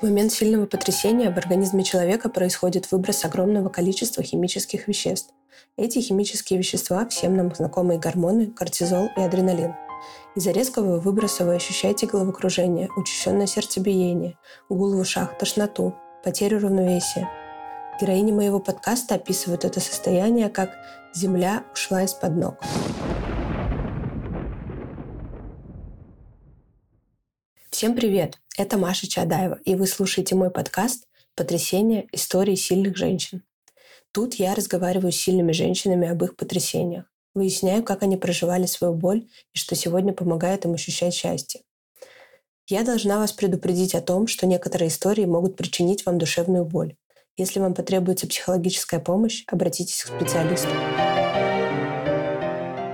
В 0.00 0.04
момент 0.04 0.32
сильного 0.32 0.64
потрясения 0.64 1.30
в 1.30 1.36
организме 1.36 1.84
человека 1.84 2.30
происходит 2.30 2.90
выброс 2.90 3.22
огромного 3.26 3.68
количества 3.68 4.22
химических 4.22 4.88
веществ. 4.88 5.34
Эти 5.76 5.98
химические 5.98 6.58
вещества 6.58 7.06
всем 7.06 7.36
нам 7.36 7.54
знакомые 7.54 7.98
гормоны, 7.98 8.46
кортизол 8.46 9.10
и 9.18 9.20
адреналин. 9.20 9.74
Из-за 10.34 10.52
резкого 10.52 11.00
выброса 11.00 11.44
вы 11.44 11.56
ощущаете 11.56 12.06
головокружение, 12.06 12.88
учащенное 12.96 13.46
сердцебиение, 13.46 14.38
гул 14.70 14.94
в 14.94 14.98
ушах, 15.00 15.36
тошноту, 15.36 15.94
потерю 16.24 16.60
равновесия. 16.60 17.28
Героини 18.00 18.32
моего 18.32 18.58
подкаста 18.58 19.16
описывают 19.16 19.66
это 19.66 19.80
состояние 19.80 20.48
как 20.48 20.70
«земля 21.14 21.64
ушла 21.74 22.04
из-под 22.04 22.36
ног». 22.36 22.54
Всем 27.80 27.94
привет! 27.94 28.38
Это 28.58 28.76
Маша 28.76 29.08
Чадаева, 29.08 29.58
и 29.64 29.74
вы 29.74 29.86
слушаете 29.86 30.34
мой 30.34 30.50
подкаст 30.50 31.06
«Потрясения. 31.34 32.06
Истории 32.12 32.54
сильных 32.54 32.94
женщин». 32.94 33.42
Тут 34.12 34.34
я 34.34 34.54
разговариваю 34.54 35.12
с 35.12 35.16
сильными 35.16 35.52
женщинами 35.52 36.06
об 36.06 36.22
их 36.22 36.36
потрясениях, 36.36 37.06
выясняю, 37.32 37.82
как 37.82 38.02
они 38.02 38.18
проживали 38.18 38.66
свою 38.66 38.92
боль 38.92 39.28
и 39.54 39.58
что 39.58 39.76
сегодня 39.76 40.12
помогает 40.12 40.66
им 40.66 40.74
ощущать 40.74 41.14
счастье. 41.14 41.62
Я 42.68 42.82
должна 42.82 43.16
вас 43.18 43.32
предупредить 43.32 43.94
о 43.94 44.02
том, 44.02 44.26
что 44.26 44.46
некоторые 44.46 44.88
истории 44.88 45.24
могут 45.24 45.56
причинить 45.56 46.04
вам 46.04 46.18
душевную 46.18 46.66
боль. 46.66 46.96
Если 47.38 47.60
вам 47.60 47.72
потребуется 47.72 48.26
психологическая 48.26 49.00
помощь, 49.00 49.44
обратитесь 49.46 50.02
к 50.02 50.08
специалисту. 50.08 50.68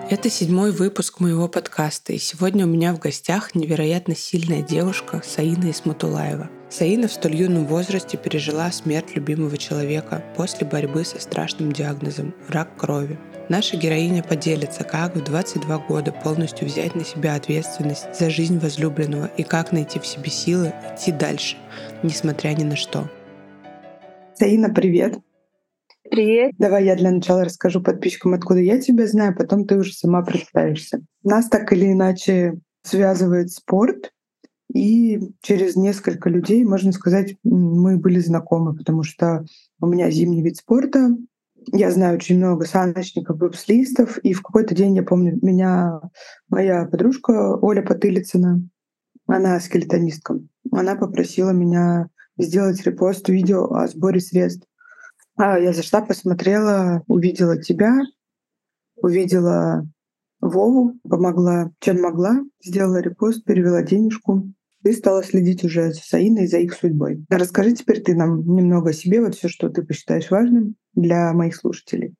Это 0.08 0.30
седьмой 0.30 0.70
выпуск 0.70 1.18
моего 1.18 1.48
подкаста, 1.48 2.12
и 2.12 2.18
сегодня 2.18 2.64
у 2.64 2.68
меня 2.68 2.94
в 2.94 3.00
гостях 3.00 3.56
невероятно 3.56 4.14
сильная 4.14 4.62
девушка 4.62 5.20
Саина 5.24 5.72
Исматулаева. 5.72 6.48
Саина 6.70 7.08
в 7.08 7.12
столь 7.12 7.34
юном 7.34 7.66
возрасте 7.66 8.16
пережила 8.16 8.70
смерть 8.70 9.16
любимого 9.16 9.56
человека 9.58 10.22
после 10.36 10.64
борьбы 10.64 11.04
со 11.04 11.20
страшным 11.20 11.72
диагнозом– 11.72 12.36
рак 12.48 12.76
крови. 12.76 13.18
Наша 13.48 13.76
героиня 13.76 14.22
поделится, 14.22 14.84
как 14.84 15.16
в 15.16 15.24
22 15.24 15.78
года 15.78 16.12
полностью 16.12 16.68
взять 16.68 16.94
на 16.94 17.04
себя 17.04 17.34
ответственность 17.34 18.14
за 18.16 18.30
жизнь 18.30 18.60
возлюбленного 18.60 19.26
и 19.36 19.42
как 19.42 19.72
найти 19.72 19.98
в 19.98 20.06
себе 20.06 20.30
силы 20.30 20.72
идти 20.94 21.10
дальше, 21.10 21.56
несмотря 22.04 22.50
ни 22.50 22.62
на 22.62 22.76
что. 22.76 23.10
Саина, 24.36 24.72
привет! 24.72 25.18
Привет. 26.10 26.52
Давай 26.58 26.84
я 26.84 26.96
для 26.96 27.10
начала 27.10 27.44
расскажу 27.44 27.82
подписчикам, 27.82 28.34
откуда 28.34 28.60
я 28.60 28.80
тебя 28.80 29.06
знаю, 29.06 29.34
потом 29.36 29.66
ты 29.66 29.76
уже 29.76 29.92
сама 29.92 30.22
представишься. 30.22 31.00
Нас 31.22 31.48
так 31.48 31.72
или 31.72 31.92
иначе 31.92 32.58
связывает 32.82 33.50
спорт, 33.50 34.12
и 34.72 35.20
через 35.42 35.76
несколько 35.76 36.28
людей, 36.28 36.64
можно 36.64 36.92
сказать, 36.92 37.36
мы 37.44 37.98
были 37.98 38.18
знакомы, 38.18 38.76
потому 38.76 39.02
что 39.02 39.44
у 39.80 39.86
меня 39.86 40.10
зимний 40.10 40.42
вид 40.42 40.56
спорта, 40.56 41.16
я 41.72 41.90
знаю 41.90 42.16
очень 42.16 42.36
много 42.36 42.64
саночников, 42.66 43.38
бобслистов, 43.38 44.18
и 44.18 44.32
в 44.32 44.42
какой-то 44.42 44.74
день, 44.74 44.94
я 44.96 45.02
помню, 45.02 45.38
меня 45.42 46.00
моя 46.48 46.84
подружка 46.86 47.56
Оля 47.56 47.82
Потылицына, 47.82 48.62
она 49.26 49.58
скелетонистка, 49.60 50.38
она 50.70 50.94
попросила 50.94 51.50
меня 51.50 52.08
сделать 52.38 52.84
репост 52.84 53.28
видео 53.28 53.72
о 53.72 53.88
сборе 53.88 54.20
средств 54.20 54.68
а, 55.36 55.58
я 55.58 55.72
зашла, 55.72 56.00
посмотрела, 56.00 57.02
увидела 57.06 57.60
тебя, 57.60 57.92
увидела 58.96 59.86
Вову, 60.40 60.94
помогла, 61.08 61.70
чем 61.80 62.00
могла, 62.02 62.40
сделала 62.62 63.00
репост, 63.00 63.44
перевела 63.44 63.82
денежку 63.82 64.44
и 64.84 64.92
стала 64.92 65.22
следить 65.22 65.64
уже 65.64 65.92
за 65.92 66.00
Саиной, 66.00 66.46
за 66.46 66.58
их 66.58 66.74
судьбой. 66.74 67.24
Расскажи 67.28 67.72
теперь 67.72 68.02
ты 68.02 68.14
нам 68.14 68.40
немного 68.40 68.90
о 68.90 68.92
себе, 68.92 69.20
вот 69.20 69.34
все, 69.34 69.48
что 69.48 69.68
ты 69.68 69.82
посчитаешь 69.82 70.30
важным 70.30 70.76
для 70.94 71.32
моих 71.32 71.56
слушателей. 71.56 72.14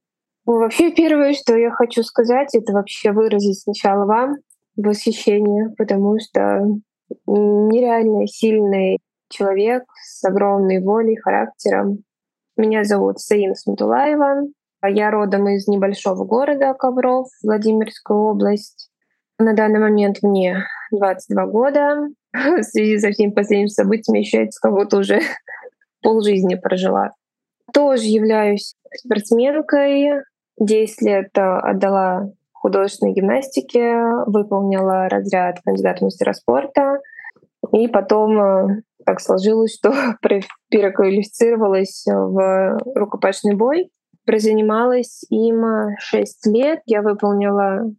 Ну, 0.47 0.59
вообще, 0.59 0.93
первое, 0.93 1.35
что 1.35 1.57
я 1.57 1.71
хочу 1.71 2.03
сказать, 2.03 2.55
это 2.55 2.73
вообще 2.73 3.13
выразить 3.13 3.61
сначала 3.61 4.05
вам 4.05 4.37
восхищение, 4.77 5.75
потому 5.77 6.19
что 6.21 6.79
нереально 7.27 8.27
сильный 8.27 8.99
человек 9.29 9.85
с 10.05 10.25
огромной 10.25 10.83
волей, 10.83 11.17
характером, 11.17 12.05
меня 12.57 12.85
зовут 12.85 13.21
Саина 13.21 13.55
Сматулаева. 13.55 14.49
Я 14.89 15.11
родом 15.11 15.49
из 15.49 15.67
небольшого 15.67 16.25
города 16.25 16.73
Ковров, 16.75 17.29
Владимирская 17.43 18.17
область. 18.17 18.91
На 19.39 19.55
данный 19.55 19.81
момент 19.81 20.19
мне 20.23 20.65
22 20.93 21.47
года. 21.47 22.09
В 22.33 22.63
связи 22.63 22.99
со 22.99 23.11
всеми 23.11 23.31
последними 23.31 23.69
событиями 23.69 24.21
ощущается, 24.21 24.61
как 24.61 24.73
будто 24.73 24.99
уже 24.99 25.21
полжизни 26.03 26.55
прожила. 26.55 27.13
Тоже 27.73 28.05
являюсь 28.05 28.75
спортсменкой. 28.95 30.23
10 30.59 31.03
лет 31.03 31.29
отдала 31.35 32.31
художественной 32.55 33.13
гимнастике, 33.13 34.01
выполнила 34.27 35.09
разряд 35.09 35.61
кандидата 35.63 36.03
мастера 36.03 36.33
спорта. 36.33 37.01
И 37.73 37.89
потом 37.89 38.41
э, 38.41 38.83
так 39.07 39.21
сложилось, 39.21 39.75
что 39.75 39.93
переквалифицировалась 40.69 42.05
в 42.07 42.79
рукопашный 42.95 43.55
бой. 43.55 43.91
Прозанималась 44.27 45.23
им 45.31 45.65
6 46.01 46.47
лет. 46.49 46.81
Я 46.85 47.03
выполнила 47.03 47.93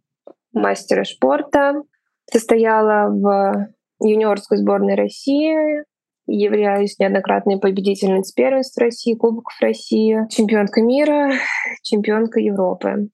мастера 0.52 1.04
спорта, 1.04 1.82
состояла 2.30 3.08
в 3.10 3.68
юниорской 4.00 4.58
сборной 4.58 4.94
России, 4.94 5.84
являюсь 6.26 6.98
неоднократной 6.98 7.58
победительницей 7.58 8.34
первенства 8.36 8.84
России, 8.84 9.14
Кубков 9.14 9.54
России, 9.60 10.26
чемпионка 10.28 10.82
мира, 10.82 11.32
чемпионка 11.82 12.40
Европы. 12.40 13.08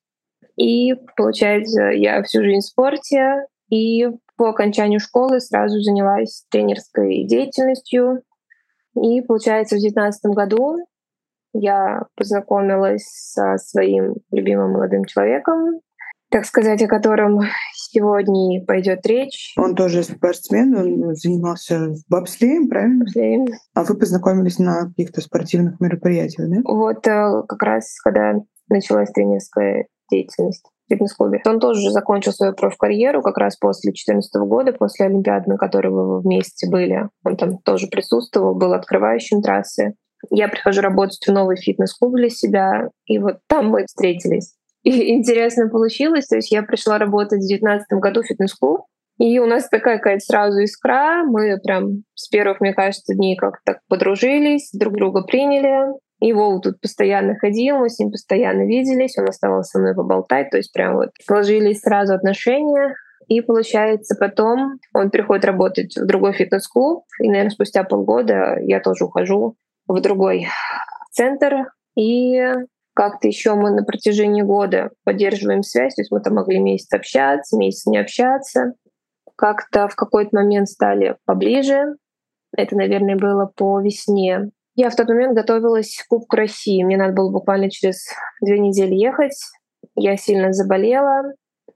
И, 0.56 0.94
получается, 1.16 1.84
я 1.90 2.22
всю 2.22 2.42
жизнь 2.42 2.60
в 2.60 2.68
спорте, 2.68 3.46
и 3.70 4.06
по 4.36 4.48
окончанию 4.48 5.00
школы 5.00 5.40
сразу 5.40 5.80
занялась 5.80 6.44
тренерской 6.50 7.24
деятельностью. 7.24 8.22
И, 8.94 9.20
получается, 9.22 9.76
в 9.76 9.80
2019 9.80 10.24
году 10.34 10.76
я 11.52 12.02
познакомилась 12.16 13.04
со 13.06 13.56
своим 13.58 14.16
любимым 14.30 14.72
молодым 14.72 15.04
человеком, 15.04 15.80
так 16.30 16.46
сказать, 16.46 16.82
о 16.82 16.88
котором 16.88 17.42
сегодня 17.74 18.64
пойдет 18.64 19.06
речь. 19.06 19.54
Он 19.56 19.76
тоже 19.76 20.02
спортсмен, 20.02 20.74
он 20.74 21.14
занимался 21.14 21.94
бобслеем, 22.08 22.68
правильно? 22.68 23.04
Бобслеем. 23.04 23.46
А 23.74 23.84
вы 23.84 23.96
познакомились 23.96 24.58
на 24.58 24.88
каких-то 24.88 25.20
спортивных 25.20 25.78
мероприятиях, 25.80 26.50
да? 26.50 26.56
Вот 26.64 27.06
э, 27.06 27.42
как 27.46 27.62
раз, 27.62 28.00
когда 28.00 28.34
началась 28.68 29.12
тренерская 29.12 29.86
деятельность 30.10 30.66
фитнес-клубе. 30.88 31.40
Он 31.46 31.60
тоже 31.60 31.90
закончил 31.90 32.32
свою 32.32 32.54
профкарьеру 32.54 33.22
как 33.22 33.38
раз 33.38 33.56
после 33.56 33.90
2014 33.90 34.34
года, 34.42 34.72
после 34.72 35.06
Олимпиады, 35.06 35.50
на 35.50 35.56
которой 35.56 35.88
вы 35.88 36.20
вместе 36.20 36.68
были. 36.68 37.08
Он 37.24 37.36
там 37.36 37.58
тоже 37.58 37.88
присутствовал, 37.88 38.54
был 38.54 38.72
открывающим 38.72 39.42
трассы. 39.42 39.94
Я 40.30 40.48
прихожу 40.48 40.80
работать 40.80 41.24
в 41.26 41.32
новый 41.32 41.56
фитнес-клуб 41.56 42.14
для 42.16 42.30
себя, 42.30 42.88
и 43.06 43.18
вот 43.18 43.38
там 43.46 43.68
мы 43.68 43.84
встретились. 43.86 44.54
И 44.82 45.10
интересно 45.14 45.68
получилось, 45.68 46.26
то 46.26 46.36
есть 46.36 46.50
я 46.50 46.62
пришла 46.62 46.98
работать 46.98 47.38
в 47.38 47.48
2019 47.48 47.86
году 47.98 48.22
в 48.22 48.26
фитнес-клуб, 48.26 48.86
и 49.18 49.38
у 49.38 49.46
нас 49.46 49.68
такая 49.68 49.98
какая-то 49.98 50.24
сразу 50.24 50.58
искра. 50.60 51.22
Мы 51.24 51.58
прям 51.62 52.02
с 52.14 52.28
первых, 52.28 52.60
мне 52.60 52.74
кажется, 52.74 53.14
дней 53.14 53.36
как-то 53.36 53.60
так 53.64 53.78
подружились, 53.88 54.70
друг 54.72 54.94
друга 54.94 55.22
приняли. 55.22 55.92
И 56.24 56.32
Вова 56.32 56.58
тут 56.58 56.80
постоянно 56.80 57.34
ходил, 57.34 57.76
мы 57.76 57.90
с 57.90 57.98
ним 57.98 58.10
постоянно 58.10 58.62
виделись, 58.62 59.18
он 59.18 59.28
оставался 59.28 59.72
со 59.72 59.78
мной 59.78 59.94
поболтать, 59.94 60.48
то 60.48 60.56
есть 60.56 60.72
прям 60.72 60.94
вот 60.94 61.10
сложились 61.22 61.80
сразу 61.80 62.14
отношения. 62.14 62.94
И 63.28 63.42
получается, 63.42 64.16
потом 64.18 64.78
он 64.94 65.10
приходит 65.10 65.44
работать 65.44 65.94
в 65.94 66.06
другой 66.06 66.32
фитнес-клуб, 66.32 67.04
и, 67.20 67.28
наверное, 67.28 67.50
спустя 67.50 67.84
полгода 67.84 68.56
я 68.62 68.80
тоже 68.80 69.04
ухожу 69.04 69.56
в 69.86 70.00
другой 70.00 70.46
центр. 71.12 71.66
И 71.94 72.42
как-то 72.94 73.28
еще 73.28 73.54
мы 73.54 73.72
на 73.72 73.84
протяжении 73.84 74.40
года 74.40 74.92
поддерживаем 75.04 75.62
связь, 75.62 75.94
то 75.94 76.00
есть 76.00 76.10
мы 76.10 76.22
там 76.22 76.36
могли 76.36 76.58
месяц 76.58 76.90
общаться, 76.94 77.58
месяц 77.58 77.84
не 77.84 77.98
общаться. 77.98 78.72
Как-то 79.36 79.88
в 79.88 79.94
какой-то 79.94 80.30
момент 80.32 80.70
стали 80.70 81.16
поближе. 81.26 81.96
Это, 82.56 82.76
наверное, 82.76 83.16
было 83.16 83.44
по 83.54 83.78
весне 83.78 84.52
я 84.74 84.90
в 84.90 84.96
тот 84.96 85.08
момент 85.08 85.36
готовилась 85.36 85.96
к 85.96 86.08
Кубку 86.08 86.36
России. 86.36 86.82
Мне 86.82 86.96
надо 86.96 87.14
было 87.14 87.30
буквально 87.30 87.70
через 87.70 88.06
две 88.40 88.58
недели 88.58 88.94
ехать. 88.94 89.38
Я 89.94 90.16
сильно 90.16 90.52
заболела. 90.52 91.32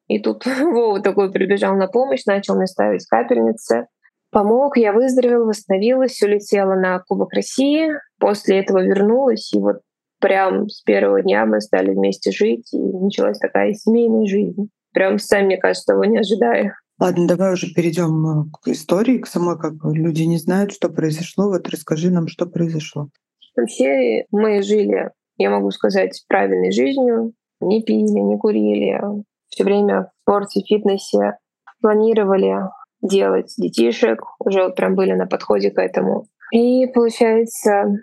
И 0.09 0.19
тут 0.21 0.45
Вова 0.61 1.01
такой 1.01 1.31
прибежал 1.31 1.77
на 1.77 1.87
помощь, 1.87 2.25
начал 2.27 2.57
мне 2.57 2.67
ставить 2.67 3.07
капельницы. 3.07 3.87
Помог, 4.31 4.77
я 4.77 4.93
выздоровела, 4.93 5.45
восстановилась, 5.45 6.21
улетела 6.23 6.75
на 6.75 6.99
Кубок 6.99 7.33
России. 7.33 7.93
После 8.19 8.61
этого 8.61 8.83
вернулась, 8.83 9.53
и 9.55 9.59
вот 9.59 9.79
прям 10.21 10.69
с 10.69 10.83
первого 10.83 11.23
дня 11.23 11.47
мы 11.47 11.61
стали 11.61 11.93
вместе 11.93 12.31
жить, 12.31 12.73
и 12.73 12.79
началась 12.79 13.39
такая 13.39 13.73
семейная 13.73 14.27
жизнь. 14.27 14.69
Прям 14.93 15.19
сами, 15.19 15.47
мне 15.47 15.57
кажется, 15.57 15.93
того 15.93 16.05
не 16.05 16.19
ожидая. 16.19 16.75
Ладно, 17.01 17.29
давай 17.29 17.53
уже 17.53 17.73
перейдем 17.73 18.27
э, 18.27 18.45
к 18.61 18.69
истории, 18.69 19.19
к 19.19 19.27
самой, 19.27 19.57
как 19.57 19.75
люди 19.85 20.23
не 20.23 20.39
знают, 20.39 20.73
что 20.73 20.89
произошло. 20.89 21.49
Вот 21.49 21.69
расскажи 21.69 22.11
нам, 22.11 22.27
что 22.27 22.47
произошло. 22.47 23.09
Вообще 23.57 24.25
мы 24.31 24.63
жили, 24.63 25.11
я 25.37 25.51
могу 25.51 25.71
сказать, 25.71 26.25
правильной 26.29 26.73
жизнью. 26.73 27.35
Не 27.61 27.83
пили, 27.83 28.21
не 28.21 28.39
курили. 28.39 29.01
Все 29.49 29.65
время 29.65 30.03
в 30.03 30.11
спорте, 30.23 30.61
фитнесе. 30.61 31.39
Планировали 31.81 32.57
делать 33.01 33.53
детишек. 33.57 34.21
Уже 34.41 34.65
вот 34.65 34.75
прям 34.75 34.97
были 34.97 35.13
на 35.13 35.27
подходе 35.27 35.71
к 35.71 35.79
этому. 35.79 36.27
И 36.53 36.87
получается, 36.87 37.97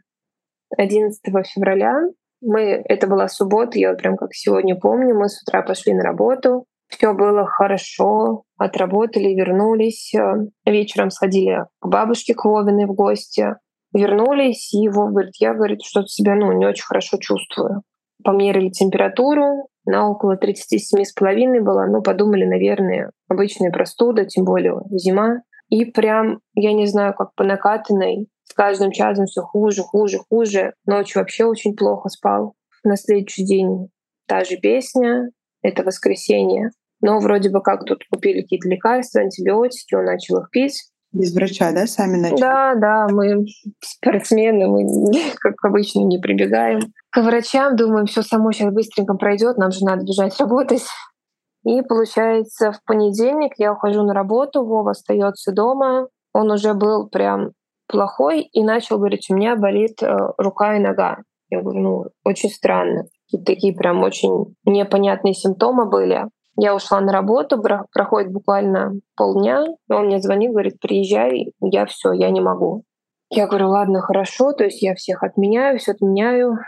11 0.77 1.21
февраля 1.53 2.01
мы, 2.42 2.62
это 2.86 3.07
была 3.07 3.27
суббота, 3.27 3.80
я 3.80 3.89
вот 3.89 4.00
прям 4.00 4.18
как 4.18 4.33
сегодня 4.33 4.75
помню, 4.75 5.15
мы 5.15 5.30
с 5.30 5.42
утра 5.42 5.62
пошли 5.63 5.94
на 5.94 6.03
работу, 6.03 6.65
все 6.87 7.13
было 7.13 7.45
хорошо, 7.45 8.43
отработали, 8.57 9.33
вернулись. 9.33 10.13
Э, 10.13 10.35
вечером 10.65 11.09
сходили 11.09 11.65
к 11.79 11.87
бабушке 11.87 12.33
к 12.33 12.45
Вовиной 12.45 12.85
в 12.85 12.93
гости. 12.93 13.55
Вернулись, 13.93 14.73
и 14.73 14.89
Вов 14.89 15.11
говорит, 15.11 15.33
я, 15.39 15.53
говорит, 15.53 15.81
что-то 15.81 16.07
себя 16.07 16.35
ну, 16.35 16.51
не 16.51 16.65
очень 16.65 16.83
хорошо 16.83 17.17
чувствую. 17.17 17.81
Померили 18.23 18.69
температуру, 18.69 19.67
на 19.85 20.09
около 20.09 20.35
37,5 20.35 21.61
была. 21.61 21.87
Ну, 21.87 22.01
подумали, 22.01 22.43
наверное, 22.43 23.11
обычная 23.29 23.71
простуда, 23.71 24.25
тем 24.25 24.43
более 24.43 24.81
зима. 24.91 25.41
И 25.69 25.85
прям, 25.85 26.39
я 26.55 26.73
не 26.73 26.87
знаю, 26.87 27.13
как 27.13 27.33
по 27.35 27.43
накатанной, 27.43 28.27
с 28.43 28.53
каждым 28.53 28.91
часом 28.91 29.25
все 29.25 29.41
хуже, 29.41 29.81
хуже, 29.81 30.19
хуже. 30.29 30.73
Ночью 30.85 31.21
вообще 31.21 31.45
очень 31.45 31.75
плохо 31.75 32.09
спал. 32.09 32.53
На 32.83 32.97
следующий 32.97 33.45
день 33.45 33.89
та 34.27 34.43
же 34.43 34.57
песня, 34.57 35.29
это 35.67 35.83
воскресенье. 35.83 36.71
Но 37.01 37.19
вроде 37.19 37.50
бы 37.50 37.62
как 37.62 37.83
тут 37.85 38.03
купили 38.09 38.41
какие-то 38.41 38.69
лекарства, 38.69 39.21
антибиотики, 39.21 39.95
он 39.95 40.06
начал 40.06 40.38
их 40.38 40.50
пить. 40.50 40.89
Без 41.12 41.33
врача, 41.33 41.71
да, 41.71 41.88
сами 41.88 42.17
начали? 42.17 42.41
Да, 42.41 42.75
да, 42.75 43.07
мы 43.09 43.45
спортсмены, 43.81 44.67
мы, 44.67 45.13
как 45.39 45.56
обычно, 45.63 46.01
не 46.01 46.19
прибегаем 46.19 46.81
к 47.15 47.21
врачам, 47.21 47.77
думаем, 47.77 48.07
все 48.07 48.23
само 48.23 48.51
сейчас 48.51 48.73
быстренько 48.73 49.13
пройдет, 49.13 49.57
нам 49.57 49.71
же 49.71 49.85
надо 49.85 50.03
бежать 50.03 50.38
работать. 50.38 50.83
И 51.65 51.81
получается, 51.81 52.73
в 52.73 52.83
понедельник 52.83 53.53
я 53.57 53.71
ухожу 53.71 54.03
на 54.03 54.13
работу, 54.13 54.65
Вова 54.65 54.91
остается 54.91 55.53
дома. 55.53 56.09
Он 56.33 56.51
уже 56.51 56.73
был 56.73 57.07
прям 57.07 57.53
плохой 57.88 58.41
и 58.41 58.63
начал 58.65 58.97
говорить, 58.97 59.27
у 59.29 59.35
меня 59.35 59.56
болит 59.56 60.03
э, 60.03 60.13
рука 60.38 60.75
и 60.75 60.79
нога. 60.79 61.19
Я 61.50 61.61
говорю, 61.61 61.79
ну, 61.79 62.06
очень 62.25 62.50
странно. 62.50 63.06
Такие 63.45 63.75
прям 63.75 64.04
очень 64.04 64.56
непонятные 64.66 65.33
симптомы 65.33 65.89
были. 65.89 66.25
Я 66.57 66.74
ушла 66.74 67.01
на 67.01 67.12
работу, 67.12 67.62
проходит 67.62 68.31
буквально 68.31 68.94
полдня, 69.18 69.66
он 69.89 70.06
мне 70.06 70.22
звонит, 70.22 70.51
говорит, 70.51 70.80
приезжай, 70.80 71.51
я 71.60 71.86
все, 71.86 72.13
я 72.13 72.30
не 72.30 72.39
могу. 72.39 72.83
Я 73.30 73.48
говорю, 73.48 73.69
ладно, 73.69 74.00
хорошо, 74.01 74.54
то 74.54 74.63
есть 74.63 74.81
я 74.81 74.95
всех 74.95 75.24
отменяю, 75.24 75.80
все 75.80 75.92
отменяю, 75.92 76.60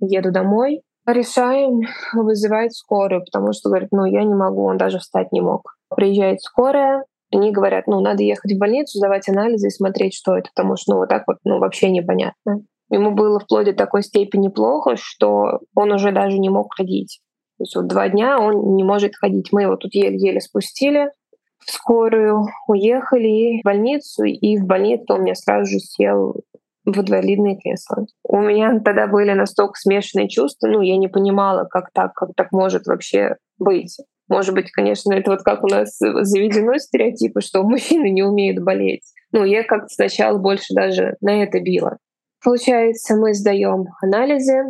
еду 0.00 0.32
домой. 0.32 0.82
Решаем 1.06 1.82
вызывать 2.12 2.74
скорую, 2.74 3.24
потому 3.24 3.52
что, 3.52 3.68
говорит, 3.68 3.90
ну 3.92 4.04
я 4.04 4.24
не 4.24 4.34
могу, 4.34 4.64
он 4.64 4.76
даже 4.76 4.98
встать 4.98 5.30
не 5.32 5.40
мог. 5.40 5.76
Приезжает 5.94 6.40
скорая, 6.42 7.04
они 7.32 7.52
говорят, 7.52 7.86
ну 7.86 8.00
надо 8.00 8.22
ехать 8.22 8.52
в 8.52 8.58
больницу, 8.58 8.98
сдавать 8.98 9.28
анализы 9.28 9.68
и 9.68 9.70
смотреть, 9.70 10.14
что 10.14 10.36
это, 10.36 10.50
потому 10.54 10.76
что 10.76 10.92
ну 10.92 10.98
вот 10.98 11.08
так 11.08 11.24
вот 11.26 11.38
ну 11.44 11.58
вообще 11.58 11.90
непонятно. 11.90 12.60
Ему 12.90 13.12
было 13.12 13.38
вплоть 13.38 13.66
до 13.66 13.72
такой 13.74 14.02
степени 14.02 14.48
плохо, 14.48 14.96
что 14.96 15.60
он 15.74 15.92
уже 15.92 16.12
даже 16.12 16.38
не 16.38 16.48
мог 16.48 16.74
ходить. 16.74 17.20
То 17.58 17.62
есть 17.62 17.76
вот 17.76 17.88
два 17.88 18.08
дня 18.08 18.38
он 18.38 18.76
не 18.76 18.84
может 18.84 19.16
ходить. 19.16 19.48
Мы 19.52 19.62
его 19.62 19.76
тут 19.76 19.94
еле-еле 19.94 20.40
спустили 20.40 21.10
в 21.58 21.70
скорую, 21.70 22.46
уехали 22.66 23.60
в 23.60 23.64
больницу, 23.64 24.24
и 24.24 24.58
в 24.58 24.64
больнице 24.64 25.04
он 25.12 25.24
меня 25.24 25.34
сразу 25.34 25.70
же 25.70 25.78
сел 25.80 26.36
в 26.84 27.00
инвалидное 27.00 27.56
кресло. 27.56 28.06
У 28.24 28.40
меня 28.40 28.80
тогда 28.80 29.06
были 29.06 29.32
настолько 29.32 29.74
смешанные 29.74 30.28
чувства, 30.28 30.68
ну, 30.68 30.80
я 30.80 30.96
не 30.96 31.08
понимала, 31.08 31.64
как 31.64 31.90
так, 31.92 32.14
как 32.14 32.30
так 32.34 32.52
может 32.52 32.86
вообще 32.86 33.36
быть. 33.58 33.98
Может 34.28 34.54
быть, 34.54 34.70
конечно, 34.70 35.12
это 35.12 35.30
вот 35.30 35.42
как 35.42 35.64
у 35.64 35.68
нас 35.68 35.96
заведено 35.98 36.78
стереотипы, 36.78 37.40
что 37.40 37.62
мужчины 37.64 38.10
не 38.10 38.22
умеют 38.22 38.62
болеть. 38.62 39.02
Ну, 39.32 39.44
я 39.44 39.64
как-то 39.64 39.88
сначала 39.88 40.38
больше 40.38 40.74
даже 40.74 41.16
на 41.20 41.42
это 41.42 41.60
била. 41.60 41.98
Получается, 42.42 43.16
мы 43.16 43.34
сдаем 43.34 43.86
анализы, 44.02 44.64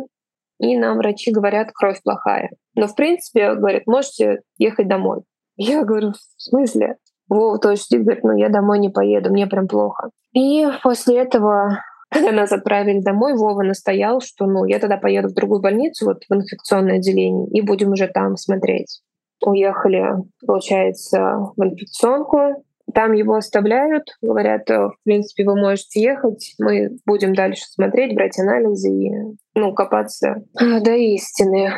и 0.59 0.77
нам 0.77 0.97
врачи 0.97 1.31
говорят, 1.31 1.71
кровь 1.73 2.01
плохая. 2.03 2.49
Но 2.75 2.87
в 2.87 2.95
принципе, 2.95 3.53
говорят, 3.55 3.83
можете 3.85 4.41
ехать 4.57 4.87
домой. 4.87 5.21
Я 5.57 5.83
говорю, 5.83 6.11
в 6.11 6.41
смысле? 6.41 6.97
Вова 7.29 7.59
тоже 7.59 7.81
сидит, 7.81 8.03
говорит, 8.03 8.23
ну 8.23 8.35
я 8.35 8.49
домой 8.49 8.79
не 8.79 8.89
поеду, 8.89 9.29
мне 9.29 9.45
прям 9.45 9.67
плохо. 9.67 10.09
И 10.33 10.65
после 10.81 11.19
этого, 11.19 11.83
когда 12.09 12.31
нас 12.31 12.51
отправили 12.51 13.01
домой, 13.01 13.35
Вова 13.35 13.61
настоял, 13.61 14.19
что 14.19 14.47
ну 14.47 14.65
я 14.65 14.79
тогда 14.79 14.97
поеду 14.97 15.29
в 15.29 15.35
другую 15.35 15.61
больницу, 15.61 16.05
вот 16.05 16.23
в 16.27 16.33
инфекционное 16.33 16.95
отделение, 16.95 17.47
и 17.49 17.61
будем 17.61 17.91
уже 17.91 18.07
там 18.07 18.35
смотреть. 18.35 19.01
Уехали, 19.45 20.07
получается, 20.45 21.51
в 21.55 21.63
инфекционку, 21.63 22.65
там 22.93 23.13
его 23.13 23.35
оставляют, 23.35 24.03
говорят, 24.21 24.69
э, 24.69 24.87
в 24.87 24.95
принципе, 25.03 25.43
вы 25.43 25.55
можете 25.55 26.01
ехать, 26.01 26.53
мы 26.59 26.97
будем 27.05 27.33
дальше 27.33 27.63
смотреть, 27.65 28.15
брать 28.15 28.39
анализы 28.39 28.89
и 28.89 29.11
ну, 29.55 29.73
копаться 29.73 30.43
до 30.53 30.95
истины. 30.95 31.73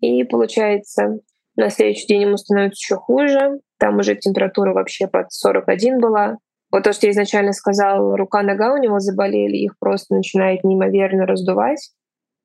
И 0.00 0.24
получается, 0.24 1.18
на 1.56 1.70
следующий 1.70 2.06
день 2.06 2.22
ему 2.22 2.36
становится 2.36 2.80
еще 2.80 2.96
хуже. 2.96 3.60
Там 3.78 3.98
уже 3.98 4.16
температура 4.16 4.72
вообще 4.72 5.06
под 5.06 5.32
41 5.32 6.00
была. 6.00 6.38
Вот 6.70 6.82
то, 6.82 6.92
что 6.92 7.06
я 7.06 7.12
изначально 7.12 7.52
сказала, 7.52 8.16
рука-нога 8.16 8.74
у 8.74 8.78
него 8.78 8.98
заболели, 8.98 9.56
их 9.56 9.78
просто 9.78 10.14
начинает 10.14 10.64
неимоверно 10.64 11.26
раздувать. 11.26 11.90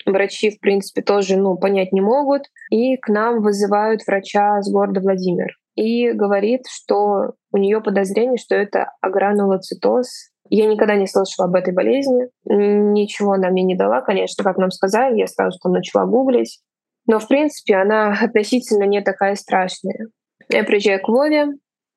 Врачи, 0.06 0.52
в 0.52 0.60
принципе, 0.60 1.02
тоже 1.02 1.36
ну, 1.36 1.58
понять 1.58 1.92
не 1.92 2.02
могут. 2.02 2.44
И 2.70 2.96
к 2.98 3.10
нам 3.10 3.42
вызывают 3.42 4.02
врача 4.06 4.62
с 4.62 4.72
города 4.72 5.02
Владимир 5.02 5.58
и 5.76 6.12
говорит, 6.12 6.64
что 6.70 7.34
у 7.51 7.57
нее 7.57 7.81
подозрение, 7.81 8.38
что 8.38 8.56
это 8.56 8.92
агранулоцитоз. 9.01 10.07
Я 10.50 10.68
никогда 10.68 10.96
не 10.96 11.07
слышала 11.07 11.48
об 11.48 11.56
этой 11.56 11.74
болезни. 11.74 12.30
Ничего 12.46 13.34
она 13.34 13.50
мне 13.50 13.63
не 13.63 13.75
дала, 13.75 14.01
конечно, 14.01 14.44
как 14.44 14.57
нам 14.57 14.72
сказали. 14.72 15.19
Я 15.19 15.28
сразу 15.28 15.60
там 15.60 15.74
начала 15.74 16.06
гуглить. 16.06 16.60
Но, 17.06 17.19
в 17.19 17.28
принципе, 17.28 17.75
она 17.75 18.18
относительно 18.22 18.84
не 18.84 19.01
такая 19.01 19.36
страшная. 19.36 20.07
Я 20.50 20.63
приезжаю 20.63 21.01
к 21.01 21.07
Вове, 21.07 21.48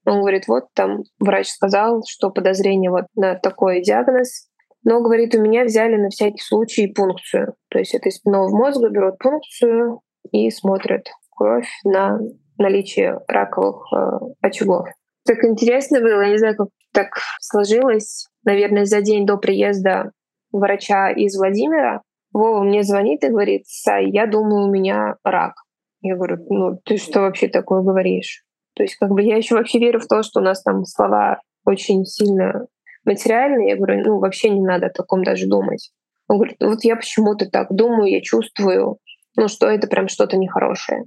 он 0.05 0.21
говорит, 0.21 0.49
вот 0.49 0.65
там 0.75 1.03
врач 1.21 1.49
сказал, 1.49 2.03
что 2.07 2.31
подозрение 2.31 2.91
вот 2.91 3.05
на 3.15 3.37
такой 3.37 3.83
диагноз. 3.83 4.49
Но, 4.85 5.01
говорит, 5.01 5.35
у 5.35 5.41
меня 5.41 5.65
взяли 5.65 5.97
на 5.97 6.09
всякий 6.09 6.43
случай 6.43 6.89
пункцию. 6.89 7.55
То 7.69 7.79
есть 7.79 7.95
это 7.95 8.09
из 8.09 8.17
спинного 8.17 8.49
мозга 8.49 8.89
берут 8.89 9.19
пункцию 9.19 10.01
и 10.33 10.51
смотрят 10.51 11.07
кровь 11.31 11.69
на 11.85 12.19
наличие 12.59 13.21
раковых 13.29 13.85
э, 13.93 14.19
очагов. 14.41 14.89
Так 15.27 15.45
интересно 15.45 16.01
было, 16.01 16.23
я 16.23 16.31
не 16.31 16.39
знаю, 16.39 16.57
как 16.57 16.69
так 16.93 17.19
сложилось. 17.41 18.29
Наверное, 18.45 18.85
за 18.85 19.01
день 19.01 19.25
до 19.25 19.37
приезда 19.37 20.13
врача 20.53 21.11
из 21.11 21.37
Владимира 21.37 22.03
Вова 22.33 22.63
мне 22.63 22.83
звонит 22.83 23.23
и 23.25 23.29
говорит, 23.29 23.67
Сай, 23.67 24.11
я 24.11 24.27
думаю, 24.27 24.67
у 24.67 24.71
меня 24.71 25.17
рак. 25.23 25.55
Я 26.01 26.17
говорю, 26.17 26.39
ну 26.49 26.79
ты 26.85 26.97
что 26.97 27.21
вообще 27.21 27.49
такое 27.49 27.83
говоришь? 27.83 28.45
То 28.75 28.83
есть 28.83 28.97
как 28.97 29.11
бы 29.11 29.23
я 29.23 29.37
еще 29.37 29.55
вообще 29.55 29.79
верю 29.79 30.01
в 30.01 30.07
то, 30.07 30.23
что 30.23 30.41
у 30.41 30.43
нас 30.43 30.63
там 30.63 30.85
слова 30.85 31.41
очень 31.65 32.05
сильно 32.05 32.67
материальные. 33.05 33.71
Я 33.71 33.77
говорю, 33.77 34.03
ну 34.05 34.19
вообще 34.19 34.49
не 34.49 34.63
надо 34.63 34.87
о 34.87 34.93
таком 34.93 35.23
даже 35.23 35.47
думать. 35.47 35.93
Он 36.29 36.39
говорит, 36.39 36.57
вот 36.61 36.83
я 36.85 36.97
почему-то 36.97 37.49
так 37.51 37.69
думаю, 37.71 38.11
я 38.11 38.21
чувствую, 38.23 38.97
ну 39.37 39.49
что 39.49 39.67
это 39.67 39.87
прям 39.87 40.09
что-то 40.09 40.37
нехорошее. 40.37 41.05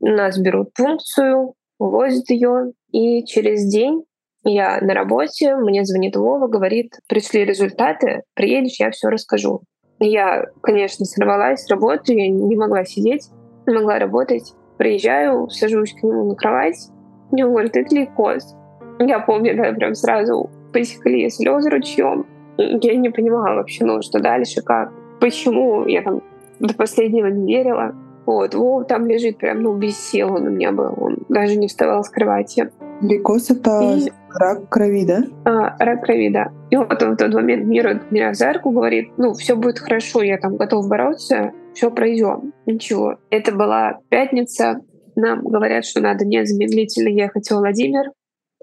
Нас 0.00 0.38
берут 0.38 0.72
пункцию, 0.74 1.54
увозят 1.78 2.28
ее, 2.30 2.72
и 2.90 3.24
через 3.24 3.66
день 3.66 4.04
я 4.44 4.78
на 4.80 4.94
работе, 4.94 5.56
мне 5.56 5.84
звонит 5.84 6.16
Вова, 6.16 6.46
говорит, 6.46 6.94
пришли 7.08 7.44
результаты, 7.44 8.22
приедешь, 8.34 8.80
я 8.80 8.90
все 8.90 9.08
расскажу. 9.08 9.62
Я, 10.00 10.44
конечно, 10.62 11.04
сорвалась 11.04 11.64
с 11.64 11.70
работы, 11.70 12.14
я 12.14 12.28
не 12.28 12.56
могла 12.56 12.84
сидеть, 12.84 13.28
не 13.66 13.74
могла 13.74 13.98
работать. 13.98 14.54
Приезжаю, 14.76 15.48
сажусь 15.48 15.92
к 15.92 16.02
нему 16.04 16.28
на 16.28 16.36
кровать, 16.36 16.88
мне 17.30 17.44
говорит, 17.44 17.76
это 17.76 17.94
лейкоз. 17.94 18.54
Я 19.00 19.20
помню, 19.20 19.56
да, 19.56 19.72
прям 19.72 19.94
сразу 19.94 20.50
посекли 20.72 21.28
слезы 21.30 21.70
ручьем. 21.70 22.26
Я 22.56 22.96
не 22.96 23.10
понимала 23.10 23.56
вообще, 23.56 23.84
ну, 23.84 24.02
что 24.02 24.20
дальше, 24.20 24.62
как, 24.62 24.92
почему. 25.20 25.86
Я 25.86 26.02
там 26.02 26.22
до 26.58 26.74
последнего 26.74 27.26
не 27.26 27.54
верила. 27.54 27.94
Вот, 28.28 28.54
Вов 28.54 28.86
там 28.86 29.06
лежит 29.06 29.38
прям, 29.38 29.62
ну, 29.62 29.74
без 29.74 29.98
сил 29.98 30.34
он 30.34 30.48
у 30.48 30.50
меня 30.50 30.70
был. 30.70 30.92
Он 30.98 31.16
даже 31.30 31.56
не 31.56 31.66
вставал 31.66 32.04
с 32.04 32.10
кровати. 32.10 32.70
Лейкоз— 33.00 33.48
это 33.52 33.96
и... 33.96 34.12
рак 34.34 34.68
крови, 34.68 35.06
да? 35.06 35.24
А, 35.46 35.82
рак 35.82 36.04
крови, 36.04 36.28
да. 36.28 36.52
И 36.68 36.76
вот 36.76 37.02
он 37.02 37.14
в 37.14 37.16
тот 37.16 37.32
момент 37.32 37.64
мира 37.64 38.02
меня 38.10 38.34
за 38.34 38.52
руку 38.52 38.70
говорит, 38.70 39.12
ну, 39.16 39.32
все 39.32 39.56
будет 39.56 39.78
хорошо, 39.78 40.22
я 40.22 40.36
там 40.36 40.58
готов 40.58 40.90
бороться, 40.90 41.52
все 41.72 41.90
пройдем. 41.90 42.52
Ничего. 42.66 43.16
Это 43.30 43.52
была 43.52 44.00
пятница. 44.10 44.82
Нам 45.16 45.42
говорят, 45.42 45.86
что 45.86 46.02
надо 46.02 46.26
незамедлительно 46.26 47.08
ехать 47.08 47.48
в 47.48 47.56
Владимир. 47.56 48.12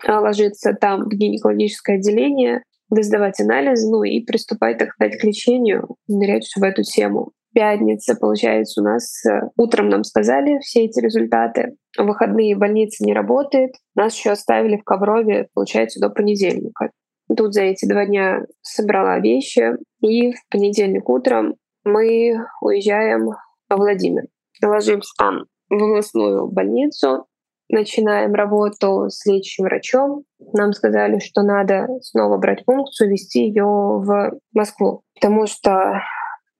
ложиться 0.07 0.77
там 0.79 1.05
в 1.05 1.09
гинекологическое 1.09 1.95
отделение, 1.95 2.61
сдавать 2.91 3.39
анализ, 3.39 3.83
ну 3.89 4.03
и 4.03 4.23
приступать, 4.23 4.77
так 4.77 4.91
сказать, 4.91 5.17
к 5.17 5.23
лечению, 5.23 5.95
нырять 6.07 6.47
в 6.55 6.61
эту 6.61 6.83
тему. 6.83 7.31
Пятница, 7.55 8.15
получается, 8.15 8.81
у 8.81 8.83
нас 8.83 9.25
э, 9.25 9.49
утром 9.55 9.87
нам 9.87 10.03
сказали 10.03 10.59
все 10.59 10.83
эти 10.83 10.99
результаты. 10.99 11.77
В 11.97 12.03
выходные 12.03 12.53
больница 12.57 13.05
не 13.05 13.13
работает. 13.13 13.71
Нас 13.95 14.13
еще 14.13 14.31
оставили 14.31 14.75
в 14.75 14.83
Коврове, 14.83 15.47
получается, 15.53 16.01
до 16.01 16.09
понедельника. 16.09 16.91
Тут 17.33 17.53
за 17.53 17.61
эти 17.61 17.87
два 17.87 18.05
дня 18.05 18.41
собрала 18.61 19.19
вещи, 19.19 19.71
и 20.01 20.33
в 20.33 20.37
понедельник 20.51 21.07
утром 21.07 21.55
мы 21.85 22.45
уезжаем 22.59 23.29
в 23.29 23.37
Владимир. 23.69 24.23
Ложимся 24.61 25.13
там 25.17 25.45
в 25.69 25.81
областную 25.81 26.47
больницу, 26.51 27.25
начинаем 27.69 28.33
работу 28.33 29.05
с 29.07 29.25
лечащим 29.25 29.63
врачом. 29.63 30.23
Нам 30.51 30.73
сказали, 30.73 31.19
что 31.19 31.41
надо 31.41 31.87
снова 32.01 32.37
брать 32.37 32.65
функцию, 32.65 33.11
вести 33.11 33.47
ее 33.47 33.63
в 33.63 34.33
Москву, 34.51 35.03
потому 35.13 35.47
что 35.47 36.01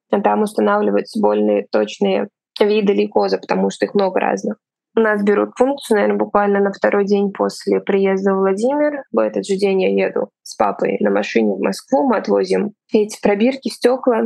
там 0.09 0.43
устанавливаются 0.43 1.19
больные 1.19 1.67
точные 1.71 2.29
виды 2.59 2.93
лейкоза, 2.93 3.37
потому 3.37 3.69
что 3.69 3.85
их 3.85 3.93
много 3.93 4.19
разных. 4.19 4.57
У 4.97 5.01
нас 5.01 5.21
берут 5.23 5.51
функцию, 5.57 5.97
наверное, 5.97 6.17
буквально 6.17 6.61
на 6.61 6.71
второй 6.71 7.05
день 7.05 7.33
после 7.33 7.81
приезда 7.81 8.33
в 8.33 8.37
Владимир. 8.37 9.03
В 9.11 9.19
этот 9.19 9.45
же 9.45 9.57
день 9.57 9.81
я 9.81 10.07
еду 10.07 10.29
с 10.41 10.55
папой 10.55 10.95
на 11.01 11.09
машине 11.11 11.53
в 11.53 11.59
Москву. 11.59 12.07
Мы 12.07 12.17
отвозим 12.17 12.71
эти 12.93 13.19
пробирки, 13.21 13.67
стекла, 13.67 14.21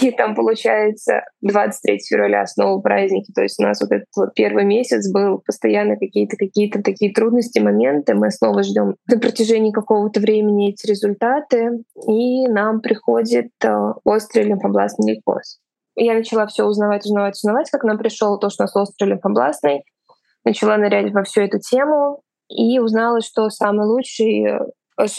и 0.00 0.10
там 0.10 0.34
получается 0.34 1.24
23 1.42 1.98
февраля 1.98 2.46
снова 2.46 2.80
праздники. 2.80 3.30
То 3.32 3.42
есть 3.42 3.60
у 3.60 3.62
нас 3.62 3.80
вот 3.80 3.92
этот 3.92 4.08
вот 4.16 4.34
первый 4.34 4.64
месяц 4.64 5.10
был 5.12 5.38
постоянно 5.44 5.96
какие-то 5.96 6.36
какие-то 6.36 6.82
такие 6.82 7.12
трудности, 7.12 7.58
моменты. 7.58 8.14
Мы 8.14 8.30
снова 8.30 8.62
ждем 8.62 8.96
на 9.06 9.18
протяжении 9.18 9.70
какого-то 9.70 10.20
времени 10.20 10.70
эти 10.70 10.86
результаты, 10.86 11.82
и 12.08 12.48
нам 12.48 12.80
приходит 12.80 13.50
э, 13.62 13.92
острый 14.04 14.44
лимфобластный 14.44 15.14
лейкоз. 15.14 15.58
Я 15.94 16.14
начала 16.14 16.46
все 16.46 16.64
узнавать, 16.64 17.04
узнавать, 17.04 17.34
узнавать, 17.34 17.70
как 17.70 17.84
нам 17.84 17.98
пришел 17.98 18.38
то, 18.38 18.48
что 18.48 18.62
у 18.62 18.64
нас 18.64 18.76
острый 18.76 19.10
лимфобластный. 19.10 19.84
Начала 20.44 20.78
нырять 20.78 21.12
во 21.12 21.22
всю 21.22 21.42
эту 21.42 21.58
тему 21.58 22.22
и 22.48 22.78
узнала, 22.78 23.20
что 23.20 23.50
самый 23.50 23.86
лучший, 23.86 24.46
э, 24.46 24.58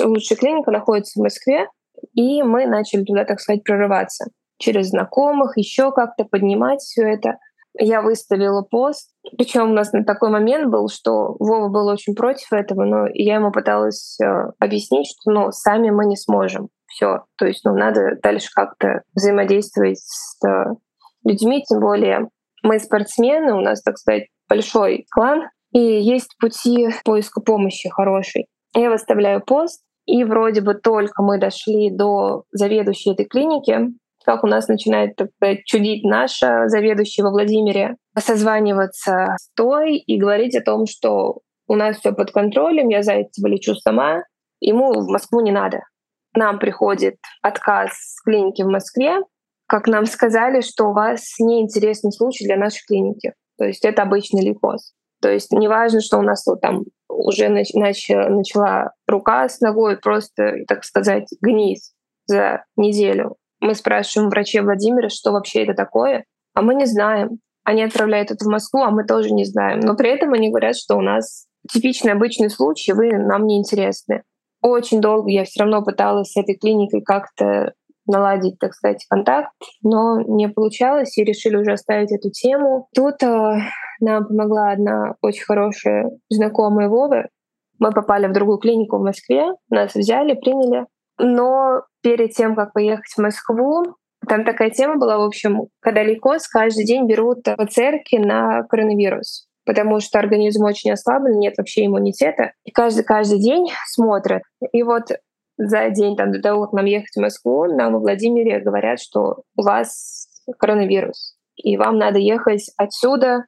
лучшая 0.03 0.37
клиника 0.37 0.71
находится 0.71 1.19
в 1.19 1.23
Москве, 1.23 1.67
и 2.13 2.41
мы 2.41 2.65
начали 2.65 3.03
туда, 3.03 3.23
так 3.23 3.39
сказать, 3.39 3.63
прорываться 3.63 4.25
через 4.63 4.89
знакомых, 4.89 5.57
еще 5.57 5.91
как-то 5.91 6.23
поднимать 6.25 6.79
все 6.79 7.03
это. 7.03 7.37
Я 7.77 8.01
выставила 8.01 8.61
пост. 8.61 9.11
Причем 9.37 9.71
у 9.71 9.73
нас 9.73 9.91
на 9.93 10.03
такой 10.03 10.29
момент 10.29 10.71
был, 10.71 10.89
что 10.89 11.35
Вова 11.39 11.69
был 11.69 11.87
очень 11.87 12.15
против 12.15 12.53
этого, 12.53 12.85
но 12.85 13.07
я 13.13 13.35
ему 13.35 13.51
пыталась 13.51 14.17
э, 14.21 14.51
объяснить, 14.59 15.07
что 15.07 15.31
ну, 15.31 15.51
сами 15.51 15.89
мы 15.89 16.05
не 16.05 16.15
сможем. 16.15 16.69
Все. 16.85 17.25
То 17.37 17.45
есть 17.47 17.65
ну, 17.65 17.73
надо 17.73 18.17
дальше 18.21 18.49
как-то 18.53 19.01
взаимодействовать 19.15 19.99
с 19.99 20.37
э, 20.45 20.75
людьми, 21.25 21.63
тем 21.63 21.79
более 21.79 22.29
мы 22.61 22.79
спортсмены, 22.79 23.53
у 23.53 23.61
нас, 23.61 23.81
так 23.81 23.97
сказать, 23.97 24.27
большой 24.47 25.05
клан, 25.11 25.49
и 25.73 25.79
есть 25.79 26.37
пути 26.39 26.89
поиска 27.03 27.41
помощи 27.41 27.89
хорошей. 27.89 28.47
Я 28.75 28.91
выставляю 28.91 29.43
пост, 29.43 29.83
и 30.05 30.23
вроде 30.23 30.61
бы 30.61 30.75
только 30.75 31.23
мы 31.23 31.39
дошли 31.39 31.89
до 31.89 32.43
заведующей 32.51 33.13
этой 33.13 33.25
клиники, 33.25 33.89
как 34.23 34.43
у 34.43 34.47
нас 34.47 34.67
начинает 34.67 35.17
чудить 35.65 36.03
наша 36.03 36.67
заведующая 36.67 37.23
во 37.23 37.31
Владимире, 37.31 37.95
созваниваться 38.17 39.35
с 39.37 39.49
той 39.55 39.97
и 39.97 40.17
говорить 40.17 40.55
о 40.55 40.61
том, 40.63 40.85
что 40.85 41.39
у 41.67 41.75
нас 41.75 41.97
все 41.97 42.11
под 42.11 42.31
контролем, 42.31 42.89
я 42.89 43.03
Зайцева 43.03 43.47
лечу 43.47 43.75
сама, 43.75 44.23
ему 44.59 44.91
в 44.93 45.07
Москву 45.07 45.41
не 45.41 45.51
надо. 45.51 45.81
Нам 46.35 46.59
приходит 46.59 47.15
отказ 47.41 47.91
с 47.93 48.21
клиники 48.21 48.63
в 48.63 48.67
Москве, 48.67 49.19
как 49.67 49.87
нам 49.87 50.05
сказали, 50.05 50.61
что 50.61 50.89
у 50.89 50.93
вас 50.93 51.39
неинтересный 51.39 52.11
случай 52.11 52.45
для 52.45 52.57
нашей 52.57 52.85
клиники. 52.85 53.33
То 53.57 53.65
есть 53.65 53.85
это 53.85 54.01
обычный 54.01 54.43
лейкоз. 54.43 54.93
То 55.21 55.29
есть 55.29 55.51
неважно, 55.51 56.01
что 56.01 56.17
у 56.17 56.21
нас 56.21 56.45
вот 56.45 56.59
там 56.59 56.83
уже 57.07 57.45
нач- 57.45 57.75
нач- 57.75 58.29
начала 58.29 58.91
рука 59.07 59.47
с 59.47 59.61
ногой 59.61 59.97
просто, 59.97 60.57
так 60.67 60.83
сказать, 60.83 61.27
гнить 61.41 61.91
за 62.25 62.65
неделю. 62.75 63.37
Мы 63.63 63.75
спрашиваем 63.75 64.29
врачей 64.29 64.59
Владимира, 64.59 65.07
что 65.07 65.31
вообще 65.31 65.63
это 65.63 65.73
такое, 65.73 66.25
а 66.53 66.61
мы 66.61 66.75
не 66.75 66.85
знаем. 66.85 67.39
Они 67.63 67.81
отправляют 67.81 68.29
это 68.29 68.43
в 68.43 68.49
Москву, 68.49 68.81
а 68.81 68.91
мы 68.91 69.05
тоже 69.05 69.31
не 69.31 69.45
знаем. 69.45 69.79
Но 69.79 69.95
при 69.95 70.09
этом 70.09 70.33
они 70.33 70.49
говорят, 70.49 70.75
что 70.75 70.97
у 70.97 71.01
нас 71.01 71.45
типичный 71.71 72.11
обычный 72.11 72.49
случай, 72.49 72.91
вы 72.91 73.17
нам 73.17 73.47
не 73.47 73.57
интересны. 73.57 74.23
Очень 74.61 74.99
долго 74.99 75.29
я 75.29 75.45
все 75.45 75.61
равно 75.61 75.81
пыталась 75.81 76.33
с 76.33 76.37
этой 76.37 76.55
клиникой 76.55 77.01
как-то 77.01 77.73
наладить, 78.05 78.59
так 78.59 78.73
сказать, 78.73 79.05
контакт, 79.09 79.53
но 79.81 80.19
не 80.19 80.49
получалось, 80.49 81.17
и 81.17 81.23
решили 81.23 81.55
уже 81.55 81.71
оставить 81.71 82.11
эту 82.11 82.31
тему. 82.31 82.89
Тут 82.93 83.23
э, 83.23 83.59
нам 84.01 84.27
помогла 84.27 84.71
одна 84.71 85.15
очень 85.21 85.45
хорошая 85.45 86.11
знакомая 86.29 86.89
Вова. 86.89 87.29
Мы 87.79 87.91
попали 87.91 88.27
в 88.27 88.33
другую 88.33 88.57
клинику 88.57 88.97
в 88.97 89.03
Москве, 89.03 89.45
нас 89.69 89.95
взяли, 89.95 90.33
приняли. 90.33 90.85
Но 91.17 91.83
перед 92.01 92.31
тем, 92.31 92.55
как 92.55 92.73
поехать 92.73 93.13
в 93.15 93.21
Москву, 93.21 93.95
там 94.27 94.45
такая 94.45 94.69
тема 94.69 94.97
была, 94.97 95.17
в 95.17 95.23
общем, 95.23 95.67
когда 95.79 96.03
лейкоз, 96.03 96.47
каждый 96.47 96.85
день 96.85 97.07
берут 97.07 97.43
ПЦРки 97.43 98.15
на 98.15 98.63
коронавирус 98.63 99.47
потому 99.65 99.99
что 99.99 100.19
организм 100.19 100.63
очень 100.63 100.91
ослаблен, 100.91 101.39
нет 101.39 101.55
вообще 101.57 101.85
иммунитета. 101.85 102.51
И 102.63 102.71
каждый, 102.71 103.03
каждый 103.03 103.39
день 103.39 103.67
смотрят. 103.87 104.43
И 104.71 104.83
вот 104.83 105.03
за 105.57 105.89
день 105.89 106.15
там, 106.15 106.31
до 106.31 106.41
того, 106.41 106.63
как 106.65 106.73
нам 106.73 106.85
ехать 106.85 107.15
в 107.15 107.21
Москву, 107.21 107.65
нам 107.65 107.95
в 107.95 108.01
Владимире 108.01 108.59
говорят, 108.59 108.99
что 108.99 109.43
у 109.55 109.63
вас 109.63 110.27
коронавирус, 110.59 111.35
и 111.55 111.77
вам 111.77 111.97
надо 111.97 112.19
ехать 112.19 112.71
отсюда 112.77 113.45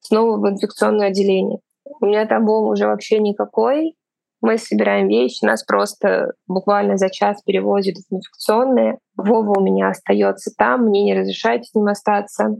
снова 0.00 0.36
в 0.38 0.48
инфекционное 0.48 1.08
отделение. 1.08 1.58
У 2.00 2.06
меня 2.06 2.26
там 2.26 2.44
был 2.44 2.68
уже 2.68 2.86
вообще 2.86 3.18
никакой, 3.18 3.96
мы 4.40 4.56
собираем 4.58 5.08
вещи, 5.08 5.44
нас 5.44 5.64
просто 5.64 6.32
буквально 6.46 6.96
за 6.96 7.10
час 7.10 7.42
перевозят 7.42 7.96
в 7.96 8.14
инфекционные. 8.14 8.98
Вова 9.16 9.58
у 9.58 9.62
меня 9.62 9.88
остается 9.88 10.52
там, 10.56 10.84
мне 10.84 11.04
не 11.04 11.18
разрешают 11.18 11.66
с 11.66 11.74
ним 11.74 11.86
остаться. 11.86 12.56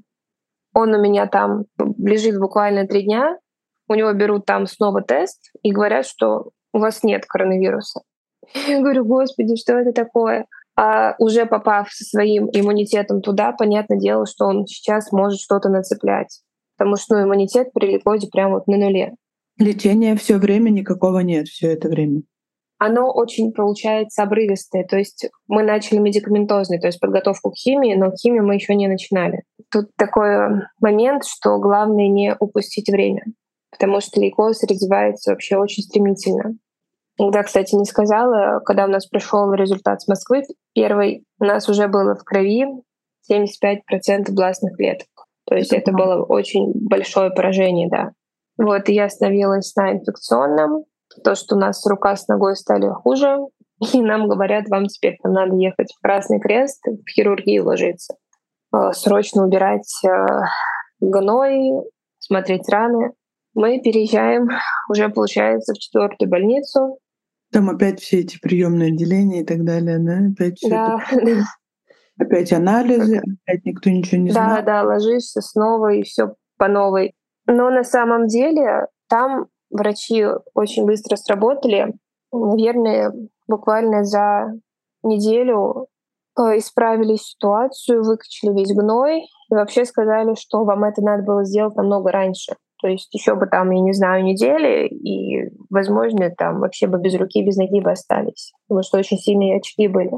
Он 0.75 0.95
у 0.95 1.01
меня 1.01 1.27
там 1.27 1.65
лежит 1.99 2.39
буквально 2.39 2.87
три 2.87 3.03
дня. 3.03 3.39
У 3.89 3.95
него 3.95 4.13
берут 4.13 4.45
там 4.45 4.67
снова 4.67 5.03
тест 5.03 5.51
и 5.63 5.73
говорят, 5.73 6.07
что 6.07 6.51
у 6.73 6.79
вас 6.79 7.03
нет 7.03 7.25
коронавируса. 7.27 8.01
Я 8.67 8.81
говорю, 8.81 9.05
господи, 9.05 9.57
что 9.57 9.79
это 9.79 9.93
такое? 9.93 10.47
А 10.77 11.15
уже 11.19 11.47
попав 11.47 11.91
со 11.91 12.05
своим 12.05 12.49
иммунитетом 12.53 13.21
туда, 13.21 13.53
понятное 13.53 13.99
дело, 13.99 14.27
что 14.27 14.47
он 14.47 14.67
сейчас 14.67 15.11
может 15.11 15.41
что-то 15.41 15.69
нацеплять. 15.69 16.41
Потому 16.77 16.97
что 16.97 17.17
ну, 17.17 17.25
иммунитет 17.25 17.73
при 17.73 17.95
ликозе 17.95 18.29
прямо 18.29 18.55
вот 18.55 18.69
на 18.69 18.77
нуле. 18.77 19.15
Лечения 19.59 20.15
все 20.17 20.39
время 20.39 20.71
никакого 20.71 21.19
нет, 21.21 21.49
все 21.49 21.73
это 21.73 21.89
время. 21.89 22.23
Оно 22.79 23.11
очень 23.13 23.53
получается 23.53 24.23
обрывистое. 24.23 24.85
То 24.85 24.97
есть 24.97 25.29
мы 25.49 25.65
начали 25.65 25.99
медикаментозный, 25.99 26.79
то 26.81 26.87
есть 26.87 27.01
подготовку 27.01 27.51
к 27.51 27.57
химии, 27.57 27.95
но 27.95 28.13
химию 28.15 28.47
мы 28.47 28.55
еще 28.55 28.77
не 28.77 28.87
начинали. 28.87 29.43
Тут 29.71 29.91
такой 29.97 30.63
момент, 30.81 31.25
что 31.25 31.59
главное 31.59 32.07
не 32.07 32.37
упустить 32.39 32.89
время, 32.89 33.25
потому 33.73 34.01
что 34.01 34.21
лейкоз 34.21 34.63
развивается 34.63 35.33
вообще 35.33 35.57
очень 35.57 35.83
стремительно. 35.83 36.55
Да, 37.19 37.43
кстати, 37.43 37.75
не 37.75 37.85
сказала, 37.85 38.61
когда 38.61 38.85
у 38.85 38.89
нас 38.89 39.07
пришел 39.07 39.53
результат 39.53 40.01
с 40.01 40.07
Москвы, 40.07 40.45
первый 40.73 41.25
у 41.41 41.45
нас 41.45 41.69
уже 41.69 41.89
было 41.89 42.15
в 42.15 42.23
крови 42.23 42.65
75% 43.29 44.31
бластных 44.31 44.77
клеток. 44.77 45.09
То 45.47 45.57
есть 45.57 45.73
это 45.73 45.91
было 45.91 46.23
очень 46.23 46.71
большое 46.75 47.31
поражение, 47.31 47.89
да. 47.91 48.13
Вот, 48.59 48.89
и 48.89 48.95
я 48.95 49.05
остановилась 49.05 49.75
на 49.77 49.93
инфекционном. 49.93 50.85
То, 51.25 51.35
что 51.35 51.57
у 51.57 51.59
нас 51.59 51.87
рука 51.87 52.17
с 52.17 52.29
ногой 52.29 52.57
стали 52.57 52.89
хуже, 52.89 53.39
и 53.93 54.03
нам 54.03 54.29
говорят, 54.29 54.69
вам 54.69 54.87
теперь 54.87 55.17
там 55.23 55.33
надо 55.33 55.57
ехать 55.57 55.95
в 55.97 56.03
Красный 56.03 56.41
Крест, 56.41 56.85
в 56.87 57.09
хирургию 57.09 57.65
ложиться. 57.65 58.15
Э, 58.75 58.93
срочно 58.93 59.45
убирать 59.45 59.89
э, 60.05 60.27
гной, 61.01 61.71
смотреть 62.19 62.69
раны. 62.69 63.13
Мы 63.55 63.81
переезжаем 63.81 64.49
уже, 64.91 65.09
получается, 65.09 65.73
в 65.73 65.79
четвертую 65.79 66.29
больницу. 66.29 66.99
Там 67.51 67.71
опять 67.71 68.01
все 68.01 68.21
эти 68.21 68.39
приемные 68.39 68.93
отделения 68.93 69.41
и 69.41 69.45
так 69.45 69.65
далее, 69.65 69.99
да? 69.99 70.19
Опять 70.33 70.59
все 70.59 70.69
да. 70.69 71.05
это... 71.11 71.45
Опять 72.21 72.53
анализы, 72.53 73.23
опять 73.45 73.65
никто 73.65 73.91
ничего 73.91 74.21
не 74.21 74.31
да, 74.31 74.35
знает. 74.35 74.65
Да, 74.65 74.83
да, 74.83 74.89
ложишься 74.89 75.41
снова 75.41 75.93
и 75.93 76.03
все 76.03 76.35
по 76.57 76.67
новой. 76.67 77.15
Но 77.49 77.71
на 77.71 77.83
самом 77.83 78.27
деле 78.27 78.87
там 79.09 79.47
врачи 79.71 80.25
очень 80.55 80.85
быстро 80.85 81.17
сработали. 81.17 81.95
Наверное, 82.31 83.13
буквально 83.49 84.05
за 84.05 84.53
неделю 85.03 85.87
э, 86.39 86.59
исправили 86.59 87.17
ситуацию, 87.17 88.05
выкачали 88.05 88.53
весь 88.53 88.75
гной 88.75 89.23
и 89.51 89.55
вообще 89.55 89.87
сказали, 89.87 90.35
что 90.35 90.65
вам 90.65 90.85
это 90.85 91.03
надо 91.03 91.23
было 91.23 91.45
сделать 91.45 91.75
намного 91.75 92.13
раньше. 92.13 92.55
То 92.83 92.89
есть 92.89 93.13
еще 93.13 93.35
бы 93.35 93.47
там, 93.47 93.71
я 93.71 93.81
не 93.81 93.93
знаю, 93.93 94.23
недели, 94.23 94.87
и, 94.87 95.51
возможно, 95.69 96.31
там 96.31 96.61
вообще 96.61 96.87
бы 96.87 97.01
без 97.01 97.15
руки, 97.17 97.45
без 97.45 97.57
ноги 97.57 97.81
бы 97.81 97.91
остались. 97.91 98.53
Потому 98.69 98.83
что 98.85 98.99
очень 98.99 99.17
сильные 99.17 99.57
очки 99.57 99.89
были. 99.89 100.13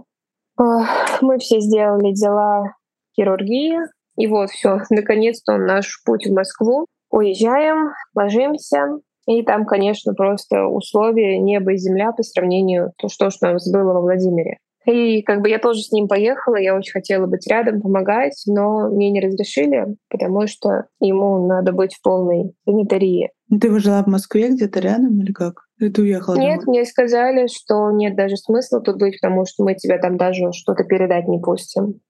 Мы 0.59 1.39
все 1.39 1.61
сделали 1.61 2.13
дела 2.13 2.75
хирургии. 3.17 3.79
И 4.17 4.27
вот 4.27 4.51
все, 4.51 4.81
наконец-то 4.91 5.57
наш 5.57 6.03
путь 6.05 6.27
в 6.27 6.35
Москву. 6.35 6.87
Уезжаем, 7.11 7.90
ложимся. 8.14 9.00
И 9.26 9.43
там, 9.43 9.64
конечно, 9.64 10.14
просто 10.14 10.67
условия 10.67 11.38
небо 11.38 11.73
и 11.73 11.76
земля 11.76 12.12
по 12.12 12.23
сравнению 12.23 12.93
то, 12.97 13.09
что, 13.09 13.31
что 13.31 13.52
нас 13.52 13.71
было 13.71 13.93
во 13.93 14.00
Владимире. 14.00 14.59
И 14.87 15.23
как 15.23 15.43
бы 15.43 15.50
я 15.50 15.59
тоже 15.59 15.83
с 15.83 15.93
ним 15.93 16.09
поехала, 16.09 16.57
я 16.57 16.75
очень 16.75 16.93
хотела 16.93 17.26
быть 17.26 17.47
рядом, 17.47 17.83
помогать, 17.83 18.43
но 18.47 18.88
мне 18.88 19.11
не 19.11 19.21
разрешили, 19.21 19.87
потому 20.09 20.47
что 20.47 20.87
ему 21.00 21.47
надо 21.47 21.73
быть 21.73 21.95
в 21.95 22.02
полной 22.02 22.55
санитарии. 22.64 23.31
Ну, 23.49 23.59
ты 23.59 23.79
жила 23.79 24.02
в 24.02 24.07
Москве 24.07 24.49
где-то 24.49 24.81
рядом 24.81 25.21
или 25.21 25.33
как? 25.33 25.67
Или 25.79 25.90
ты 25.90 26.02
уехала 26.02 26.37
Нет, 26.37 26.61
домой? 26.61 26.79
мне 26.79 26.85
сказали, 26.87 27.47
что 27.47 27.90
нет 27.90 28.17
даже 28.17 28.37
смысла 28.37 28.81
тут 28.81 28.99
быть, 28.99 29.19
потому 29.21 29.45
что 29.45 29.64
мы 29.64 29.75
тебя 29.75 29.99
там 29.99 30.17
даже 30.17 30.52
что-то 30.52 30.85
передать 30.85 31.29
не 31.29 31.38
пустим. 31.38 32.00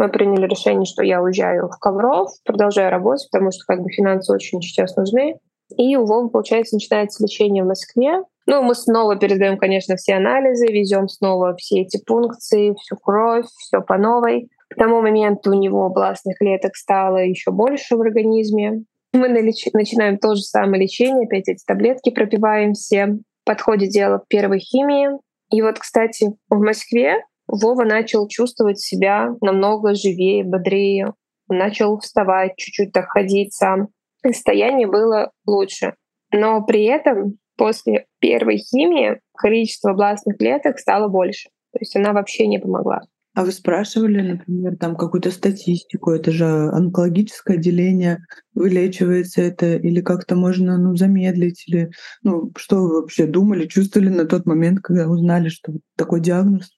Мы 0.00 0.08
приняли 0.08 0.46
решение, 0.46 0.86
что 0.86 1.02
я 1.02 1.20
уезжаю 1.20 1.68
в 1.68 1.78
Ковров, 1.78 2.30
продолжаю 2.46 2.90
работать, 2.90 3.28
потому 3.30 3.50
что 3.50 3.66
как 3.66 3.82
бы 3.82 3.90
финансы 3.90 4.32
очень 4.32 4.62
сейчас 4.62 4.96
нужны. 4.96 5.34
И 5.76 5.94
у 5.94 6.06
Вовы, 6.06 6.30
получается, 6.30 6.76
начинается 6.76 7.22
лечение 7.22 7.64
в 7.64 7.66
Москве. 7.66 8.22
Ну, 8.46 8.62
мы 8.62 8.74
снова 8.74 9.16
передаем, 9.16 9.58
конечно, 9.58 9.96
все 9.96 10.14
анализы, 10.14 10.68
везем 10.68 11.06
снова 11.06 11.54
все 11.54 11.82
эти 11.82 12.02
пункции, 12.02 12.74
всю 12.80 12.96
кровь, 12.96 13.44
все 13.58 13.82
по 13.82 13.98
новой. 13.98 14.48
К 14.70 14.76
тому 14.76 15.02
моменту 15.02 15.50
у 15.50 15.54
него 15.54 15.84
областных 15.84 16.38
клеток 16.38 16.76
стало 16.76 17.18
еще 17.18 17.50
больше 17.50 17.94
в 17.96 18.00
организме. 18.00 18.84
Мы 19.12 19.28
налеч... 19.28 19.66
начинаем 19.74 20.16
то 20.16 20.34
же 20.34 20.40
самое 20.40 20.82
лечение, 20.82 21.26
опять 21.26 21.46
эти 21.46 21.62
таблетки 21.66 22.08
пропиваем 22.08 22.72
все. 22.72 23.18
Подходит 23.44 23.90
дело 23.90 24.24
первой 24.28 24.60
химии. 24.60 25.10
И 25.52 25.60
вот, 25.60 25.78
кстати, 25.78 26.32
в 26.48 26.58
Москве 26.58 27.22
Вова 27.50 27.84
начал 27.84 28.28
чувствовать 28.28 28.78
себя 28.78 29.34
намного 29.40 29.94
живее, 29.94 30.44
бодрее. 30.44 31.14
Он 31.48 31.58
начал 31.58 31.98
вставать, 31.98 32.56
чуть-чуть 32.56 32.92
так 32.92 33.08
ходить 33.08 33.52
сам. 33.52 33.88
Состояние 34.24 34.86
было 34.86 35.32
лучше. 35.46 35.94
Но 36.32 36.62
при 36.62 36.84
этом 36.84 37.38
после 37.56 38.06
первой 38.20 38.58
химии 38.58 39.20
количество 39.36 39.90
областных 39.90 40.38
клеток 40.38 40.78
стало 40.78 41.08
больше. 41.08 41.48
То 41.72 41.78
есть 41.80 41.96
она 41.96 42.12
вообще 42.12 42.46
не 42.46 42.58
помогла. 42.58 43.00
А 43.34 43.44
вы 43.44 43.52
спрашивали, 43.52 44.20
например, 44.20 44.76
там 44.76 44.96
какую-то 44.96 45.30
статистику, 45.30 46.10
это 46.10 46.32
же 46.32 46.46
онкологическое 46.46 47.58
отделение, 47.58 48.18
вылечивается 48.54 49.40
это 49.40 49.76
или 49.76 50.00
как-то 50.00 50.34
можно 50.34 50.76
ну, 50.78 50.96
замедлить, 50.96 51.62
или 51.68 51.90
ну, 52.22 52.50
что 52.56 52.82
вы 52.82 53.00
вообще 53.00 53.26
думали, 53.26 53.66
чувствовали 53.66 54.08
на 54.08 54.24
тот 54.24 54.46
момент, 54.46 54.80
когда 54.80 55.08
узнали, 55.08 55.48
что 55.48 55.72
такой 55.96 56.20
диагноз, 56.20 56.70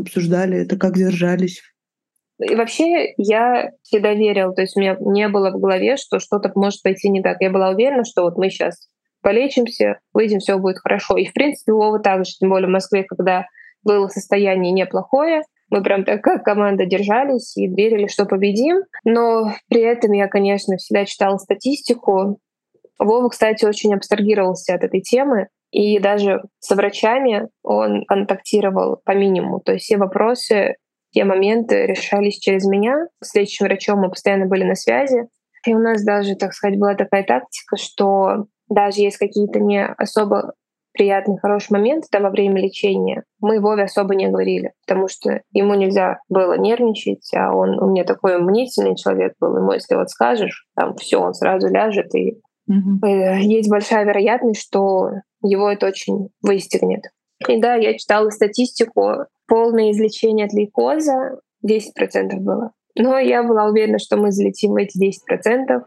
обсуждали 0.00 0.58
это, 0.58 0.76
как 0.76 0.94
держались? 0.94 1.62
И 2.40 2.54
вообще 2.54 3.12
я 3.18 3.70
всегда 3.82 4.14
верила, 4.14 4.54
то 4.54 4.62
есть 4.62 4.76
у 4.76 4.80
меня 4.80 4.96
не 5.00 5.28
было 5.28 5.50
в 5.50 5.60
голове, 5.60 5.96
что 5.96 6.18
что-то 6.18 6.50
может 6.54 6.82
пойти 6.82 7.10
не 7.10 7.22
так. 7.22 7.36
Я 7.40 7.50
была 7.50 7.70
уверена, 7.70 8.04
что 8.04 8.22
вот 8.22 8.38
мы 8.38 8.48
сейчас 8.48 8.88
полечимся, 9.22 10.00
выйдем, 10.14 10.38
все 10.38 10.58
будет 10.58 10.78
хорошо. 10.78 11.16
И 11.16 11.26
в 11.26 11.34
принципе 11.34 11.72
у 11.72 11.78
Вовы 11.78 12.00
также, 12.00 12.32
тем 12.32 12.48
более 12.48 12.68
в 12.68 12.72
Москве, 12.72 13.04
когда 13.04 13.46
было 13.82 14.08
состояние 14.08 14.72
неплохое, 14.72 15.42
мы 15.70 15.82
прям 15.82 16.04
так 16.04 16.22
как 16.22 16.42
команда 16.44 16.84
держались 16.86 17.56
и 17.56 17.66
верили, 17.66 18.06
что 18.06 18.24
победим. 18.24 18.78
Но 19.04 19.54
при 19.68 19.82
этом 19.82 20.12
я, 20.12 20.26
конечно, 20.26 20.76
всегда 20.76 21.04
читала 21.04 21.36
статистику. 21.38 22.40
Вова, 22.98 23.28
кстати, 23.28 23.64
очень 23.64 23.94
абстрагировался 23.94 24.74
от 24.74 24.82
этой 24.82 25.00
темы. 25.00 25.48
И 25.70 25.98
даже 25.98 26.42
со 26.58 26.74
врачами 26.74 27.48
он 27.62 28.04
контактировал 28.06 29.00
по 29.04 29.12
минимуму. 29.12 29.60
То 29.60 29.72
есть 29.72 29.84
все 29.84 29.96
вопросы, 29.96 30.76
те 31.12 31.24
моменты 31.24 31.86
решались 31.86 32.38
через 32.38 32.64
меня. 32.64 33.06
С 33.22 33.34
лечащим 33.34 33.66
врачом 33.66 34.00
мы 34.00 34.10
постоянно 34.10 34.46
были 34.46 34.64
на 34.64 34.74
связи. 34.74 35.28
И 35.66 35.74
у 35.74 35.78
нас 35.78 36.02
даже, 36.04 36.36
так 36.36 36.52
сказать, 36.52 36.78
была 36.78 36.94
такая 36.94 37.22
тактика, 37.22 37.76
что 37.76 38.46
даже 38.68 39.00
есть 39.00 39.18
какие-то 39.18 39.60
не 39.60 39.84
особо 39.84 40.54
приятный, 40.92 41.38
хороший 41.38 41.72
момент 41.72 42.04
там 42.10 42.22
во 42.22 42.30
время 42.30 42.60
лечения, 42.60 43.22
мы 43.40 43.60
Вове 43.60 43.84
особо 43.84 44.14
не 44.14 44.28
говорили, 44.28 44.72
потому 44.86 45.08
что 45.08 45.40
ему 45.52 45.74
нельзя 45.74 46.18
было 46.28 46.58
нервничать, 46.58 47.30
а 47.34 47.54
он 47.54 47.80
у 47.80 47.90
меня 47.90 48.04
такой 48.04 48.38
мнительный 48.38 48.96
человек 48.96 49.34
был, 49.40 49.56
ему 49.56 49.72
если 49.72 49.94
вот 49.94 50.10
скажешь, 50.10 50.66
там 50.74 50.96
все, 50.96 51.18
он 51.18 51.34
сразу 51.34 51.68
ляжет, 51.68 52.14
и 52.14 52.40
угу. 52.70 53.06
есть 53.06 53.68
большая 53.68 54.04
вероятность, 54.04 54.60
что 54.60 55.10
его 55.42 55.70
это 55.70 55.86
очень 55.86 56.28
выстегнет. 56.42 57.02
И 57.48 57.60
да, 57.60 57.74
я 57.74 57.96
читала 57.96 58.30
статистику, 58.30 59.26
полное 59.46 59.92
излечение 59.92 60.46
от 60.46 60.52
лейкоза 60.52 61.40
10% 61.66 62.36
было. 62.38 62.72
Но 62.96 63.18
я 63.18 63.42
была 63.42 63.66
уверена, 63.66 63.98
что 63.98 64.16
мы 64.16 64.30
залетим 64.30 64.72
в 64.72 64.76
эти 64.76 64.98
10%. 64.98 65.82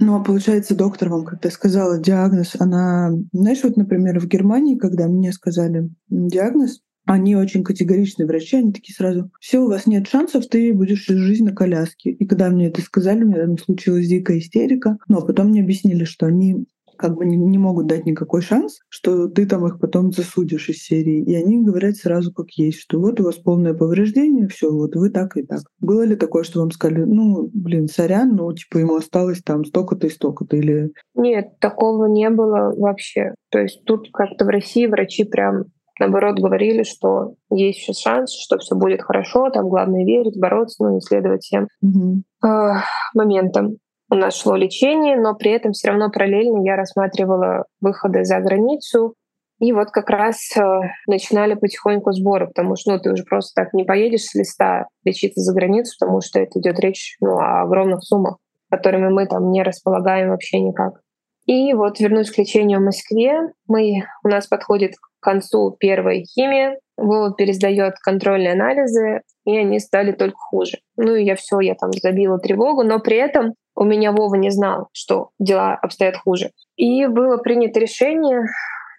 Ну, 0.00 0.16
а 0.16 0.24
получается, 0.24 0.74
доктор 0.74 1.10
вам, 1.10 1.24
когда 1.24 1.48
сказала 1.48 1.96
диагноз, 1.96 2.56
она, 2.58 3.12
знаешь, 3.32 3.62
вот, 3.62 3.76
например, 3.76 4.18
в 4.18 4.26
Германии, 4.26 4.76
когда 4.76 5.06
мне 5.06 5.30
сказали 5.32 5.90
диагноз, 6.08 6.80
они 7.04 7.36
очень 7.36 7.64
категоричные 7.64 8.26
врачи, 8.26 8.56
они 8.56 8.72
такие 8.72 8.94
сразу, 8.94 9.30
все, 9.40 9.60
у 9.60 9.68
вас 9.68 9.86
нет 9.86 10.08
шансов, 10.08 10.46
ты 10.46 10.72
будешь 10.72 11.02
всю 11.02 11.18
жизнь 11.18 11.44
на 11.44 11.54
коляске. 11.54 12.10
И 12.10 12.26
когда 12.26 12.48
мне 12.48 12.68
это 12.68 12.80
сказали, 12.80 13.24
у 13.24 13.28
меня 13.28 13.44
там 13.44 13.58
случилась 13.58 14.06
дикая 14.06 14.38
истерика. 14.38 14.98
Но 15.08 15.20
потом 15.20 15.48
мне 15.48 15.62
объяснили, 15.62 16.04
что 16.04 16.26
они 16.26 16.66
как 17.02 17.16
бы 17.16 17.24
не, 17.24 17.36
не 17.36 17.58
могут 17.58 17.88
дать 17.88 18.06
никакой 18.06 18.42
шанс, 18.42 18.78
что 18.88 19.26
ты 19.26 19.46
там 19.46 19.66
их 19.66 19.80
потом 19.80 20.12
засудишь 20.12 20.68
из 20.68 20.84
серии. 20.84 21.24
И 21.24 21.34
они 21.34 21.64
говорят 21.64 21.96
сразу 21.96 22.32
как 22.32 22.50
есть, 22.52 22.78
что 22.78 23.00
вот 23.00 23.18
у 23.20 23.24
вас 23.24 23.36
полное 23.36 23.74
повреждение, 23.74 24.46
все, 24.46 24.70
вот 24.70 24.94
вы 24.94 25.10
так 25.10 25.36
и 25.36 25.42
так. 25.42 25.62
Было 25.80 26.02
ли 26.02 26.14
такое, 26.14 26.44
что 26.44 26.60
вам 26.60 26.70
сказали, 26.70 27.02
ну, 27.02 27.50
блин, 27.52 27.88
сорян, 27.88 28.36
ну, 28.36 28.52
типа 28.52 28.78
ему 28.78 28.94
осталось 28.94 29.42
там 29.42 29.64
столько-то 29.64 30.06
и 30.06 30.10
столько-то 30.10 30.56
или... 30.56 30.92
Нет, 31.16 31.58
такого 31.58 32.06
не 32.06 32.30
было 32.30 32.72
вообще. 32.76 33.34
То 33.50 33.58
есть 33.58 33.84
тут 33.84 34.08
как-то 34.12 34.44
в 34.44 34.48
России 34.48 34.86
врачи 34.86 35.24
прям 35.24 35.64
наоборот 36.02 36.38
говорили, 36.38 36.82
что 36.82 37.34
есть 37.50 37.78
еще 37.78 37.92
шанс, 37.92 38.32
что 38.32 38.58
все 38.58 38.74
будет 38.74 39.02
хорошо, 39.02 39.50
там 39.50 39.68
главное 39.68 40.04
верить, 40.04 40.38
бороться, 40.38 40.84
ну, 40.84 40.94
не 40.94 41.00
следовать 41.00 41.42
всем 41.42 41.68
угу. 41.80 42.22
э, 42.44 42.74
моментам 43.14 43.76
у 44.12 44.14
нас 44.14 44.36
шло 44.36 44.56
лечение, 44.56 45.18
но 45.18 45.34
при 45.34 45.52
этом 45.52 45.72
все 45.72 45.88
равно 45.88 46.10
параллельно 46.10 46.62
я 46.62 46.76
рассматривала 46.76 47.64
выходы 47.80 48.24
за 48.24 48.40
границу. 48.40 49.14
И 49.58 49.72
вот 49.72 49.90
как 49.90 50.10
раз 50.10 50.54
э, 50.54 50.60
начинали 51.06 51.54
потихоньку 51.54 52.12
сборы, 52.12 52.48
потому 52.48 52.76
что 52.76 52.92
ну, 52.92 52.98
ты 52.98 53.10
уже 53.10 53.24
просто 53.24 53.62
так 53.62 53.72
не 53.72 53.84
поедешь 53.84 54.24
с 54.24 54.34
листа 54.34 54.86
лечиться 55.04 55.40
за 55.40 55.54
границу, 55.54 55.96
потому 55.98 56.20
что 56.20 56.40
это 56.40 56.60
идет 56.60 56.78
речь 56.78 57.16
ну, 57.22 57.38
о 57.38 57.62
огромных 57.62 58.02
суммах, 58.02 58.36
которыми 58.70 59.08
мы 59.08 59.26
там 59.26 59.50
не 59.50 59.62
располагаем 59.62 60.28
вообще 60.28 60.60
никак. 60.60 61.00
И 61.46 61.72
вот 61.72 61.98
вернусь 61.98 62.30
к 62.30 62.36
лечению 62.36 62.80
в 62.80 62.84
Москве. 62.84 63.40
Мы, 63.66 64.04
у 64.22 64.28
нас 64.28 64.46
подходит 64.46 64.92
концу 65.22 65.76
первой 65.78 66.24
химии. 66.24 66.78
Вова 66.96 67.34
пересдает 67.34 67.94
контрольные 67.98 68.52
анализы, 68.52 69.22
и 69.44 69.56
они 69.56 69.80
стали 69.80 70.12
только 70.12 70.36
хуже. 70.36 70.78
Ну 70.96 71.14
и 71.14 71.24
я 71.24 71.36
все, 71.36 71.60
я 71.60 71.74
там 71.74 71.90
забила 71.92 72.38
тревогу, 72.38 72.82
но 72.82 73.00
при 73.00 73.16
этом 73.16 73.54
у 73.74 73.84
меня 73.84 74.12
Вова 74.12 74.34
не 74.34 74.50
знал, 74.50 74.88
что 74.92 75.30
дела 75.38 75.74
обстоят 75.74 76.16
хуже. 76.16 76.50
И 76.76 77.06
было 77.06 77.38
принято 77.38 77.80
решение 77.80 78.42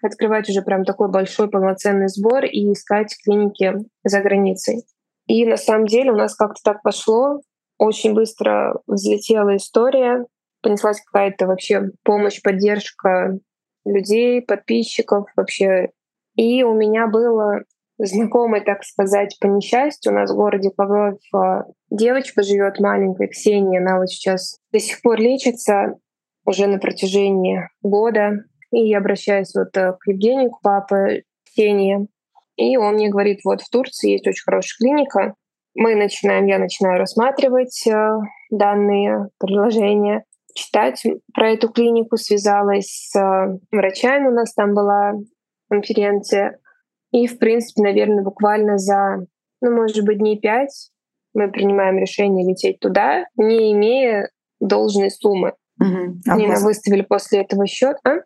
открывать 0.02 0.48
уже 0.48 0.62
прям 0.62 0.84
такой 0.84 1.10
большой 1.10 1.48
полноценный 1.48 2.08
сбор 2.08 2.44
и 2.44 2.72
искать 2.72 3.14
клиники 3.24 3.74
за 4.02 4.20
границей. 4.20 4.84
И 5.26 5.46
на 5.46 5.56
самом 5.56 5.86
деле 5.86 6.12
у 6.12 6.16
нас 6.16 6.34
как-то 6.34 6.60
так 6.62 6.82
пошло. 6.82 7.40
Очень 7.78 8.14
быстро 8.14 8.80
взлетела 8.86 9.56
история, 9.56 10.26
понеслась 10.62 11.00
какая-то 11.00 11.46
вообще 11.46 11.90
помощь, 12.04 12.40
поддержка 12.42 13.38
людей, 13.84 14.42
подписчиков 14.42 15.26
вообще. 15.36 15.90
И 16.36 16.62
у 16.62 16.74
меня 16.74 17.06
было 17.06 17.60
знакомый, 17.98 18.60
так 18.60 18.82
сказать, 18.84 19.36
по 19.40 19.46
несчастью. 19.46 20.12
У 20.12 20.14
нас 20.16 20.30
в 20.30 20.36
городе 20.36 20.70
Павлов 20.70 21.18
а, 21.32 21.64
девочка 21.90 22.42
живет 22.42 22.80
маленькая, 22.80 23.28
Ксения. 23.28 23.80
Она 23.80 23.98
вот 23.98 24.08
сейчас 24.08 24.58
до 24.72 24.80
сих 24.80 25.00
пор 25.02 25.20
лечится 25.20 25.94
уже 26.44 26.66
на 26.66 26.78
протяжении 26.78 27.68
года. 27.82 28.44
И 28.72 28.88
я 28.88 28.98
обращаюсь 28.98 29.54
вот 29.54 29.76
э, 29.76 29.92
к 29.92 30.06
Евгению, 30.08 30.50
к 30.50 30.60
папе 30.60 31.22
Ксении. 31.46 32.08
И 32.56 32.76
он 32.76 32.94
мне 32.94 33.08
говорит, 33.08 33.40
вот 33.44 33.60
в 33.62 33.70
Турции 33.70 34.12
есть 34.12 34.26
очень 34.26 34.42
хорошая 34.44 34.76
клиника. 34.78 35.34
Мы 35.76 35.94
начинаем, 35.94 36.46
я 36.46 36.58
начинаю 36.58 36.98
рассматривать 36.98 37.86
э, 37.86 38.10
данные 38.50 39.28
предложения, 39.38 40.24
читать 40.54 41.02
про 41.32 41.52
эту 41.52 41.68
клинику, 41.68 42.16
связалась 42.16 43.10
с 43.10 43.16
э, 43.16 43.58
врачами, 43.70 44.28
у 44.28 44.32
нас 44.32 44.52
там 44.54 44.74
была 44.74 45.14
конференция, 45.74 46.58
и, 47.12 47.26
в 47.26 47.38
принципе, 47.38 47.82
наверное, 47.82 48.24
буквально 48.24 48.78
за 48.78 49.26
ну, 49.64 49.74
может 49.74 50.04
быть, 50.04 50.18
дней 50.18 50.38
пять 50.38 50.90
мы 51.32 51.50
принимаем 51.50 51.98
решение 51.98 52.48
лететь 52.48 52.78
туда, 52.80 53.24
не 53.36 53.72
имея 53.72 54.30
должной 54.60 55.10
суммы. 55.10 55.54
Угу. 55.80 56.20
А 56.28 56.34
Мне 56.36 56.48
вас- 56.48 56.62
выставили 56.62 57.02
после 57.02 57.40
этого 57.40 57.66
счет. 57.66 57.96
А? 58.04 58.18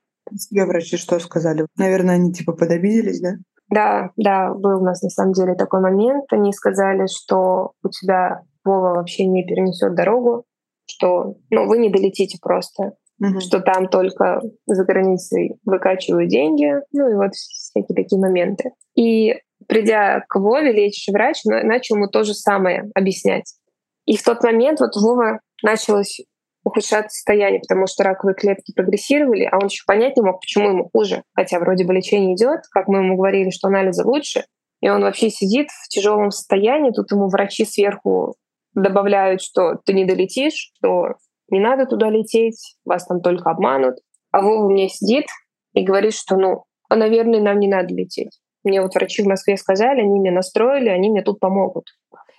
тебе 0.50 0.66
врачи 0.66 0.98
что 0.98 1.18
сказали? 1.20 1.66
Наверное, 1.76 2.16
они 2.16 2.32
типа 2.32 2.52
подобиделись, 2.52 3.20
да? 3.20 3.36
Да, 3.70 4.10
да, 4.16 4.52
был 4.52 4.80
у 4.80 4.84
нас 4.84 5.02
на 5.02 5.08
самом 5.10 5.32
деле 5.32 5.54
такой 5.54 5.80
момент. 5.80 6.24
Они 6.32 6.52
сказали, 6.52 7.06
что 7.06 7.72
у 7.82 7.88
тебя 7.88 8.42
Вова 8.64 8.94
вообще 8.94 9.26
не 9.26 9.44
перенесет 9.46 9.94
дорогу, 9.94 10.44
что 10.86 11.36
ну, 11.50 11.66
вы 11.66 11.78
не 11.78 11.90
долетите 11.90 12.38
просто, 12.42 12.94
Мгм. 13.18 13.40
что 13.40 13.60
там 13.60 13.88
только 13.88 14.40
за 14.66 14.84
границей 14.84 15.56
выкачивают 15.64 16.28
деньги, 16.28 16.72
ну 16.92 17.10
и 17.10 17.14
вот 17.14 17.34
всякие 17.34 17.96
такие 17.96 18.20
моменты. 18.20 18.70
И 18.94 19.34
придя 19.66 20.24
к 20.28 20.38
Вове, 20.38 20.72
лечащий 20.72 21.12
врач 21.12 21.44
на- 21.44 21.64
начал 21.64 21.96
ему 21.96 22.08
то 22.08 22.22
же 22.22 22.34
самое 22.34 22.90
объяснять. 22.94 23.54
И 24.06 24.16
в 24.16 24.22
тот 24.22 24.42
момент 24.42 24.80
вот 24.80 24.94
Вова 24.94 25.40
началось 25.62 26.20
ухудшаться 26.64 27.10
состояние, 27.10 27.60
потому 27.60 27.86
что 27.86 28.04
раковые 28.04 28.34
клетки 28.34 28.72
прогрессировали, 28.74 29.44
а 29.44 29.56
он 29.56 29.66
еще 29.66 29.82
понять 29.86 30.16
не 30.16 30.22
мог, 30.22 30.40
почему 30.40 30.68
ему 30.68 30.88
хуже. 30.92 31.22
Хотя 31.34 31.58
вроде 31.58 31.84
бы 31.84 31.94
лечение 31.94 32.34
идет, 32.34 32.60
как 32.70 32.88
мы 32.88 32.98
ему 32.98 33.16
говорили, 33.16 33.50
что 33.50 33.68
анализы 33.68 34.04
лучше, 34.04 34.44
и 34.80 34.88
он 34.88 35.02
вообще 35.02 35.30
сидит 35.30 35.68
в 35.70 35.88
тяжелом 35.88 36.30
состоянии, 36.30 36.90
тут 36.90 37.10
ему 37.10 37.28
врачи 37.28 37.64
сверху 37.64 38.34
добавляют, 38.74 39.40
что 39.40 39.74
ты 39.84 39.92
не 39.92 40.04
долетишь, 40.04 40.72
что 40.76 41.14
не 41.50 41.60
надо 41.60 41.86
туда 41.86 42.10
лететь, 42.10 42.76
вас 42.84 43.06
там 43.06 43.20
только 43.20 43.50
обманут. 43.50 43.96
А 44.30 44.42
Вова 44.42 44.68
меня 44.68 44.88
сидит 44.88 45.26
и 45.72 45.82
говорит, 45.82 46.14
что, 46.14 46.36
ну, 46.36 46.64
а, 46.88 46.96
наверное, 46.96 47.40
нам 47.40 47.58
не 47.58 47.68
надо 47.68 47.94
лететь. 47.94 48.38
Мне 48.64 48.82
вот 48.82 48.94
врачи 48.94 49.22
в 49.22 49.26
Москве 49.26 49.56
сказали, 49.56 50.00
они 50.00 50.18
меня 50.18 50.32
настроили, 50.32 50.88
они 50.88 51.10
мне 51.10 51.22
тут 51.22 51.40
помогут. 51.40 51.86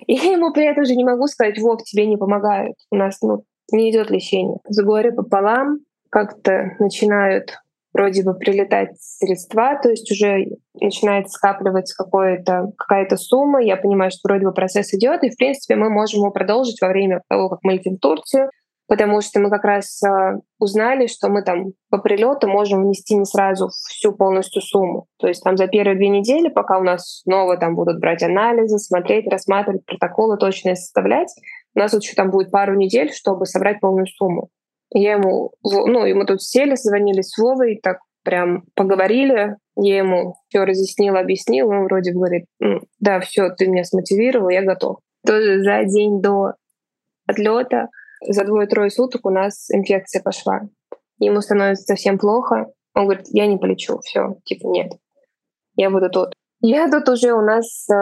И 0.05 0.13
я 0.13 0.31
ему 0.33 0.53
при 0.53 0.65
этом 0.65 0.85
же 0.85 0.95
не 0.95 1.03
могу 1.03 1.27
сказать, 1.27 1.59
Вов, 1.59 1.83
тебе 1.83 2.05
не 2.05 2.17
помогают. 2.17 2.75
У 2.91 2.95
нас 2.95 3.21
ну, 3.21 3.43
не 3.71 3.89
идет 3.91 4.09
лечение. 4.09 4.57
За 4.67 4.83
горе 4.83 5.11
пополам 5.11 5.79
как-то 6.09 6.75
начинают 6.79 7.55
вроде 7.93 8.23
бы 8.23 8.35
прилетать 8.35 8.91
средства, 8.99 9.79
то 9.81 9.89
есть 9.89 10.11
уже 10.11 10.45
начинает 10.79 11.29
скапливаться 11.29 11.95
какое-то, 12.01 12.71
какая-то 12.77 13.17
сумма. 13.17 13.61
Я 13.63 13.77
понимаю, 13.77 14.11
что 14.11 14.21
вроде 14.23 14.45
бы 14.45 14.53
процесс 14.53 14.93
идет, 14.93 15.23
и 15.23 15.29
в 15.29 15.37
принципе 15.37 15.75
мы 15.75 15.89
можем 15.89 16.21
его 16.21 16.31
продолжить 16.31 16.79
во 16.81 16.89
время 16.89 17.21
того, 17.27 17.49
как 17.49 17.59
мы 17.63 17.73
летим 17.73 17.95
в 17.95 17.99
Турцию, 17.99 18.49
потому 18.89 19.21
что 19.21 19.39
мы 19.39 19.51
как 19.51 19.63
раз 19.63 20.01
э, 20.03 20.39
узнали, 20.57 21.05
что 21.05 21.29
мы 21.29 21.43
там 21.43 21.73
по 21.91 21.99
прилету 21.99 22.47
можем 22.47 22.81
внести 22.83 23.15
не 23.15 23.23
сразу 23.23 23.69
всю 23.87 24.13
полностью 24.13 24.63
сумму. 24.63 25.05
То 25.19 25.27
есть 25.27 25.43
там 25.43 25.57
за 25.57 25.67
первые 25.67 25.95
две 25.95 26.09
недели, 26.09 26.49
пока 26.49 26.79
у 26.79 26.83
нас 26.83 27.21
снова 27.21 27.55
там 27.57 27.75
будут 27.75 27.99
брать 27.99 28.23
анализы, 28.23 28.79
смотреть, 28.79 29.31
рассматривать 29.31 29.85
протоколы, 29.85 30.37
точно 30.37 30.75
составлять, 30.75 31.29
у 31.75 31.79
нас 31.79 31.93
еще 31.93 32.15
там 32.15 32.31
будет 32.31 32.49
пару 32.49 32.73
недель, 32.73 33.13
чтобы 33.13 33.45
собрать 33.45 33.79
полную 33.79 34.07
сумму. 34.07 34.49
И 34.91 35.01
Я 35.01 35.13
ему, 35.13 35.51
ну, 35.63 36.05
и 36.05 36.13
мы 36.13 36.25
тут 36.25 36.41
сели, 36.41 36.73
звонили 36.73 37.21
с 37.21 37.37
Вовой, 37.37 37.79
так 37.81 37.99
прям 38.23 38.63
поговорили, 38.73 39.55
я 39.75 39.97
ему 39.99 40.33
все 40.47 40.65
разъяснила, 40.65 41.19
объяснила, 41.19 41.69
он 41.69 41.83
вроде 41.83 42.11
говорит, 42.11 42.45
«М, 42.59 42.81
да, 42.99 43.19
все, 43.19 43.51
ты 43.51 43.67
меня 43.67 43.83
смотивировал, 43.83 44.49
я 44.49 44.63
готов. 44.63 44.97
Тоже 45.23 45.61
за 45.61 45.83
день 45.83 46.21
до 46.21 46.53
отлета, 47.27 47.89
за 48.27 48.43
двое-трое 48.43 48.89
суток 48.89 49.25
у 49.25 49.29
нас 49.29 49.69
инфекция 49.71 50.21
пошла. 50.21 50.61
Ему 51.19 51.41
становится 51.41 51.83
совсем 51.83 52.17
плохо. 52.17 52.71
Он 52.95 53.05
говорит, 53.05 53.27
я 53.29 53.45
не 53.47 53.57
полечу, 53.57 53.99
все, 53.99 54.35
типа 54.45 54.67
нет, 54.67 54.91
я 55.75 55.89
буду 55.89 56.09
тут. 56.09 56.33
Я 56.61 56.89
тут 56.89 57.07
уже 57.07 57.31
у 57.33 57.41
нас 57.41 57.87
э, 57.89 57.93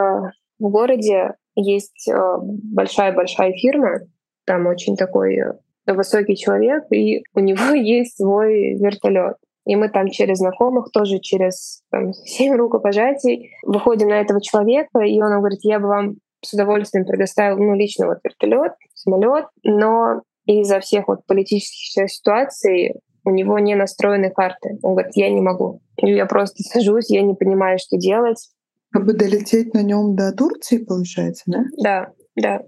в 0.60 0.70
городе 0.70 1.34
есть 1.56 2.08
э, 2.10 2.38
большая-большая 2.42 3.54
фирма, 3.54 4.00
там 4.46 4.66
очень 4.66 4.96
такой 4.96 5.36
э, 5.36 5.54
высокий 5.86 6.36
человек, 6.36 6.86
и 6.92 7.22
у 7.36 7.40
него 7.40 7.74
есть 7.76 8.18
свой 8.18 8.76
вертолет. 8.76 9.36
И 9.66 9.76
мы 9.76 9.90
там 9.90 10.10
через 10.10 10.38
знакомых, 10.38 10.92
тоже 10.92 11.20
через 11.20 11.82
там, 11.92 12.14
семь 12.14 12.56
рукопожатий, 12.56 13.52
выходим 13.64 14.08
на 14.08 14.22
этого 14.22 14.42
человека, 14.42 15.02
и 15.02 15.22
он 15.22 15.38
говорит, 15.40 15.60
я 15.64 15.80
бы 15.80 15.88
вам 15.88 16.16
с 16.44 16.54
удовольствием 16.54 17.06
предоставил 17.06 17.58
ну, 17.58 17.76
лично 17.76 18.08
вот 18.08 18.20
вертолет, 18.24 18.74
самолет, 18.94 19.46
но 19.64 20.22
из-за 20.46 20.80
всех 20.80 21.08
вот 21.08 21.26
политических 21.26 22.10
ситуаций 22.10 22.96
у 23.26 23.32
него 23.32 23.60
не 23.60 23.76
настроены 23.76 24.30
карты. 24.32 24.78
Он 24.82 24.94
говорит, 24.94 25.16
я 25.16 25.30
не 25.30 25.42
могу. 25.42 25.82
Я 25.98 26.26
просто 26.26 26.64
сажусь, 26.64 27.10
я 27.10 27.22
не 27.22 27.34
понимаю, 27.34 27.78
что 27.80 27.98
делать. 27.98 28.50
Как 28.92 29.06
бы 29.06 29.14
долететь 29.14 29.74
на 29.74 29.84
нем 29.84 30.16
до 30.16 30.32
Турции, 30.32 30.78
получается, 30.78 31.44
да? 31.48 31.64
Да, 31.78 32.08
да. 32.36 32.62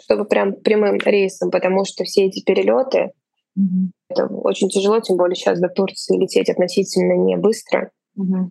Чтобы 0.00 0.24
прям 0.24 0.54
прямым 0.54 0.98
рейсом, 0.98 1.50
потому 1.50 1.84
что 1.84 2.04
все 2.04 2.26
эти 2.26 2.44
перелеты, 2.44 3.10
Мгм. 3.56 3.92
это 4.08 4.26
очень 4.26 4.68
тяжело, 4.68 4.98
тем 5.00 5.16
более 5.16 5.36
сейчас 5.36 5.60
до 5.60 5.68
Турции 5.68 6.18
лететь 6.18 6.50
относительно 6.50 7.12
не 7.12 7.36
быстро. 7.36 7.90
Мгм. 8.16 8.50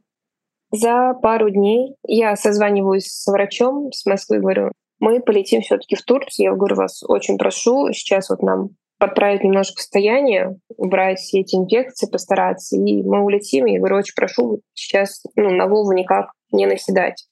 За 0.76 1.14
пару 1.14 1.52
дней 1.52 1.98
я 2.04 2.36
созваниваюсь 2.36 3.06
с 3.06 3.32
врачом 3.32 3.92
с 3.92 4.08
Москвы, 4.08 4.40
говорю, 4.40 4.72
мы 5.00 5.20
полетим 5.20 5.62
все 5.62 5.78
таки 5.78 5.96
в 5.96 6.02
Турцию. 6.02 6.46
Я 6.46 6.56
говорю, 6.56 6.76
вас 6.76 7.04
очень 7.04 7.38
прошу, 7.38 7.94
сейчас 7.94 8.32
вот 8.32 8.42
нам 8.42 8.70
подправить 8.98 9.44
немножко 9.44 9.80
состояние, 9.80 10.56
убрать 10.76 11.20
все 11.20 11.42
эти 11.42 11.56
инфекции, 11.56 12.10
постараться, 12.10 12.76
и 12.76 13.04
мы 13.04 13.24
улетим. 13.24 13.66
Я 13.66 13.78
говорю, 13.78 13.98
очень 13.98 14.16
прошу 14.16 14.62
сейчас 14.74 15.22
ну, 15.36 15.52
на 15.52 15.68
Вову 15.68 15.92
никак 15.92 16.32
не 16.52 16.66
наседать. 16.66 17.28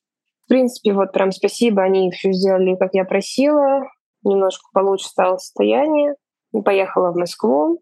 В 0.45 0.49
принципе, 0.49 0.93
вот 0.93 1.11
прям 1.11 1.31
спасибо, 1.31 1.81
они 1.81 2.11
все 2.11 2.33
сделали, 2.33 2.75
как 2.75 2.93
я 2.93 3.05
просила. 3.05 3.87
Немножко 4.23 4.65
получше 4.71 5.07
стало 5.07 5.37
состояние. 5.37 6.13
Поехала 6.63 7.11
в 7.11 7.15
Москву, 7.15 7.81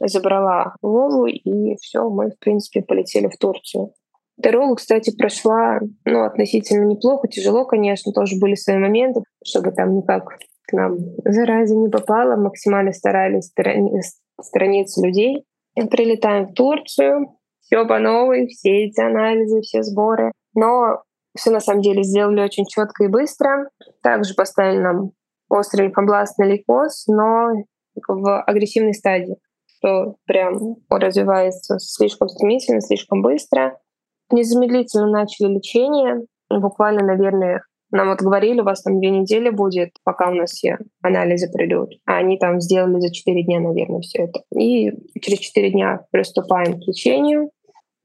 забрала 0.00 0.74
Вову, 0.82 1.24
и 1.24 1.76
все, 1.76 2.10
мы, 2.10 2.30
в 2.30 2.38
принципе, 2.38 2.82
полетели 2.82 3.28
в 3.28 3.38
Турцию. 3.38 3.94
Дорогу, 4.38 4.76
кстати, 4.76 5.14
прошла 5.16 5.80
ну, 6.04 6.24
относительно 6.24 6.84
неплохо, 6.84 7.26
тяжело, 7.26 7.64
конечно, 7.64 8.12
тоже 8.12 8.38
были 8.40 8.54
свои 8.54 8.78
моменты, 8.78 9.20
чтобы 9.44 9.72
там 9.72 9.96
никак 9.96 10.38
к 10.62 10.72
нам 10.72 10.96
заразе 11.24 11.74
не 11.74 11.88
попало. 11.88 12.36
Максимально 12.36 12.92
старались 12.92 13.50
сторониться 14.40 15.04
людей. 15.04 15.44
И 15.74 15.82
Прилетаем 15.86 16.46
в 16.46 16.54
Турцию, 16.54 17.36
все 17.60 17.84
по 17.86 17.98
новой, 17.98 18.46
все 18.46 18.86
эти 18.86 19.00
анализы, 19.00 19.60
все 19.60 19.82
сборы. 19.82 20.32
Но 20.54 21.02
все 21.36 21.50
на 21.50 21.60
самом 21.60 21.82
деле 21.82 22.02
сделали 22.02 22.40
очень 22.40 22.64
четко 22.66 23.04
и 23.04 23.08
быстро. 23.08 23.68
Также 24.02 24.34
поставили 24.34 24.78
нам 24.78 25.10
острый 25.48 25.86
лимфобластный 25.86 26.48
лейкоз, 26.48 27.06
но 27.08 27.50
в 28.06 28.42
агрессивной 28.42 28.94
стадии, 28.94 29.36
что 29.66 30.16
прям 30.26 30.76
развивается 30.88 31.78
слишком 31.78 32.28
стремительно, 32.28 32.80
слишком 32.80 33.22
быстро. 33.22 33.78
Незамедлительно 34.30 35.08
начали 35.08 35.54
лечение. 35.54 36.22
Буквально, 36.50 37.04
наверное, 37.04 37.62
нам 37.90 38.08
вот 38.08 38.20
говорили, 38.20 38.60
у 38.60 38.64
вас 38.64 38.82
там 38.82 39.00
две 39.00 39.10
недели 39.10 39.48
будет, 39.48 39.90
пока 40.04 40.28
у 40.28 40.34
нас 40.34 40.50
все 40.50 40.78
анализы 41.02 41.50
придут. 41.50 41.90
А 42.04 42.16
они 42.16 42.38
там 42.38 42.60
сделали 42.60 43.00
за 43.00 43.12
четыре 43.12 43.44
дня, 43.44 43.60
наверное, 43.60 44.00
все 44.00 44.24
это. 44.24 44.40
И 44.54 44.92
через 45.20 45.38
четыре 45.38 45.70
дня 45.70 46.00
приступаем 46.10 46.78
к 46.80 46.86
лечению. 46.86 47.50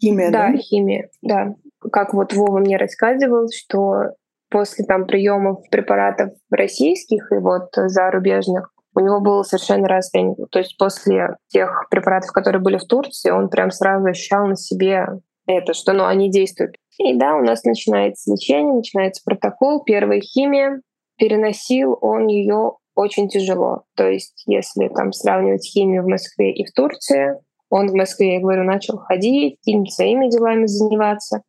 Химия, 0.01 0.31
Да, 0.31 0.51
да? 0.51 0.57
химия, 0.57 1.09
да. 1.21 1.55
Как 1.91 2.13
вот 2.13 2.33
Вова 2.33 2.59
мне 2.59 2.77
рассказывал, 2.77 3.49
что 3.53 4.13
после 4.49 4.85
там 4.85 5.05
приемов 5.05 5.59
препаратов 5.69 6.29
российских 6.49 7.31
и 7.31 7.35
вот 7.35 7.69
зарубежных 7.75 8.71
у 8.95 8.99
него 8.99 9.19
был 9.19 9.43
совершенно 9.43 9.87
разный. 9.87 10.35
То 10.51 10.59
есть 10.59 10.77
после 10.77 11.35
тех 11.47 11.87
препаратов, 11.89 12.31
которые 12.31 12.61
были 12.61 12.77
в 12.77 12.85
Турции, 12.85 13.31
он 13.31 13.49
прям 13.49 13.71
сразу 13.71 14.05
ощущал 14.05 14.45
на 14.45 14.55
себе 14.55 15.07
это, 15.45 15.73
что 15.73 15.93
ну, 15.93 16.05
они 16.05 16.29
действуют. 16.29 16.75
И 16.99 17.13
да, 17.15 17.35
у 17.35 17.43
нас 17.43 17.63
начинается 17.63 18.31
лечение, 18.31 18.73
начинается 18.73 19.21
протокол, 19.25 19.83
первая 19.83 20.21
химия. 20.21 20.81
Переносил 21.17 21.97
он 22.01 22.27
ее 22.27 22.77
очень 22.95 23.27
тяжело. 23.27 23.83
То 23.95 24.07
есть 24.07 24.43
если 24.45 24.87
там 24.87 25.11
сравнивать 25.11 25.65
химию 25.65 26.03
в 26.03 26.07
Москве 26.07 26.53
и 26.53 26.65
в 26.65 26.71
Турции, 26.71 27.35
он 27.69 27.87
в 27.87 27.93
Москве, 27.93 28.35
я 28.35 28.39
говорю, 28.39 28.63
начал 28.63 28.97
ходить, 28.99 29.57
какими 29.57 29.89
своими 29.89 30.29
делами 30.29 30.67
заниматься. 30.67 31.41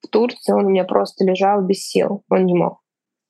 В 0.00 0.08
Турции 0.08 0.52
он 0.52 0.66
у 0.66 0.68
меня 0.70 0.84
просто 0.84 1.24
лежал 1.24 1.62
без 1.62 1.86
сил, 1.86 2.22
он 2.28 2.46
не 2.46 2.54
мог. 2.54 2.80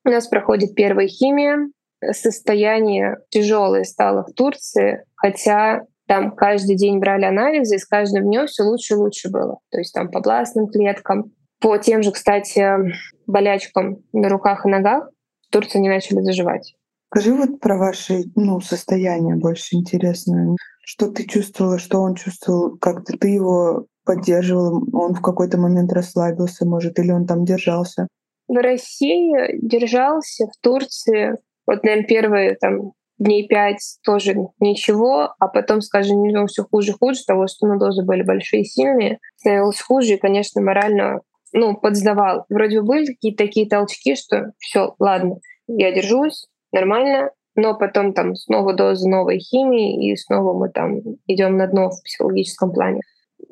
У 0.04 0.11
нас 0.11 0.26
проходит 0.26 0.74
первая 0.74 1.06
химия. 1.06 1.70
Состояние 2.11 3.18
тяжелое 3.30 3.85
стало 3.85 4.24
в 4.24 4.32
Турции, 4.32 5.04
хотя 5.14 5.82
там 6.06 6.34
каждый 6.34 6.76
день 6.76 6.98
брали 6.98 7.24
анализы, 7.24 7.76
и 7.76 7.78
с 7.78 7.86
каждым 7.86 8.24
днем 8.24 8.46
все 8.46 8.64
лучше 8.64 8.94
и 8.94 8.96
лучше 8.96 9.30
было. 9.30 9.58
То 9.70 9.78
есть 9.78 9.94
там 9.94 10.10
по 10.10 10.20
бластным 10.20 10.68
клеткам, 10.68 11.32
по 11.60 11.78
тем 11.78 12.02
же, 12.02 12.12
кстати, 12.12 12.92
болячкам 13.26 13.98
на 14.12 14.28
руках 14.28 14.66
и 14.66 14.68
ногах 14.68 15.08
в 15.48 15.52
Турции 15.52 15.78
не 15.78 15.88
начали 15.88 16.20
заживать. 16.20 16.74
Скажи 17.10 17.34
вот 17.34 17.60
про 17.60 17.76
ваше 17.76 18.22
ну, 18.34 18.60
состояние 18.60 19.36
больше 19.36 19.76
интересно. 19.76 20.56
Что 20.84 21.10
ты 21.10 21.24
чувствовала, 21.24 21.78
что 21.78 22.00
он 22.00 22.14
чувствовал, 22.14 22.76
как-то 22.78 23.16
ты 23.16 23.28
его 23.28 23.86
поддерживал, 24.04 24.82
он 24.92 25.14
в 25.14 25.20
какой-то 25.20 25.58
момент 25.58 25.92
расслабился, 25.92 26.66
может, 26.66 26.98
или 26.98 27.12
он 27.12 27.26
там 27.26 27.44
держался? 27.44 28.08
в 28.52 28.60
России 28.60 29.58
держался, 29.62 30.46
в 30.46 30.56
Турции, 30.60 31.36
вот, 31.66 31.84
наверное, 31.84 32.06
первые 32.06 32.56
там 32.56 32.92
дней 33.22 33.46
пять 33.46 33.98
тоже 34.04 34.35
ничего, 34.61 35.35
а 35.38 35.48
потом, 35.48 35.80
скажем, 35.80 36.22
не 36.22 36.46
все 36.46 36.64
хуже 36.64 36.92
хуже, 36.92 37.24
того, 37.26 37.46
что 37.46 37.66
ну, 37.66 37.78
дозы 37.78 38.04
были 38.04 38.22
большие 38.22 38.62
и 38.62 38.66
сильные, 38.66 39.18
становилось 39.37 39.80
хуже, 39.80 40.14
и, 40.14 40.18
конечно, 40.18 40.61
морально 40.61 41.20
ну, 41.52 41.76
подсдавал. 41.76 42.44
Вроде 42.48 42.80
бы 42.80 42.87
были 42.87 43.06
какие-то 43.06 43.44
такие 43.44 43.68
толчки, 43.68 44.16
что 44.16 44.52
все, 44.58 44.94
ладно, 44.98 45.37
я 45.66 45.92
держусь, 45.92 46.46
нормально, 46.72 47.30
но 47.54 47.76
потом 47.76 48.12
там 48.12 48.35
снова 48.35 48.72
доза 48.72 49.08
новой 49.08 49.38
химии, 49.38 50.11
и 50.11 50.16
снова 50.16 50.58
мы 50.58 50.70
там 50.70 51.00
идем 51.26 51.56
на 51.56 51.66
дно 51.66 51.90
в 51.90 52.02
психологическом 52.02 52.72
плане. 52.72 53.00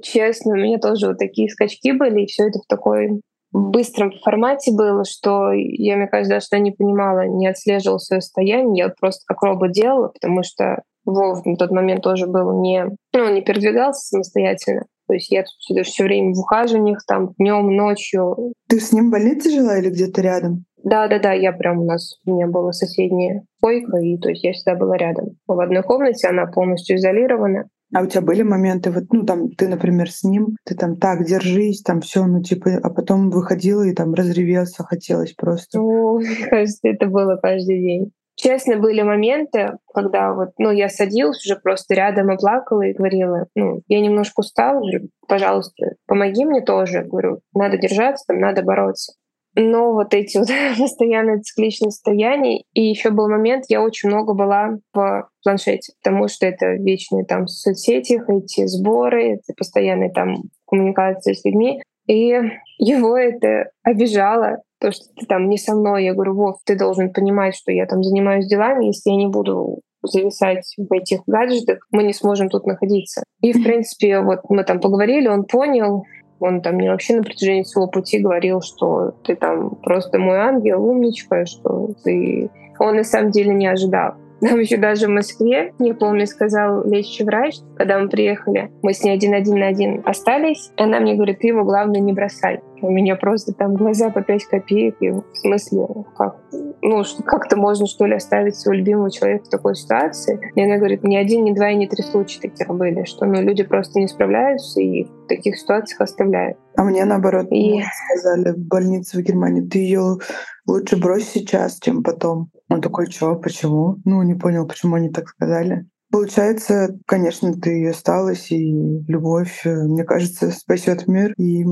Честно, 0.03 0.53
у 0.53 0.57
меня 0.57 0.79
тоже 0.79 1.09
вот 1.09 1.19
такие 1.19 1.49
скачки 1.49 1.93
были, 1.93 2.23
и 2.23 2.27
все 2.27 2.49
это 2.49 2.61
в 2.61 2.67
такой 2.67 3.21
быстром 3.53 4.13
формате 4.23 4.73
было, 4.73 5.05
что 5.05 5.53
я, 5.53 5.97
мне 5.97 6.07
кажется, 6.07 6.37
даже 6.51 6.63
не 6.63 6.71
понимала, 6.71 7.27
не 7.27 7.47
отслеживала 7.49 7.99
свое 7.99 8.21
состояние, 8.21 8.87
я 8.87 8.95
просто 8.99 9.23
как 9.27 9.43
робот 9.43 9.73
делала, 9.73 10.09
потому 10.09 10.43
что 10.43 10.83
Вов 11.05 11.45
на 11.47 11.57
тот 11.57 11.71
момент 11.71 12.03
тоже 12.03 12.27
был 12.27 12.61
не, 12.61 12.85
ну, 12.85 13.21
он 13.21 13.35
не 13.35 13.41
передвигался 13.41 14.07
самостоятельно. 14.07 14.85
То 15.09 15.15
есть 15.15 15.33
я 15.33 15.43
тут 15.43 15.87
все 15.87 16.05
время 16.05 16.35
в 16.35 16.39
ухаживаниях, 16.39 17.01
там 17.07 17.33
днем, 17.37 17.75
ночью. 17.75 18.53
Ты 18.69 18.79
с 18.79 18.93
ним 18.93 19.09
в 19.09 19.11
больнице 19.11 19.51
жила 19.51 19.77
или 19.79 19.91
где-то 19.91 20.21
рядом? 20.21 20.65
Да, 20.85 21.09
да, 21.09 21.19
да, 21.19 21.33
я 21.33 21.53
прям 21.53 21.81
у 21.81 21.85
нас 21.85 22.19
у 22.25 22.33
меня 22.33 22.47
была 22.47 22.73
соседняя 22.73 23.43
койка, 23.61 23.99
и 23.99 24.17
то 24.19 24.29
есть 24.29 24.45
я 24.45 24.53
всегда 24.53 24.77
была 24.77 24.97
рядом. 24.97 25.37
В 25.47 25.59
одной 25.59 25.83
комнате 25.83 26.29
она 26.29 26.47
полностью 26.47 26.97
изолирована. 26.97 27.69
А 27.95 28.03
у 28.03 28.07
тебя 28.07 28.21
были 28.21 28.43
моменты, 28.43 28.91
вот, 28.91 29.05
ну, 29.13 29.25
там, 29.25 29.51
ты, 29.51 29.69
например, 29.69 30.11
с 30.11 30.23
ним, 30.23 30.57
ты 30.65 30.77
там 30.77 30.97
так, 30.97 31.25
держись, 31.25 31.83
там 31.83 32.01
все, 32.01 32.25
ну, 32.25 32.41
типа, 32.43 32.79
а 32.83 32.91
потом 32.91 33.31
выходила 33.31 33.83
и 33.83 33.95
там 33.95 34.15
разревелся, 34.15 34.85
хотелось 34.85 35.33
просто. 35.33 35.79
Ну, 35.91 36.21
кажется, 36.49 36.89
это 36.89 37.07
было 37.07 37.37
каждый 37.37 37.81
день. 37.81 38.13
Честно, 38.37 38.79
были 38.79 39.03
моменты, 39.03 39.73
когда 39.93 40.33
вот, 40.33 40.51
ну, 40.59 40.71
я 40.71 40.89
садилась 40.89 41.45
уже 41.45 41.61
просто 41.61 41.95
рядом 41.95 42.33
и 42.33 42.39
и 42.81 42.93
говорила, 42.93 43.47
ну, 43.55 43.83
я 43.89 44.01
немножко 44.01 44.41
устала, 44.41 44.83
пожалуйста, 45.29 45.97
помоги 46.07 46.45
мне 46.45 46.63
тоже. 46.63 47.03
Говорю, 47.03 47.41
надо 47.55 47.77
держаться, 47.77 48.25
там, 48.27 48.41
надо 48.41 48.63
бороться 48.63 49.13
но 49.55 49.93
вот 49.93 50.15
эти 50.15 50.39
вот 50.39 50.49
постоянные 50.79 51.41
цикличные 51.41 51.91
состояния. 51.91 52.63
И 52.73 52.83
еще 52.83 53.11
был 53.11 53.29
момент, 53.29 53.65
я 53.69 53.83
очень 53.83 54.09
много 54.09 54.35
была 54.35 54.79
в 54.93 55.29
планшете, 55.43 55.93
потому 56.03 56.29
что 56.29 56.47
это 56.47 56.75
вечные 56.75 57.25
там 57.25 57.47
соцсети, 57.47 58.21
эти 58.29 58.67
сборы, 58.67 59.35
это 59.35 59.55
постоянные 59.57 60.11
там 60.11 60.43
коммуникации 60.67 61.33
с 61.33 61.45
людьми. 61.45 61.83
И 62.07 62.35
его 62.79 63.17
это 63.17 63.71
обижало, 63.83 64.63
то, 64.81 64.93
что 64.93 65.05
ты 65.15 65.27
там 65.27 65.49
не 65.49 65.59
со 65.59 65.75
мной. 65.75 66.05
Я 66.05 66.15
говорю, 66.15 66.35
Вов, 66.35 66.57
ты 66.65 66.77
должен 66.77 67.13
понимать, 67.13 67.55
что 67.55 67.71
я 67.71 67.87
там 67.87 68.03
занимаюсь 68.03 68.47
делами, 68.47 68.87
если 68.87 69.11
я 69.11 69.17
не 69.17 69.27
буду 69.27 69.81
зависать 70.03 70.65
в 70.79 70.91
этих 70.93 71.21
гаджетах, 71.27 71.87
мы 71.91 72.03
не 72.05 72.15
сможем 72.15 72.49
тут 72.49 72.67
находиться. 72.67 73.23
И, 73.43 73.53
в 73.53 73.63
принципе, 73.63 74.21
вот 74.21 74.41
мы 74.49 74.65
там 74.65 74.81
поговорили, 74.81 75.29
он 75.29 75.45
понял, 75.45 76.05
он 76.41 76.63
там 76.63 76.77
мне 76.77 76.91
вообще 76.91 77.17
на 77.17 77.23
протяжении 77.23 77.63
всего 77.63 77.87
пути 77.87 78.19
говорил, 78.19 78.63
что 78.63 79.13
ты 79.25 79.37
там 79.37 79.71
просто 79.77 80.19
мой 80.19 80.39
ангел, 80.39 80.85
умничка, 80.85 81.47
что 81.47 81.91
ты... 82.03 82.51
Он 82.79 82.97
на 82.97 83.05
самом 83.05 83.31
деле 83.31 83.53
не 83.55 83.67
ожидал. 83.67 84.15
Нам 84.41 84.59
еще 84.59 84.79
даже 84.79 85.07
в 85.07 85.11
Москве, 85.11 85.75
не 85.79 85.93
помню, 85.93 86.27
сказал 86.27 86.83
лечащий 86.89 87.25
врач, 87.25 87.57
когда 87.77 87.99
мы 87.99 88.09
приехали, 88.09 88.71
мы 88.83 88.95
с 88.95 89.05
ней 89.05 89.13
один-один 89.13 89.59
на 89.59 89.67
один 89.69 90.03
остались, 90.07 90.71
она 90.79 90.99
мне 90.99 91.15
говорит, 91.15 91.41
ты 91.41 91.49
его, 91.49 91.63
главное, 91.63 92.01
не 92.01 92.15
бросай. 92.15 92.61
У 92.83 92.91
меня 92.91 93.17
просто 93.17 93.53
там 93.53 93.75
глаза 93.75 94.11
по 94.11 94.23
5 94.23 94.45
копеек, 94.45 94.97
и 95.01 95.11
в 95.11 95.25
смысле, 95.35 95.87
как, 96.17 96.37
ну, 96.83 97.03
как-то 97.25 97.57
можно, 97.57 97.87
что 97.87 98.07
ли, 98.07 98.15
оставить 98.15 98.57
своего 98.57 98.79
любимого 98.81 99.11
человека 99.11 99.45
в 99.45 99.49
такой 99.49 99.75
ситуации. 99.75 100.41
И 100.55 100.63
она 100.63 100.79
говорит, 100.79 101.05
ни 101.05 101.17
один, 101.17 101.45
ни 101.45 101.53
два, 101.53 101.73
ни 101.73 101.87
три 101.87 102.03
случая 102.03 102.41
таких 102.41 102.69
были, 102.69 103.05
что 103.05 103.27
ну, 103.27 103.43
люди 103.43 103.63
просто 103.63 104.01
не 104.01 104.09
справляются 104.09 104.81
и 104.81 105.05
в 105.05 105.27
таких 105.29 105.59
ситуациях 105.59 106.01
оставляют. 106.01 106.59
А 106.77 106.85
мне 106.85 107.05
наоборот 107.05 107.49
и... 107.51 107.83
сказали 108.15 108.53
в 108.53 108.59
больнице 108.59 109.19
в 109.19 109.23
Германии, 109.23 109.69
ты 109.69 109.79
ее 109.79 110.19
лучше 110.67 110.97
брось 110.97 111.29
сейчас, 111.29 111.79
чем 111.81 112.03
потом. 112.03 112.51
Он 112.69 112.81
такой, 112.81 113.11
что, 113.11 113.35
почему? 113.37 113.97
Ну, 114.05 114.23
не 114.23 114.35
понял, 114.35 114.67
почему 114.67 114.97
они 114.97 115.11
так 115.11 115.29
сказали. 115.29 115.87
Получается, 116.11 116.99
конечно, 117.07 117.53
ты 117.55 117.89
осталась, 117.89 118.51
и 118.51 118.75
любовь, 119.07 119.61
э, 119.65 119.71
мне 119.71 120.03
кажется, 120.05 120.51
спасет 120.51 121.07
мир. 121.07 121.33
И 121.39 121.65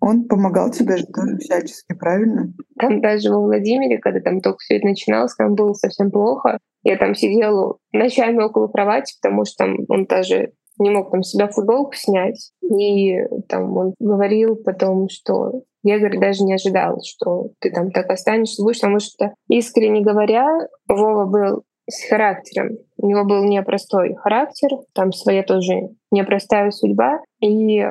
он 0.00 0.24
помогал 0.26 0.70
тебе 0.70 0.96
же 0.96 1.06
тоже 1.06 1.38
всячески, 1.38 1.94
правильно? 1.94 2.52
Там 2.80 3.00
даже 3.00 3.30
во 3.30 3.40
Владимире, 3.40 3.98
когда 3.98 4.20
там 4.20 4.40
только 4.40 4.58
все 4.58 4.78
это 4.78 4.88
начиналось, 4.88 5.34
там 5.36 5.54
было 5.54 5.72
совсем 5.74 6.10
плохо. 6.10 6.58
Я 6.82 6.96
там 6.96 7.14
сидела 7.14 7.76
ночами 7.92 8.42
около 8.42 8.66
кровати, 8.66 9.14
потому 9.22 9.44
что 9.44 9.64
там 9.64 9.76
он 9.88 10.06
даже 10.06 10.52
не 10.78 10.90
мог 10.90 11.10
там 11.10 11.22
себя 11.22 11.48
футболку 11.48 11.94
снять. 11.94 12.50
И 12.62 13.18
там 13.48 13.76
он 13.76 13.94
говорил 14.00 14.56
потом, 14.56 15.08
что 15.08 15.62
я, 15.82 15.98
говорит, 15.98 16.20
даже 16.20 16.42
не 16.42 16.54
ожидала, 16.54 16.98
что 17.04 17.50
ты 17.60 17.70
там 17.70 17.92
так 17.92 18.10
останешься, 18.10 18.62
будешь, 18.62 18.80
потому 18.80 18.98
что, 18.98 19.34
искренне 19.48 20.00
говоря, 20.00 20.66
Вова 20.88 21.26
был 21.26 21.62
с 21.88 22.08
характером. 22.08 22.76
У 22.96 23.08
него 23.08 23.24
был 23.24 23.44
непростой 23.44 24.14
характер, 24.14 24.70
там 24.92 25.12
своя 25.12 25.42
тоже 25.42 25.90
непростая 26.10 26.70
судьба, 26.70 27.20
и 27.40 27.86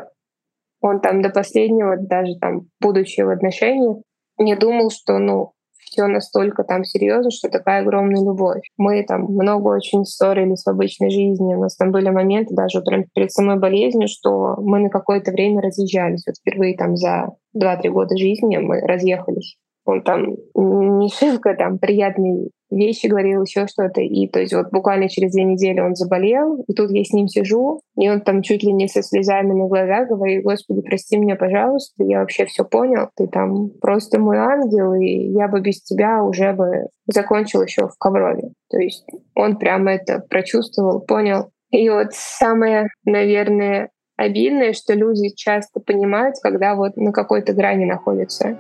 он 0.81 0.99
там 1.01 1.21
до 1.21 1.29
последнего, 1.29 1.97
даже 1.97 2.35
там, 2.39 2.67
будучи 2.79 3.21
в 3.21 3.29
отношениях, 3.29 3.97
не 4.37 4.55
думал, 4.55 4.91
что, 4.91 5.17
ну, 5.17 5.51
все 5.77 6.07
настолько 6.07 6.63
там 6.63 6.83
серьезно, 6.83 7.31
что 7.31 7.49
такая 7.49 7.81
огромная 7.81 8.23
любовь. 8.23 8.61
Мы 8.75 9.03
там 9.03 9.23
много 9.23 9.69
очень 9.69 10.03
ссорились 10.03 10.63
в 10.63 10.69
обычной 10.69 11.09
жизни. 11.09 11.55
У 11.55 11.61
нас 11.61 11.75
там 11.75 11.91
были 11.91 12.09
моменты 12.09 12.55
даже 12.55 12.81
прям 12.81 13.05
перед 13.13 13.31
самой 13.31 13.59
болезнью, 13.59 14.07
что 14.07 14.55
мы 14.57 14.79
на 14.79 14.89
какое-то 14.89 15.31
время 15.31 15.61
разъезжались. 15.61 16.25
Вот 16.25 16.35
впервые 16.37 16.75
там 16.75 16.97
за 16.97 17.29
2-3 17.55 17.89
года 17.89 18.17
жизни 18.17 18.57
мы 18.57 18.81
разъехались 18.81 19.57
он 19.85 20.01
там 20.01 20.35
не 20.55 21.09
шибко 21.09 21.55
там 21.55 21.77
приятные 21.77 22.49
вещи 22.71 23.07
говорил, 23.07 23.43
еще 23.43 23.67
что-то. 23.67 24.01
И 24.01 24.27
то 24.27 24.39
есть 24.39 24.53
вот 24.53 24.69
буквально 24.71 25.07
через 25.09 25.31
две 25.31 25.43
недели 25.43 25.79
он 25.79 25.95
заболел, 25.95 26.63
и 26.67 26.73
тут 26.73 26.91
я 26.91 27.03
с 27.03 27.13
ним 27.13 27.27
сижу, 27.27 27.81
и 27.97 28.09
он 28.09 28.21
там 28.21 28.41
чуть 28.41 28.63
ли 28.63 28.73
не 28.73 28.87
со 28.87 29.01
слезами 29.01 29.53
на 29.53 29.67
глазах 29.67 30.09
говорит, 30.09 30.43
Господи, 30.43 30.81
прости 30.81 31.17
меня, 31.17 31.35
пожалуйста, 31.35 32.03
я 32.03 32.19
вообще 32.19 32.45
все 32.45 32.65
понял, 32.65 33.09
ты 33.15 33.27
там 33.27 33.69
просто 33.81 34.19
мой 34.19 34.37
ангел, 34.37 34.93
и 34.93 35.05
я 35.05 35.47
бы 35.47 35.61
без 35.61 35.81
тебя 35.83 36.23
уже 36.23 36.53
бы 36.53 36.87
закончил 37.07 37.61
еще 37.61 37.87
в 37.87 37.97
Коврове. 37.99 38.49
То 38.69 38.79
есть 38.79 39.05
он 39.35 39.57
прямо 39.57 39.91
это 39.91 40.23
прочувствовал, 40.29 41.01
понял. 41.01 41.49
И 41.71 41.89
вот 41.89 42.07
самое, 42.11 42.87
наверное, 43.05 43.89
обидное, 44.17 44.73
что 44.73 44.93
люди 44.93 45.29
часто 45.35 45.79
понимают, 45.79 46.35
когда 46.41 46.75
вот 46.75 46.95
на 46.95 47.11
какой-то 47.11 47.53
грани 47.53 47.85
находятся. 47.85 48.57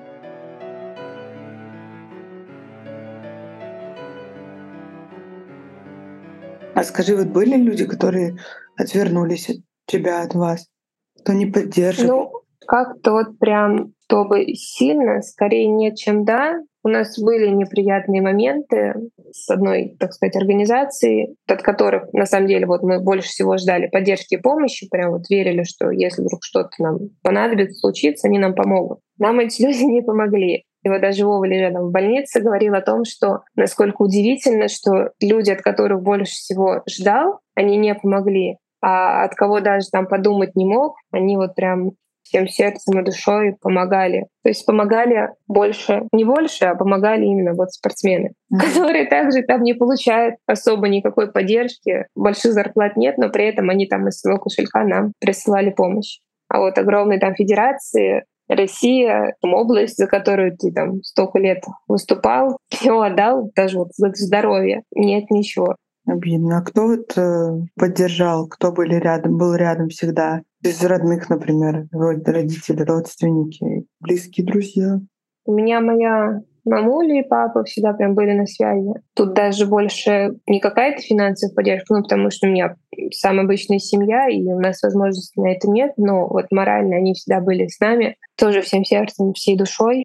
А 6.75 6.83
скажи, 6.83 7.15
вот 7.15 7.27
были 7.27 7.55
люди, 7.55 7.85
которые 7.85 8.37
отвернулись 8.77 9.49
от 9.49 9.57
тебя, 9.85 10.21
от 10.23 10.35
вас, 10.35 10.67
кто 11.17 11.31
не 11.31 11.45
поддерживал? 11.45 12.17
Ну, 12.17 12.31
как-то 12.67 13.11
вот 13.13 13.39
прям, 13.39 13.93
чтобы 14.07 14.53
сильно, 14.55 15.21
скорее 15.21 15.67
нет, 15.67 15.95
чем 15.95 16.25
да. 16.25 16.59
У 16.83 16.89
нас 16.89 17.17
были 17.17 17.47
неприятные 17.47 18.21
моменты 18.21 18.93
с 19.31 19.49
одной, 19.49 19.95
так 19.99 20.13
сказать, 20.13 20.35
организацией, 20.35 21.35
от 21.47 21.63
которых, 21.63 22.11
на 22.13 22.25
самом 22.25 22.47
деле, 22.47 22.67
вот 22.67 22.83
мы 22.83 22.99
больше 22.99 23.29
всего 23.29 23.57
ждали 23.57 23.87
поддержки 23.87 24.35
и 24.35 24.41
помощи, 24.41 24.87
прям 24.89 25.11
вот 25.11 25.29
верили, 25.29 25.63
что 25.63 25.89
если 25.89 26.21
вдруг 26.21 26.43
что-то 26.43 26.71
нам 26.79 26.99
понадобится, 27.23 27.79
случится, 27.79 28.27
они 28.27 28.37
нам 28.37 28.53
помогут. 28.53 28.99
Нам 29.17 29.39
эти 29.39 29.61
люди 29.65 29.83
не 29.83 30.01
помогли. 30.01 30.65
И 30.85 30.89
вот 30.89 31.01
даже 31.01 31.25
Вова 31.25 31.45
рядом 31.45 31.87
в 31.87 31.91
больнице 31.91 32.39
говорил 32.39 32.75
о 32.75 32.81
том, 32.81 33.05
что 33.05 33.39
насколько 33.55 34.03
удивительно, 34.03 34.67
что 34.67 35.11
люди, 35.19 35.49
от 35.49 35.61
которых 35.61 36.03
больше 36.03 36.33
всего 36.33 36.83
ждал, 36.87 37.39
они 37.55 37.75
не 37.77 37.95
помогли. 37.95 38.57
А 38.81 39.23
от 39.23 39.33
кого 39.33 39.61
даже 39.61 39.87
там 39.91 40.05
подумать 40.05 40.55
не 40.55 40.63
мог, 40.63 40.95
они 41.11 41.37
вот 41.37 41.55
прям 41.55 41.93
всем 42.21 42.47
сердцем 42.47 42.99
и 42.99 43.03
душой 43.03 43.55
помогали. 43.59 44.27
То 44.43 44.49
есть 44.49 44.63
помогали 44.65 45.29
больше, 45.47 46.03
не 46.11 46.23
больше, 46.23 46.65
а 46.65 46.75
помогали 46.75 47.25
именно 47.25 47.53
вот 47.53 47.71
спортсмены, 47.71 48.33
mm-hmm. 48.53 48.59
которые 48.59 49.07
также 49.07 49.41
там 49.41 49.63
не 49.63 49.73
получают 49.73 50.35
особо 50.45 50.87
никакой 50.87 51.31
поддержки, 51.31 52.05
больших 52.15 52.53
зарплат 52.53 52.95
нет, 52.95 53.17
но 53.17 53.29
при 53.29 53.47
этом 53.47 53.71
они 53.71 53.87
там 53.87 54.07
из 54.07 54.19
своего 54.19 54.39
кошелька 54.39 54.83
нам 54.83 55.13
присылали 55.19 55.71
помощь. 55.71 56.19
А 56.47 56.59
вот 56.59 56.77
огромные 56.77 57.19
там 57.19 57.33
федерации 57.33 58.25
Россия, 58.47 59.35
там, 59.41 59.53
область, 59.53 59.97
за 59.97 60.07
которую 60.07 60.55
ты 60.57 60.71
там 60.71 61.01
столько 61.03 61.39
лет 61.39 61.63
выступал, 61.87 62.57
все 62.69 62.99
отдал, 62.99 63.51
даже 63.55 63.77
вот 63.77 63.89
за 63.95 64.11
здоровье. 64.13 64.83
Нет 64.93 65.29
ничего. 65.29 65.75
Обидно. 66.07 66.59
А 66.59 66.61
кто 66.61 66.87
вот 66.87 67.17
э, 67.17 67.65
поддержал, 67.75 68.47
кто 68.47 68.71
были 68.71 68.95
рядом, 68.95 69.37
был 69.37 69.55
рядом 69.55 69.89
всегда? 69.89 70.41
Из 70.61 70.83
родных, 70.83 71.29
например, 71.29 71.87
родители, 71.91 72.83
родственники, 72.83 73.85
близкие 73.99 74.45
друзья? 74.45 74.99
У 75.45 75.53
меня 75.53 75.79
моя 75.81 76.41
мамуля 76.65 77.19
и 77.19 77.27
папа 77.27 77.63
всегда 77.63 77.93
прям 77.93 78.15
были 78.15 78.31
на 78.31 78.45
связи. 78.45 78.93
Тут 79.15 79.33
даже 79.33 79.65
больше 79.65 80.35
не 80.47 80.59
какая-то 80.59 81.01
финансовая 81.01 81.53
поддержка, 81.53 81.95
ну, 81.95 82.03
потому 82.03 82.29
что 82.31 82.47
у 82.47 82.51
меня 82.51 82.75
самая 83.11 83.45
обычная 83.45 83.79
семья, 83.79 84.27
и 84.27 84.43
у 84.43 84.59
нас 84.59 84.81
возможности 84.81 85.39
на 85.39 85.53
это 85.53 85.69
нет, 85.69 85.93
но 85.97 86.27
вот 86.27 86.45
морально 86.51 86.97
они 86.97 87.13
всегда 87.13 87.39
были 87.39 87.67
с 87.67 87.79
нами, 87.79 88.17
тоже 88.37 88.61
всем 88.61 88.83
сердцем, 88.83 89.33
всей 89.33 89.57
душой. 89.57 90.03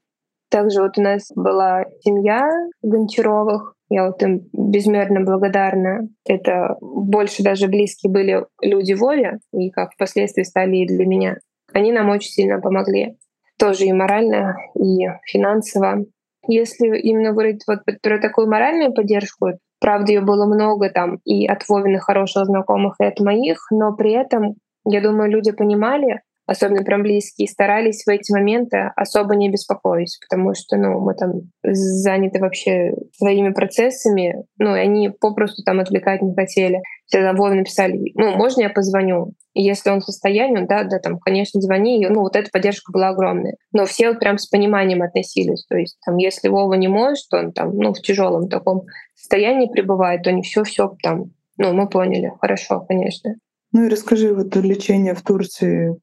Также 0.51 0.83
вот 0.83 0.99
у 0.99 1.03
нас 1.03 1.31
была 1.35 1.85
семья 2.03 2.49
Гончаровых, 2.83 3.75
я 3.91 4.07
вот 4.07 4.23
им 4.23 4.49
безмерно 4.53 5.21
благодарна. 5.21 6.09
Это 6.25 6.77
больше 6.81 7.43
даже 7.43 7.67
близкие 7.67 8.11
были 8.11 8.47
люди 8.63 8.93
воли, 8.93 9.39
и 9.53 9.71
как 9.71 9.93
впоследствии 9.93 10.45
стали 10.45 10.77
и 10.79 10.87
для 10.87 11.07
меня. 11.07 11.37
Они 11.73 11.93
нам 11.93 12.09
очень 12.09 12.31
сильно 12.31 12.61
помогли. 12.61 13.17
Тоже 13.59 13.85
и 13.85 13.93
морально, 13.93 14.57
и 14.75 15.07
финансово. 15.27 16.05
Если 16.53 16.99
именно 16.99 17.31
говорить 17.31 17.63
вот 17.69 17.79
про 18.03 18.19
такую 18.19 18.49
моральную 18.49 18.93
поддержку, 18.93 19.53
правда, 19.81 20.11
ее 20.11 20.21
было 20.21 20.47
много 20.47 20.91
там 20.91 21.19
и 21.25 21.47
от 21.47 21.63
Вовиных 21.69 22.03
хороших 22.03 22.47
знакомых, 22.47 22.97
и 22.99 23.05
от 23.05 23.21
моих, 23.21 23.59
но 23.71 23.95
при 23.95 24.11
этом, 24.11 24.57
я 24.85 25.01
думаю, 25.01 25.31
люди 25.31 25.53
понимали, 25.53 26.23
особенно 26.51 26.83
прям 26.83 27.03
близкие, 27.03 27.47
старались 27.47 28.03
в 28.05 28.09
эти 28.09 28.33
моменты 28.33 28.91
особо 28.97 29.37
не 29.37 29.49
беспокоить, 29.49 30.19
потому 30.21 30.53
что, 30.55 30.77
ну, 30.77 30.99
мы 30.99 31.15
там 31.15 31.43
заняты 31.63 32.41
вообще 32.41 32.93
своими 33.17 33.53
процессами, 33.53 34.35
ну, 34.59 34.75
и 34.75 34.81
они 34.81 35.11
попросту 35.11 35.63
там 35.63 35.79
отвлекать 35.79 36.23
не 36.23 36.35
хотели. 36.35 36.81
Всегда 37.07 37.35
Вове 37.35 37.55
написали, 37.55 38.11
ну, 38.17 38.33
можно 38.33 38.63
я 38.63 38.71
позвоню? 38.71 39.35
Если 39.55 39.91
он 39.91 40.01
в 40.01 40.05
состоянии, 40.05 40.67
да, 40.67 40.83
да, 40.83 40.99
там, 40.99 41.21
конечно, 41.21 41.61
звони. 41.61 42.03
И, 42.03 42.09
ну, 42.09 42.23
вот 42.23 42.35
эта 42.35 42.51
поддержка 42.51 42.91
была 42.91 43.11
огромная. 43.11 43.55
Но 43.73 43.85
все 43.85 44.09
вот 44.09 44.19
прям 44.19 44.37
с 44.37 44.49
пониманием 44.49 45.03
относились. 45.03 45.65
То 45.69 45.77
есть, 45.77 45.99
там, 46.05 46.17
если 46.17 46.49
Вова 46.49 46.75
не 46.75 46.89
может, 46.89 47.33
он 47.33 47.53
там, 47.53 47.77
ну, 47.77 47.93
в 47.95 48.01
тяжелом 48.01 48.49
таком 48.49 48.87
состоянии 49.15 49.71
пребывает, 49.71 50.25
то 50.25 50.33
не 50.33 50.43
все, 50.43 50.65
все 50.65 50.97
там, 51.01 51.27
ну, 51.59 51.73
мы 51.75 51.89
поняли, 51.89 52.33
хорошо, 52.41 52.81
конечно. 52.89 53.35
Ну 53.73 53.85
и 53.85 53.89
расскажи, 53.89 54.35
вот 54.35 54.57
лечение 54.57 55.15
в 55.15 55.23
Турции 55.23 55.97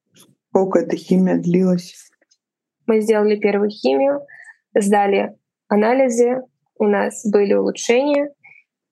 Сколько 0.57 0.79
эта 0.79 0.95
химия 0.95 1.37
длилась? 1.37 1.93
Мы 2.87 3.01
сделали 3.01 3.35
первую 3.35 3.69
химию, 3.69 4.21
сдали 4.73 5.35
анализы, 5.67 6.41
у 6.79 6.85
нас 6.85 7.23
были 7.31 7.53
улучшения, 7.53 8.31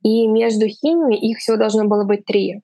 и 0.03 0.27
между 0.27 0.67
химией 0.67 1.31
их 1.31 1.39
всего 1.39 1.57
должно 1.57 1.85
было 1.85 2.03
быть 2.03 2.23
три 2.23 2.61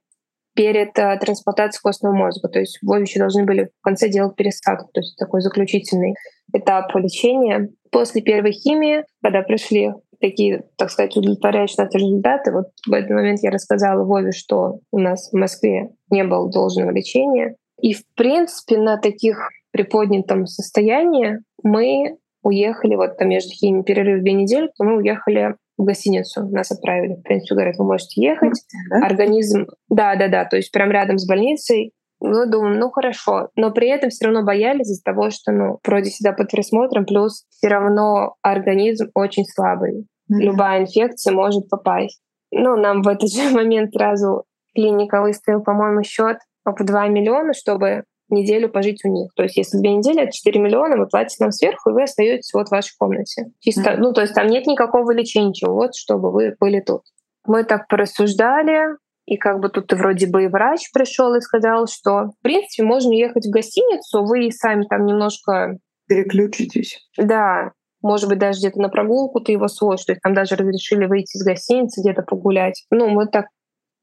перед 0.53 0.99
э, 0.99 1.17
трансплантацией 1.17 1.81
костного 1.81 2.13
мозга. 2.13 2.47
То 2.47 2.59
есть 2.59 2.77
в 2.83 2.85
еще 3.01 3.17
должны 3.17 3.43
были 3.43 3.71
в 3.79 3.81
конце 3.81 4.07
делать 4.07 4.35
пересадку, 4.35 4.91
то 4.93 4.99
есть 4.99 5.17
такой 5.17 5.41
заключительный 5.41 6.13
этап 6.53 6.93
лечения. 6.93 7.69
После 7.89 8.21
первой 8.21 8.51
химии, 8.51 9.03
когда 9.23 9.41
пришли 9.41 9.93
такие, 10.19 10.65
так 10.77 10.91
сказать, 10.91 11.17
удовлетворяющие 11.17 11.83
нас 11.83 11.95
результаты, 11.95 12.51
вот 12.51 12.67
в 12.87 12.93
этот 12.93 13.09
момент 13.09 13.39
я 13.41 13.49
рассказала 13.49 14.03
Вове, 14.03 14.31
что 14.31 14.81
у 14.91 14.99
нас 14.99 15.31
в 15.31 15.35
Москве 15.35 15.89
не 16.11 16.23
было 16.23 16.51
должного 16.51 16.91
лечения. 16.91 17.55
И, 17.81 17.93
в 17.93 18.03
принципе, 18.15 18.77
на 18.77 18.97
таких 18.97 19.49
приподнятом 19.71 20.45
состоянии 20.45 21.39
мы 21.63 22.17
уехали, 22.43 22.95
вот 22.95 23.17
там 23.17 23.29
между 23.29 23.51
химией 23.51 23.83
перерыв 23.83 24.21
две 24.21 24.33
недели, 24.33 24.69
то 24.77 24.83
мы 24.83 24.97
уехали 24.97 25.55
в 25.77 25.83
гостиницу, 25.83 26.47
нас 26.49 26.71
отправили. 26.71 27.15
В 27.15 27.23
принципе, 27.23 27.55
говорят, 27.55 27.77
вы 27.77 27.85
можете 27.85 28.21
ехать. 28.21 28.53
Да? 28.89 29.05
Организм, 29.05 29.67
да-да-да, 29.89 30.45
то 30.45 30.57
есть 30.57 30.71
прям 30.71 30.91
рядом 30.91 31.17
с 31.17 31.27
больницей. 31.27 31.91
Ну, 32.23 32.45
думаем, 32.49 32.77
ну 32.77 32.91
хорошо. 32.91 33.49
Но 33.55 33.71
при 33.71 33.89
этом 33.89 34.11
все 34.11 34.25
равно 34.25 34.43
боялись 34.43 34.87
из-за 34.87 35.03
того, 35.03 35.31
что, 35.31 35.51
ну, 35.51 35.79
вроде 35.83 36.11
всегда 36.11 36.33
под 36.33 36.51
присмотром, 36.51 37.05
плюс 37.05 37.45
все 37.49 37.67
равно 37.67 38.35
организм 38.43 39.09
очень 39.15 39.43
слабый. 39.45 40.01
Mm-hmm. 40.01 40.37
Любая 40.37 40.81
инфекция 40.81 41.33
может 41.33 41.67
попасть. 41.67 42.21
Ну, 42.51 42.75
нам 42.75 43.01
в 43.01 43.07
этот 43.07 43.31
же 43.31 43.49
момент 43.55 43.91
сразу 43.91 44.43
клиника 44.75 45.21
выставила, 45.21 45.61
по-моему, 45.61 46.03
счет 46.03 46.37
в 46.65 46.83
2 46.83 47.07
миллиона, 47.07 47.53
чтобы 47.53 48.03
неделю 48.29 48.69
пожить 48.69 49.03
у 49.03 49.09
них. 49.09 49.31
То 49.35 49.43
есть 49.43 49.57
если 49.57 49.77
две 49.77 49.93
недели, 49.93 50.23
это 50.23 50.31
4 50.31 50.59
миллиона, 50.59 50.97
вы 50.97 51.07
платите 51.07 51.43
нам 51.43 51.51
сверху, 51.51 51.89
и 51.89 51.93
вы 51.93 52.03
остаетесь 52.03 52.53
вот 52.53 52.69
в 52.69 52.71
вашей 52.71 52.95
комнате. 52.97 53.47
Чисто, 53.59 53.91
mm-hmm. 53.91 53.97
ну, 53.97 54.13
то 54.13 54.21
есть 54.21 54.33
там 54.33 54.47
нет 54.47 54.65
никакого 54.67 55.11
лечения, 55.11 55.67
вот 55.67 55.95
чтобы 55.95 56.31
вы 56.31 56.55
были 56.59 56.79
тут. 56.79 57.01
Мы 57.45 57.63
так 57.63 57.87
порассуждали, 57.87 58.95
и 59.25 59.37
как 59.37 59.59
бы 59.59 59.69
тут 59.69 59.91
вроде 59.93 60.27
бы 60.27 60.43
и 60.43 60.47
врач 60.47 60.91
пришел 60.93 61.33
и 61.35 61.41
сказал, 61.41 61.87
что 61.87 62.27
в 62.27 62.41
принципе 62.41 62.83
можно 62.83 63.11
ехать 63.13 63.45
в 63.45 63.51
гостиницу, 63.51 64.23
вы 64.23 64.51
сами 64.51 64.85
там 64.89 65.05
немножко 65.05 65.77
переключитесь. 66.07 66.99
Да, 67.17 67.71
может 68.01 68.29
быть, 68.29 68.39
даже 68.39 68.59
где-то 68.59 68.81
на 68.81 68.89
прогулку 68.89 69.39
ты 69.41 69.51
его 69.51 69.67
сводишь. 69.67 70.05
То 70.05 70.13
есть 70.13 70.21
там 70.21 70.33
даже 70.33 70.55
разрешили 70.55 71.05
выйти 71.05 71.37
из 71.37 71.43
гостиницы, 71.43 72.01
где-то 72.01 72.23
погулять. 72.23 72.83
Ну, 72.89 73.09
мы 73.09 73.27
так 73.27 73.45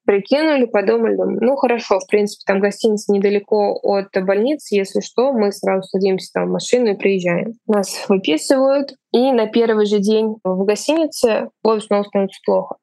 прикинули, 0.08 0.64
подумали, 0.64 1.16
ну 1.16 1.54
хорошо, 1.56 2.00
в 2.00 2.06
принципе, 2.06 2.42
там 2.46 2.60
гостиница 2.60 3.12
недалеко 3.12 3.78
от 3.82 4.08
больницы, 4.24 4.74
если 4.74 5.00
что, 5.00 5.34
мы 5.34 5.52
сразу 5.52 5.82
садимся 5.82 6.30
там 6.32 6.46
в 6.46 6.52
машину 6.52 6.92
и 6.92 6.96
приезжаем. 6.96 7.52
Нас 7.66 8.06
выписывают, 8.08 8.94
и 9.12 9.32
на 9.32 9.48
первый 9.48 9.84
же 9.84 9.98
день 9.98 10.36
в 10.42 10.64
гостинице 10.64 11.50
Вове 11.62 11.82
снова 11.82 12.04
становится 12.04 12.40
плохо. 12.46 12.76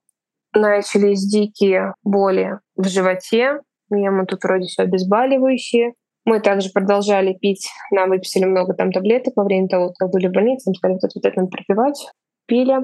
Начались 0.53 1.25
дикие 1.25 1.95
боли 2.03 2.59
в 2.75 2.87
животе, 2.87 3.59
ему 3.89 4.27
тут 4.27 4.43
вроде 4.43 4.67
все 4.67 4.83
обезболивающие. 4.83 5.93
Мы 6.25 6.41
также 6.41 6.69
продолжали 6.69 7.33
пить, 7.33 7.71
нам 7.89 8.09
выписали 8.11 8.45
много 8.45 8.75
там 8.75 8.91
таблеток 8.91 9.33
во 9.35 9.45
время 9.45 9.67
того, 9.67 9.93
как 9.97 10.11
были 10.11 10.27
в 10.27 10.31
больнице, 10.31 10.69
нам 10.69 10.75
сказали, 10.75 10.99
вот 11.01 11.25
это 11.25 11.39
надо 11.39 11.49
пропивать, 11.49 12.07
пили. 12.45 12.81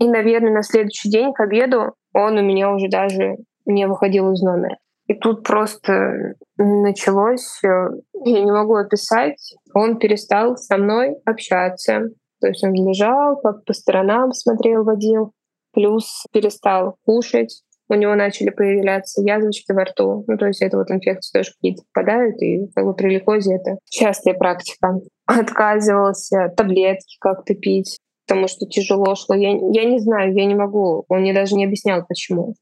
И, 0.00 0.08
наверное, 0.08 0.52
на 0.52 0.64
следующий 0.64 1.08
день 1.08 1.32
к 1.32 1.38
обеду 1.38 1.94
он 2.12 2.36
у 2.36 2.42
меня 2.42 2.72
уже 2.72 2.88
даже 2.88 3.36
не 3.66 3.86
выходил 3.86 4.32
из 4.32 4.42
номера. 4.42 4.78
И 5.06 5.14
тут 5.14 5.44
просто 5.44 6.34
началось, 6.56 7.62
э, 7.62 7.88
я 8.24 8.42
не 8.42 8.50
могу 8.50 8.74
описать, 8.74 9.54
он 9.74 9.98
перестал 9.98 10.56
со 10.56 10.76
мной 10.78 11.16
общаться. 11.24 12.10
То 12.40 12.48
есть 12.48 12.64
он 12.64 12.72
лежал, 12.72 13.36
как 13.40 13.64
по 13.64 13.72
сторонам 13.72 14.32
смотрел, 14.32 14.84
водил, 14.84 15.32
плюс 15.72 16.24
перестал 16.32 16.96
кушать, 17.04 17.62
у 17.88 17.94
него 17.94 18.14
начали 18.14 18.50
появляться 18.50 19.22
язвочки 19.22 19.72
во 19.72 19.84
рту. 19.84 20.24
Ну, 20.26 20.36
то 20.36 20.46
есть 20.46 20.60
это 20.60 20.76
вот 20.76 20.90
инфекции 20.90 21.38
тоже 21.38 21.52
какие-то 21.52 21.82
попадают, 21.92 22.42
и 22.42 22.66
как 22.74 22.84
бы 22.84 22.94
при 22.94 23.10
глюкозе 23.10 23.54
это 23.54 23.78
частая 23.88 24.34
практика. 24.34 25.00
Отказывался 25.26 26.52
таблетки 26.56 27.16
как-то 27.20 27.54
пить, 27.54 27.98
потому 28.26 28.48
что 28.48 28.66
тяжело 28.66 29.14
шло. 29.14 29.36
Я, 29.36 29.50
я 29.50 29.84
не 29.84 29.98
знаю, 30.00 30.34
я 30.34 30.46
не 30.46 30.54
могу. 30.54 31.04
Он 31.08 31.20
мне 31.20 31.32
даже 31.32 31.54
не 31.54 31.64
объяснял, 31.64 32.04
почему. 32.06 32.54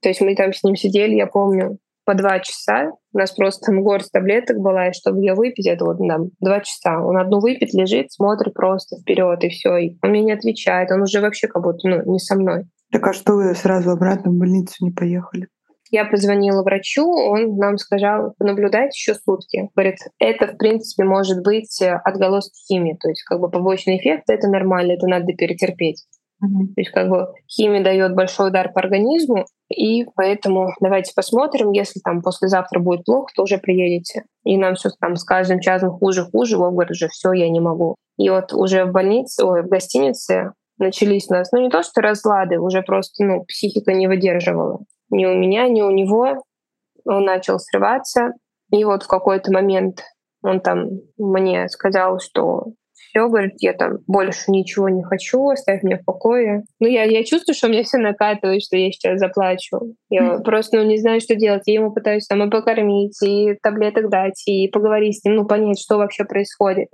То 0.00 0.08
есть 0.08 0.20
мы 0.20 0.34
там 0.34 0.52
с 0.52 0.62
ним 0.62 0.76
сидели, 0.76 1.14
я 1.14 1.26
помню, 1.26 1.78
по 2.08 2.14
два 2.14 2.38
часа. 2.40 2.92
У 3.12 3.18
нас 3.18 3.32
просто 3.32 3.66
там 3.66 3.82
горсть 3.82 4.12
таблеток 4.12 4.56
была, 4.58 4.88
и 4.88 4.92
чтобы 4.94 5.20
ее 5.20 5.34
выпить, 5.34 5.66
это 5.66 5.84
вот 5.84 5.98
там 5.98 6.30
два 6.40 6.60
часа. 6.60 7.04
Он 7.04 7.18
одну 7.18 7.38
выпит, 7.38 7.74
лежит, 7.74 8.10
смотрит 8.10 8.54
просто 8.54 8.96
вперед 8.96 9.44
и 9.44 9.50
все. 9.50 9.76
И 9.76 9.98
он 10.02 10.10
мне 10.10 10.22
не 10.22 10.32
отвечает. 10.32 10.90
Он 10.90 11.02
уже 11.02 11.20
вообще 11.20 11.48
как 11.48 11.62
будто 11.62 11.86
ну, 11.86 12.10
не 12.10 12.18
со 12.18 12.34
мной. 12.34 12.64
Так 12.90 13.06
а 13.06 13.12
что 13.12 13.34
вы 13.34 13.54
сразу 13.54 13.90
обратно 13.90 14.30
в 14.30 14.36
больницу 14.36 14.76
не 14.80 14.90
поехали? 14.90 15.48
Я 15.90 16.06
позвонила 16.06 16.62
врачу, 16.62 17.06
он 17.06 17.56
нам 17.56 17.76
сказал 17.76 18.34
понаблюдать 18.38 18.94
еще 18.94 19.14
сутки. 19.14 19.68
Говорит, 19.74 19.96
это, 20.18 20.46
в 20.46 20.56
принципе, 20.56 21.04
может 21.04 21.42
быть 21.42 21.82
отголоски 21.82 22.58
химии. 22.66 22.96
То 22.98 23.08
есть 23.08 23.22
как 23.24 23.40
бы 23.40 23.50
побочный 23.50 23.98
эффект— 23.98 24.24
это 24.28 24.48
нормально, 24.48 24.92
это 24.92 25.06
надо 25.06 25.32
перетерпеть. 25.34 26.06
Mm-hmm. 26.42 26.66
То 26.74 26.80
есть 26.80 26.90
как 26.90 27.08
бы 27.08 27.28
химия 27.48 27.82
дает 27.82 28.14
большой 28.14 28.48
удар 28.48 28.72
по 28.72 28.80
организму, 28.80 29.46
и 29.68 30.06
поэтому 30.14 30.70
давайте 30.80 31.12
посмотрим, 31.14 31.72
если 31.72 32.00
там 32.00 32.22
послезавтра 32.22 32.78
будет 32.78 33.04
плохо, 33.04 33.32
то 33.34 33.42
уже 33.42 33.58
приедете. 33.58 34.24
И 34.44 34.56
нам 34.56 34.76
все 34.76 34.90
там 35.00 35.16
с 35.16 35.24
каждым 35.24 35.60
часом 35.60 35.90
хуже, 35.90 36.24
хуже. 36.24 36.56
Вов 36.56 36.72
говорит, 36.72 36.92
уже 36.92 37.08
все, 37.08 37.32
я 37.32 37.48
не 37.50 37.60
могу. 37.60 37.96
И 38.16 38.30
вот 38.30 38.52
уже 38.52 38.84
в 38.84 38.92
больнице, 38.92 39.44
ой, 39.44 39.62
в 39.62 39.68
гостинице 39.68 40.52
начались 40.78 41.28
у 41.28 41.34
нас, 41.34 41.50
ну 41.52 41.60
не 41.60 41.70
то 41.70 41.82
что 41.82 42.00
разлады, 42.00 42.58
уже 42.58 42.82
просто, 42.82 43.24
ну, 43.24 43.44
психика 43.44 43.92
не 43.92 44.06
выдерживала. 44.06 44.80
Ни 45.10 45.26
у 45.26 45.34
меня, 45.34 45.68
ни 45.68 45.82
у 45.82 45.90
него. 45.90 46.42
Он 47.04 47.24
начал 47.24 47.58
срываться. 47.58 48.32
И 48.70 48.84
вот 48.84 49.02
в 49.02 49.08
какой-то 49.08 49.52
момент 49.52 50.02
он 50.42 50.60
там 50.60 50.88
мне 51.16 51.68
сказал, 51.68 52.20
что 52.20 52.66
все, 53.18 53.28
говорит, 53.28 53.54
я 53.58 53.72
там 53.72 53.98
больше 54.06 54.50
ничего 54.50 54.88
не 54.88 55.02
хочу, 55.02 55.48
оставь 55.48 55.82
меня 55.82 55.98
в 55.98 56.04
покое. 56.04 56.64
Ну, 56.78 56.86
я, 56.86 57.04
я 57.04 57.24
чувствую, 57.24 57.54
что 57.54 57.68
мне 57.68 57.82
все 57.82 57.98
накатывает, 57.98 58.62
что 58.62 58.76
я 58.76 58.90
сейчас 58.92 59.18
заплачу. 59.18 59.94
Я 60.08 60.22
mm. 60.22 60.42
просто, 60.42 60.76
ну, 60.78 60.84
не 60.84 60.98
знаю, 60.98 61.20
что 61.20 61.34
делать. 61.34 61.62
Я 61.66 61.74
ему 61.74 61.92
пытаюсь 61.92 62.26
там 62.26 62.42
и 62.44 62.50
покормить, 62.50 63.20
и 63.22 63.54
таблеток 63.62 64.08
дать, 64.08 64.40
и 64.46 64.68
поговорить 64.68 65.18
с 65.18 65.24
ним, 65.24 65.36
ну, 65.36 65.46
понять, 65.46 65.80
что 65.80 65.96
вообще 65.96 66.24
происходит. 66.24 66.88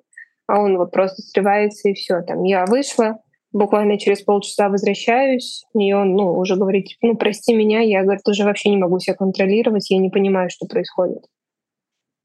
А 0.47 0.61
он 0.61 0.79
вот 0.79 0.93
просто 0.93 1.23
срывается, 1.23 1.89
и 1.89 1.95
все. 1.95 2.23
Там 2.23 2.43
я 2.45 2.65
вышла, 2.65 3.19
буквально 3.53 3.99
через 3.99 4.23
полчаса 4.23 4.69
возвращаюсь, 4.69 5.65
и 5.75 5.93
он, 5.93 6.15
ну, 6.15 6.39
уже 6.39 6.57
говорит, 6.57 6.87
ну, 7.03 7.17
прости 7.17 7.55
меня, 7.55 7.81
я, 7.81 8.03
говорит, 8.03 8.27
уже 8.27 8.45
вообще 8.45 8.71
не 8.71 8.79
могу 8.79 8.99
себя 8.99 9.15
контролировать, 9.15 9.91
я 9.91 9.99
не 9.99 10.11
понимаю, 10.11 10.49
что 10.51 10.67
происходит. 10.67 11.25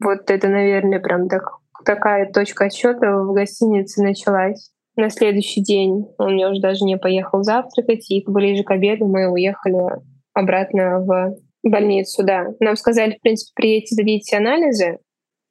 Вот 0.01 0.31
это, 0.31 0.47
наверное, 0.47 0.99
прям 0.99 1.27
так 1.27 1.43
такая 1.85 2.31
точка 2.31 2.65
отсчета 2.65 3.17
в 3.23 3.33
гостинице 3.33 4.03
началась. 4.03 4.71
На 4.95 5.09
следующий 5.09 5.61
день 5.61 6.07
он 6.17 6.33
мне 6.33 6.49
уже 6.49 6.59
даже 6.59 6.83
не 6.83 6.97
поехал 6.97 7.43
завтракать, 7.43 8.09
и 8.11 8.23
ближе 8.27 8.63
к 8.63 8.71
обеду 8.71 9.07
мы 9.07 9.31
уехали 9.31 10.01
обратно 10.33 10.99
в 10.99 11.35
больницу, 11.63 12.23
да. 12.23 12.47
Нам 12.59 12.75
сказали, 12.75 13.15
в 13.15 13.21
принципе, 13.21 13.51
приедете, 13.55 13.95
сдадите 13.95 14.37
анализы, 14.37 14.99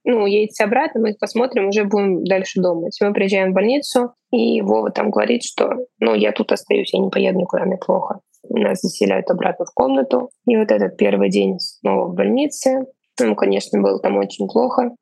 ну, 0.05 0.25
едете 0.27 0.65
обратно, 0.65 1.01
мы 1.01 1.11
их 1.11 1.19
посмотрим, 1.19 1.69
уже 1.69 1.85
будем 1.85 2.25
дальше 2.25 2.63
думать. 2.63 2.97
Мы 3.01 3.13
приезжаем 3.13 3.51
в 3.51 3.55
больницу, 3.55 4.15
и 4.31 4.63
Вова 4.63 4.91
там 4.91 5.11
говорит, 5.11 5.43
что, 5.43 5.71
ну, 5.99 6.15
я 6.15 6.33
тут 6.33 6.51
остаюсь, 6.51 6.95
я 6.95 7.01
не 7.01 7.11
поеду 7.11 7.41
никуда, 7.41 7.65
мне 7.65 7.77
плохо. 7.77 8.21
Нас 8.49 8.81
заселяют 8.81 9.31
обратно 9.31 9.67
в 9.67 9.75
комнату. 9.75 10.31
И 10.47 10.57
вот 10.57 10.71
этот 10.71 10.97
первый 10.97 11.29
день 11.29 11.59
снова 11.59 12.07
в 12.07 12.15
больнице. 12.15 12.87
Ну, 13.21 13.35
конечно, 13.35 13.83
было 13.83 13.99
там 13.99 14.17
очень 14.17 14.49
плохо. 14.49 14.95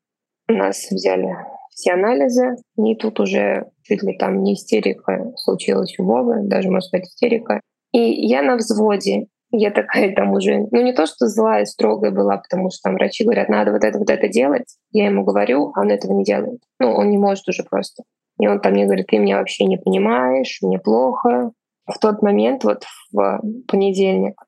Нас 0.47 0.87
взяли 0.89 1.35
все 1.69 1.93
анализы, 1.93 2.55
и 2.77 2.95
тут 2.95 3.19
уже 3.19 3.69
чуть 3.83 4.01
ли 4.03 4.17
там 4.17 4.41
не 4.43 4.53
истерика 4.53 5.31
случилась 5.35 5.95
у 5.99 6.05
Вовы, 6.05 6.41
даже, 6.43 6.69
можно 6.69 6.87
сказать, 6.87 7.07
истерика. 7.07 7.61
И 7.91 7.99
я 7.99 8.41
на 8.41 8.55
взводе, 8.55 9.27
я 9.51 9.71
такая 9.71 10.13
там 10.15 10.31
уже, 10.33 10.67
ну 10.71 10.81
не 10.81 10.93
то, 10.93 11.05
что 11.05 11.27
злая, 11.27 11.65
строгая 11.65 12.11
была, 12.11 12.37
потому 12.37 12.69
что 12.69 12.81
там 12.83 12.95
врачи 12.95 13.23
говорят, 13.23 13.49
надо 13.49 13.71
вот 13.71 13.83
это, 13.83 13.99
вот 13.99 14.09
это 14.09 14.27
делать. 14.27 14.77
Я 14.91 15.05
ему 15.05 15.23
говорю, 15.23 15.71
а 15.75 15.81
он 15.81 15.91
этого 15.91 16.13
не 16.13 16.23
делает. 16.23 16.59
Ну, 16.79 16.91
он 16.91 17.09
не 17.09 17.17
может 17.17 17.47
уже 17.47 17.63
просто. 17.63 18.03
И 18.39 18.47
он 18.47 18.59
там 18.59 18.73
мне 18.73 18.85
говорит, 18.85 19.07
ты 19.07 19.17
меня 19.17 19.37
вообще 19.37 19.65
не 19.65 19.77
понимаешь, 19.77 20.59
мне 20.61 20.79
плохо. 20.79 21.51
В 21.85 21.97
тот 21.99 22.21
момент, 22.21 22.63
вот 22.63 22.83
в 23.11 23.41
понедельник, 23.67 24.39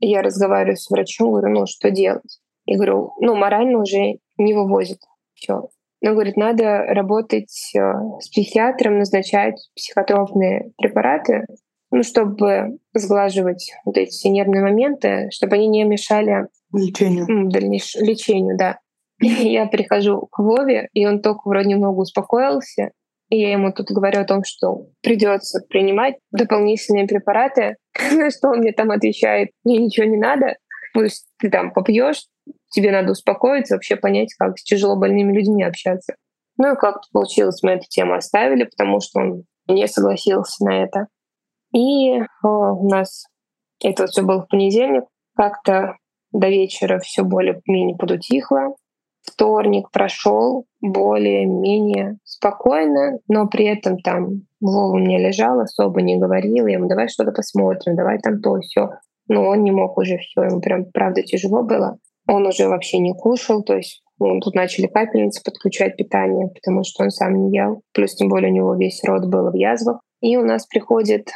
я 0.00 0.22
разговариваю 0.22 0.76
с 0.76 0.88
врачом, 0.90 1.30
говорю, 1.30 1.48
ну 1.48 1.66
что 1.66 1.90
делать? 1.90 2.40
И 2.66 2.76
говорю, 2.76 3.12
ну 3.20 3.34
морально 3.34 3.78
уже 3.78 4.18
не 4.38 4.54
вывозит. 4.54 4.98
Все. 5.36 5.68
Ну, 6.02 6.12
говорит, 6.12 6.36
надо 6.36 6.84
работать 6.88 7.72
э, 7.74 7.80
с 8.20 8.28
психиатром, 8.28 8.98
назначать 8.98 9.56
психотропные 9.74 10.72
препараты, 10.76 11.46
ну, 11.90 12.02
чтобы 12.02 12.78
сглаживать 12.92 13.72
вот 13.84 13.96
эти 13.96 14.10
все 14.10 14.28
нервные 14.28 14.62
моменты, 14.62 15.28
чтобы 15.30 15.54
они 15.54 15.68
не 15.68 15.84
мешали 15.84 16.48
лечению. 16.72 17.50
Дальнейш... 17.50 17.94
лечению, 17.96 18.56
да. 18.58 18.78
Я 19.20 19.66
прихожу 19.66 20.26
к 20.30 20.38
Вове, 20.38 20.88
и 20.92 21.06
он 21.06 21.22
только 21.22 21.48
вроде 21.48 21.68
немного 21.68 22.00
успокоился, 22.00 22.90
и 23.28 23.40
я 23.40 23.52
ему 23.52 23.72
тут 23.72 23.90
говорю 23.90 24.20
о 24.20 24.24
том, 24.24 24.44
что 24.44 24.86
придется 25.02 25.60
принимать 25.68 26.14
дополнительные 26.30 27.08
препараты, 27.08 27.76
на 28.12 28.30
что 28.36 28.50
он 28.50 28.58
мне 28.58 28.72
там 28.72 28.90
отвечает, 28.90 29.50
мне 29.64 29.78
ничего 29.78 30.06
не 30.06 30.16
надо, 30.16 30.56
пусть 30.94 31.26
ты 31.38 31.50
там 31.50 31.72
попьешь, 31.72 32.26
тебе 32.76 32.92
надо 32.92 33.12
успокоиться, 33.12 33.74
вообще 33.74 33.96
понять, 33.96 34.34
как 34.38 34.58
с 34.58 34.62
тяжело 34.62 34.96
больными 34.96 35.32
людьми 35.32 35.64
общаться. 35.64 36.14
Ну 36.58 36.74
и 36.74 36.76
как-то 36.76 37.08
получилось, 37.10 37.62
мы 37.62 37.72
эту 37.72 37.86
тему 37.88 38.14
оставили, 38.14 38.64
потому 38.64 39.00
что 39.00 39.20
он 39.20 39.44
не 39.66 39.88
согласился 39.88 40.64
на 40.64 40.84
это. 40.84 41.06
И 41.74 42.20
о, 42.42 42.74
у 42.74 42.88
нас 42.88 43.24
это 43.82 44.06
все 44.06 44.22
было 44.22 44.42
в 44.42 44.48
понедельник. 44.48 45.04
Как-то 45.34 45.96
до 46.32 46.48
вечера 46.48 46.98
все 46.98 47.24
более-менее 47.24 47.96
подутихло. 47.96 48.74
Вторник 49.22 49.90
прошел 49.90 50.66
более-менее 50.80 52.18
спокойно, 52.24 53.18
но 53.26 53.48
при 53.48 53.66
этом 53.66 53.98
там 53.98 54.42
Вова 54.60 54.92
у 54.92 54.98
меня 54.98 55.18
лежал, 55.18 55.60
особо 55.60 56.00
не 56.00 56.16
говорил. 56.16 56.66
Я 56.66 56.74
ему 56.74 56.88
давай 56.88 57.08
что-то 57.08 57.32
посмотрим, 57.32 57.96
давай 57.96 58.18
там 58.18 58.40
то, 58.40 58.60
все. 58.60 58.90
Но 59.28 59.48
он 59.48 59.64
не 59.64 59.72
мог 59.72 59.98
уже 59.98 60.18
все, 60.18 60.44
ему 60.44 60.60
прям 60.60 60.84
правда 60.92 61.22
тяжело 61.22 61.62
было. 61.62 61.98
Он 62.28 62.46
уже 62.46 62.68
вообще 62.68 62.98
не 62.98 63.14
кушал, 63.14 63.62
то 63.62 63.76
есть 63.76 64.02
ну, 64.18 64.40
тут 64.40 64.54
начали 64.54 64.86
капельницы 64.86 65.42
подключать 65.42 65.96
питание, 65.96 66.48
потому 66.48 66.84
что 66.84 67.04
он 67.04 67.10
сам 67.10 67.34
не 67.34 67.56
ел. 67.56 67.82
Плюс 67.92 68.14
тем 68.14 68.28
более 68.28 68.50
у 68.50 68.54
него 68.54 68.74
весь 68.74 69.02
рот 69.04 69.26
был 69.26 69.50
в 69.50 69.54
язвах. 69.54 70.00
И 70.20 70.36
у 70.36 70.44
нас 70.44 70.66
приходит 70.66 71.28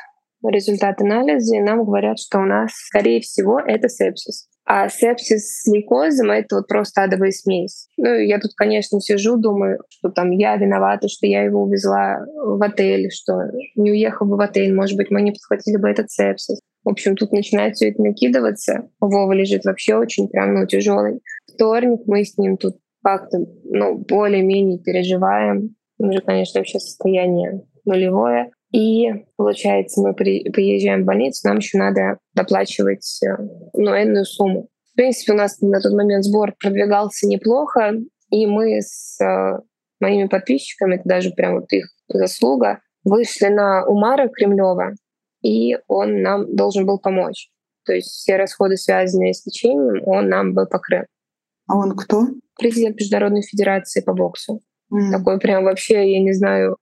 результат 0.43 1.01
анализа, 1.03 1.57
и 1.57 1.61
нам 1.61 1.85
говорят, 1.85 2.19
что 2.19 2.39
у 2.39 2.45
нас, 2.45 2.73
скорее 2.73 3.21
всего, 3.21 3.61
это 3.61 3.89
сепсис. 3.89 4.49
А 4.65 4.89
сепсис 4.89 5.63
с 5.63 5.67
лейкозом— 5.67 6.31
это 6.31 6.57
вот 6.57 6.69
просто 6.69 7.03
адовая 7.03 7.33
смесь. 7.33 7.89
Ну, 7.97 8.15
я 8.15 8.39
тут, 8.39 8.53
конечно, 8.55 9.01
сижу, 9.01 9.37
думаю, 9.37 9.81
что 9.89 10.11
там 10.11 10.31
я 10.31 10.57
виновата, 10.57 11.09
что 11.09 11.27
я 11.27 11.43
его 11.43 11.63
увезла 11.63 12.25
в 12.37 12.63
отель, 12.63 13.11
что 13.11 13.35
не 13.75 13.91
уехал 13.91 14.27
бы 14.27 14.37
в 14.37 14.41
отель, 14.41 14.73
может 14.73 14.97
быть, 14.97 15.11
мы 15.11 15.23
не 15.23 15.33
подхватили 15.33 15.77
бы 15.77 15.91
этот 15.91 16.11
сепсис. 16.11 16.61
В 16.85 16.89
общем, 16.89 17.15
тут 17.17 17.33
начинает 17.33 17.77
все 17.77 17.91
это 17.91 18.03
накидываться. 18.03 18.89
Вова 19.01 19.33
лежит 19.33 19.65
вообще 19.65 19.97
очень 19.97 20.29
прям, 20.29 20.55
ну, 20.55 20.67
тяжелый. 20.67 21.21
Вторник 21.53 22.01
мы 22.07 22.25
с 22.25 22.39
ним 22.39 22.57
тут 22.57 22.77
как-то, 23.03 23.39
ну, 23.65 23.99
более-менее 23.99 24.79
переживаем. 24.79 25.77
Уже, 25.99 26.21
конечно, 26.21 26.61
вообще 26.61 26.79
состояние 26.79 27.63
нулевое. 27.85 28.51
И, 28.73 29.09
получается, 29.37 30.01
мы 30.01 30.15
при, 30.15 30.49
приезжаем 30.51 31.03
в 31.03 31.07
больницу, 31.07 31.47
нам 31.47 31.59
еще 31.59 31.77
надо 31.77 32.19
доплачивать 32.35 33.21
э, 33.25 33.37
ну, 33.75 33.91
энную 33.91 34.25
сумму. 34.25 34.69
В 34.93 34.97
принципе, 34.97 35.33
у 35.33 35.37
нас 35.37 35.61
на 35.61 35.81
тот 35.81 35.93
момент 35.93 36.25
сбор 36.25 36.55
продвигался 36.59 37.27
неплохо, 37.27 37.95
и 38.31 38.47
мы 38.47 38.81
с 38.81 39.21
э, 39.21 39.59
моими 39.99 40.29
подписчиками, 40.29 40.97
это 40.97 41.03
даже 41.05 41.31
прям 41.31 41.55
вот 41.55 41.73
их 41.73 41.91
заслуга, 42.09 42.81
вышли 43.05 43.47
на 43.47 43.85
Умара 43.87 44.29
Кремлева, 44.29 44.95
и 45.43 45.79
он 45.87 46.23
нам 46.23 46.55
должен 46.55 46.87
был 46.87 46.99
помочь. 46.99 47.51
То 47.85 47.95
есть 47.95 48.09
все 48.09 48.37
расходы, 48.37 48.77
связанные 48.77 49.35
с 49.35 49.45
лечением, 49.47 50.07
он 50.07 50.29
нам 50.29 50.55
был 50.55 50.67
покрыт. 50.67 51.07
А 51.67 51.77
он 51.77 51.97
кто? 51.97 52.27
Президент 52.59 52.97
Международной 52.99 53.43
Федерации 53.43 54.01
по 54.01 54.13
боксу. 54.13 54.61
Mm. 54.93 55.11
Такой 55.13 55.39
прям 55.39 55.65
вообще, 55.65 56.13
я 56.13 56.21
не 56.21 56.33
знаю, 56.33 56.77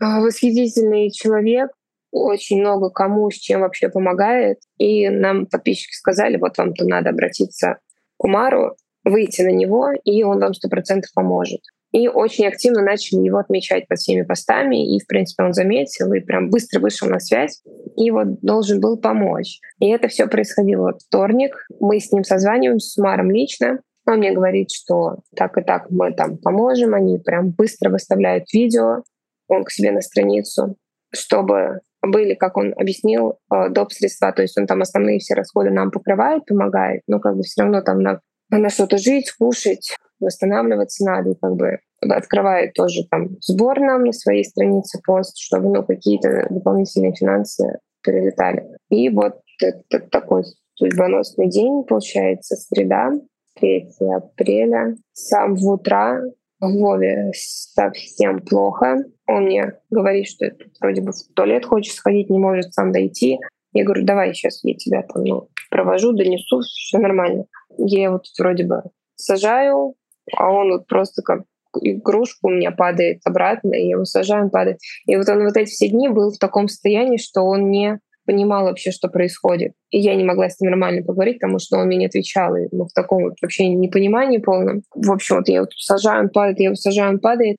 а, 0.00 0.20
восхитительный 0.20 1.10
человек, 1.10 1.70
очень 2.12 2.60
много 2.60 2.90
кому 2.90 3.30
с 3.30 3.34
чем 3.34 3.62
вообще 3.62 3.88
помогает. 3.88 4.58
И 4.78 5.08
нам 5.08 5.46
подписчики 5.46 5.94
сказали, 5.94 6.36
вот 6.36 6.56
вам-то 6.58 6.84
надо 6.84 7.10
обратиться 7.10 7.78
к 8.16 8.24
Умару, 8.24 8.76
выйти 9.04 9.42
на 9.42 9.52
него, 9.52 9.90
и 10.04 10.22
он 10.22 10.40
вам 10.40 10.54
сто 10.54 10.68
процентов 10.68 11.10
поможет. 11.14 11.60
И 11.96 12.08
очень 12.08 12.46
активно 12.46 12.82
начали 12.82 13.20
его 13.20 13.38
отмечать 13.38 13.88
под 13.88 13.96
всеми 13.96 14.20
постами, 14.20 14.94
и, 14.94 15.00
в 15.00 15.06
принципе, 15.06 15.44
он 15.44 15.54
заметил, 15.54 16.12
и 16.12 16.20
прям 16.20 16.50
быстро 16.50 16.78
вышел 16.78 17.08
на 17.08 17.18
связь, 17.20 17.62
и 17.96 18.10
вот 18.10 18.38
должен 18.42 18.82
был 18.82 18.98
помочь. 18.98 19.60
И 19.80 19.88
это 19.88 20.08
все 20.08 20.26
происходило 20.26 20.92
в 20.92 20.98
вторник. 20.98 21.56
Мы 21.80 21.98
с 21.98 22.12
ним 22.12 22.22
созваниваемся, 22.22 22.90
с 22.90 22.98
Умаром 22.98 23.30
лично, 23.30 23.80
он 24.06 24.18
мне 24.18 24.34
говорит, 24.34 24.70
что 24.72 25.20
так 25.34 25.56
и 25.56 25.62
так 25.62 25.86
мы 25.88 26.12
там 26.12 26.36
поможем, 26.36 26.92
они 26.92 27.18
прям 27.18 27.52
быстро 27.52 27.88
выставляют 27.88 28.52
видео, 28.52 29.02
он 29.48 29.64
к 29.64 29.70
себе 29.70 29.90
на 29.90 30.02
страницу, 30.02 30.76
чтобы 31.14 31.80
были, 32.02 32.34
как 32.34 32.58
он 32.58 32.74
объяснил, 32.76 33.38
э, 33.50 33.70
доп. 33.70 33.94
средства, 33.94 34.32
то 34.32 34.42
есть 34.42 34.58
он 34.58 34.66
там 34.66 34.82
основные 34.82 35.18
все 35.18 35.32
расходы 35.32 35.70
нам 35.70 35.90
покрывает, 35.90 36.44
помогает, 36.44 37.00
но 37.06 37.20
как 37.20 37.36
бы 37.36 37.42
все 37.42 37.62
равно 37.62 37.80
там 37.80 38.02
на, 38.02 38.20
на 38.50 38.68
что-то 38.68 38.98
жить, 38.98 39.32
кушать, 39.32 39.96
восстанавливаться 40.20 41.04
надо, 41.06 41.30
и 41.30 41.34
как 41.40 41.54
бы 41.54 41.78
открывает 42.00 42.74
тоже 42.74 43.04
там 43.10 43.36
сбор 43.40 43.80
нам 43.80 44.04
на 44.04 44.12
своей 44.12 44.44
странице 44.44 45.00
пост, 45.04 45.36
чтобы 45.38 45.70
ну, 45.70 45.82
какие-то 45.84 46.46
дополнительные 46.50 47.14
финансы 47.14 47.78
прилетали. 48.02 48.66
И 48.90 49.08
вот 49.08 49.40
это 49.60 50.00
такой 50.10 50.44
судьбоносный 50.74 51.48
день, 51.48 51.84
получается, 51.84 52.56
среда, 52.56 53.12
3 53.58 53.88
апреля. 54.14 54.96
Сам 55.12 55.56
в 55.56 55.66
утро 55.66 56.22
Вове 56.60 57.32
совсем 57.34 58.40
плохо. 58.40 59.04
Он 59.26 59.44
мне 59.44 59.74
говорит, 59.90 60.26
что 60.26 60.50
вроде 60.80 61.02
бы 61.02 61.12
в 61.12 61.34
туалет 61.34 61.64
хочет 61.64 61.94
сходить, 61.94 62.30
не 62.30 62.38
может 62.38 62.72
сам 62.72 62.92
дойти. 62.92 63.38
Я 63.72 63.84
говорю, 63.84 64.04
давай 64.04 64.32
сейчас 64.32 64.64
я 64.64 64.74
тебя 64.74 65.02
там 65.02 65.24
ну, 65.24 65.48
провожу, 65.70 66.12
донесу, 66.12 66.60
все 66.60 66.98
нормально. 66.98 67.44
Я 67.76 68.04
его 68.04 68.18
тут 68.18 68.32
вроде 68.38 68.64
бы 68.64 68.82
сажаю, 69.16 69.94
а 70.34 70.50
он 70.50 70.70
вот 70.72 70.86
просто 70.86 71.22
как 71.22 71.42
игрушку 71.80 72.48
у 72.48 72.50
меня 72.50 72.70
падает 72.70 73.20
обратно, 73.24 73.74
и 73.74 73.84
я 73.84 73.90
его 73.90 74.04
сажаю, 74.04 74.44
он 74.44 74.50
падает. 74.50 74.78
И 75.06 75.16
вот 75.16 75.28
он 75.28 75.44
вот 75.44 75.56
эти 75.56 75.70
все 75.70 75.88
дни 75.88 76.08
был 76.08 76.30
в 76.30 76.38
таком 76.38 76.68
состоянии, 76.68 77.16
что 77.16 77.42
он 77.42 77.70
не 77.70 78.00
понимал 78.26 78.64
вообще, 78.64 78.90
что 78.90 79.08
происходит. 79.08 79.72
И 79.90 79.98
я 79.98 80.14
не 80.14 80.24
могла 80.24 80.48
с 80.50 80.60
ним 80.60 80.70
нормально 80.70 81.02
поговорить, 81.02 81.38
потому 81.38 81.58
что 81.58 81.78
он 81.78 81.86
мне 81.86 81.96
не 81.96 82.06
отвечал. 82.06 82.54
И 82.56 82.68
мы 82.72 82.86
в 82.86 82.92
таком 82.92 83.24
вот 83.24 83.34
вообще 83.40 83.68
непонимании 83.68 84.38
полном. 84.38 84.82
В 84.94 85.10
общем, 85.10 85.36
вот 85.36 85.48
я 85.48 85.56
его 85.56 85.66
сажаю, 85.76 86.24
он 86.24 86.28
падает, 86.30 86.58
я 86.58 86.66
его 86.66 86.74
сажаю, 86.74 87.10
он 87.10 87.20
падает. 87.20 87.56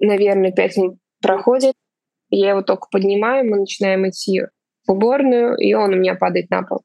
Наверное, 0.00 0.52
пять 0.52 0.76
минут 0.76 0.98
проходит. 1.22 1.74
Я 2.30 2.50
его 2.50 2.62
только 2.62 2.88
поднимаю, 2.90 3.48
мы 3.48 3.58
начинаем 3.58 4.08
идти 4.08 4.42
в 4.86 4.92
уборную, 4.92 5.56
и 5.56 5.74
он 5.74 5.94
у 5.94 5.96
меня 5.96 6.14
падает 6.14 6.50
на 6.50 6.62
пол. 6.62 6.82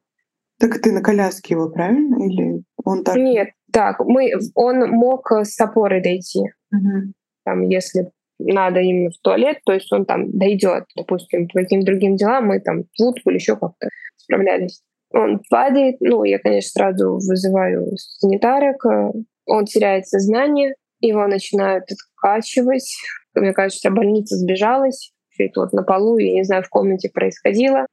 Так 0.59 0.82
ты 0.82 0.91
на 0.91 1.01
коляске 1.01 1.53
его, 1.53 1.69
правильно? 1.69 2.15
Или 2.26 2.63
он 2.84 3.03
так? 3.03 3.15
Нет, 3.15 3.49
так, 3.71 3.99
мы, 3.99 4.32
он 4.55 4.89
мог 4.89 5.32
с 5.32 5.59
опорой 5.59 6.01
дойти. 6.01 6.41
Угу. 6.78 7.13
Там, 7.45 7.61
если 7.69 8.11
надо 8.39 8.80
именно 8.80 9.11
в 9.11 9.17
туалет, 9.21 9.59
то 9.65 9.73
есть 9.73 9.91
он 9.93 10.05
там 10.05 10.32
дойдет, 10.38 10.86
допустим, 10.95 11.47
по 11.47 11.59
каким-то 11.59 11.86
другим 11.86 12.15
делам, 12.15 12.47
мы 12.47 12.59
там 12.59 12.84
в 12.84 13.01
утку 13.01 13.30
или 13.30 13.38
еще 13.38 13.55
как-то 13.55 13.89
справлялись. 14.17 14.82
Он 15.11 15.41
падает, 15.49 15.97
ну, 16.01 16.23
я, 16.23 16.39
конечно, 16.39 16.69
сразу 16.69 17.13
вызываю 17.13 17.95
санитарок, 17.95 18.84
он 19.45 19.65
теряет 19.65 20.07
сознание, 20.07 20.76
его 20.99 21.26
начинают 21.28 21.86
откачивать. 21.91 22.95
Мне 23.34 23.53
кажется, 23.53 23.91
больница 23.91 24.36
сбежалась, 24.36 25.13
все 25.30 25.45
это 25.45 25.61
вот 25.61 25.73
на 25.73 25.84
полу, 25.84 26.17
я 26.17 26.34
не 26.34 26.43
знаю, 26.43 26.63
в 26.63 26.69
комнате 26.69 27.09
происходило. 27.13 27.86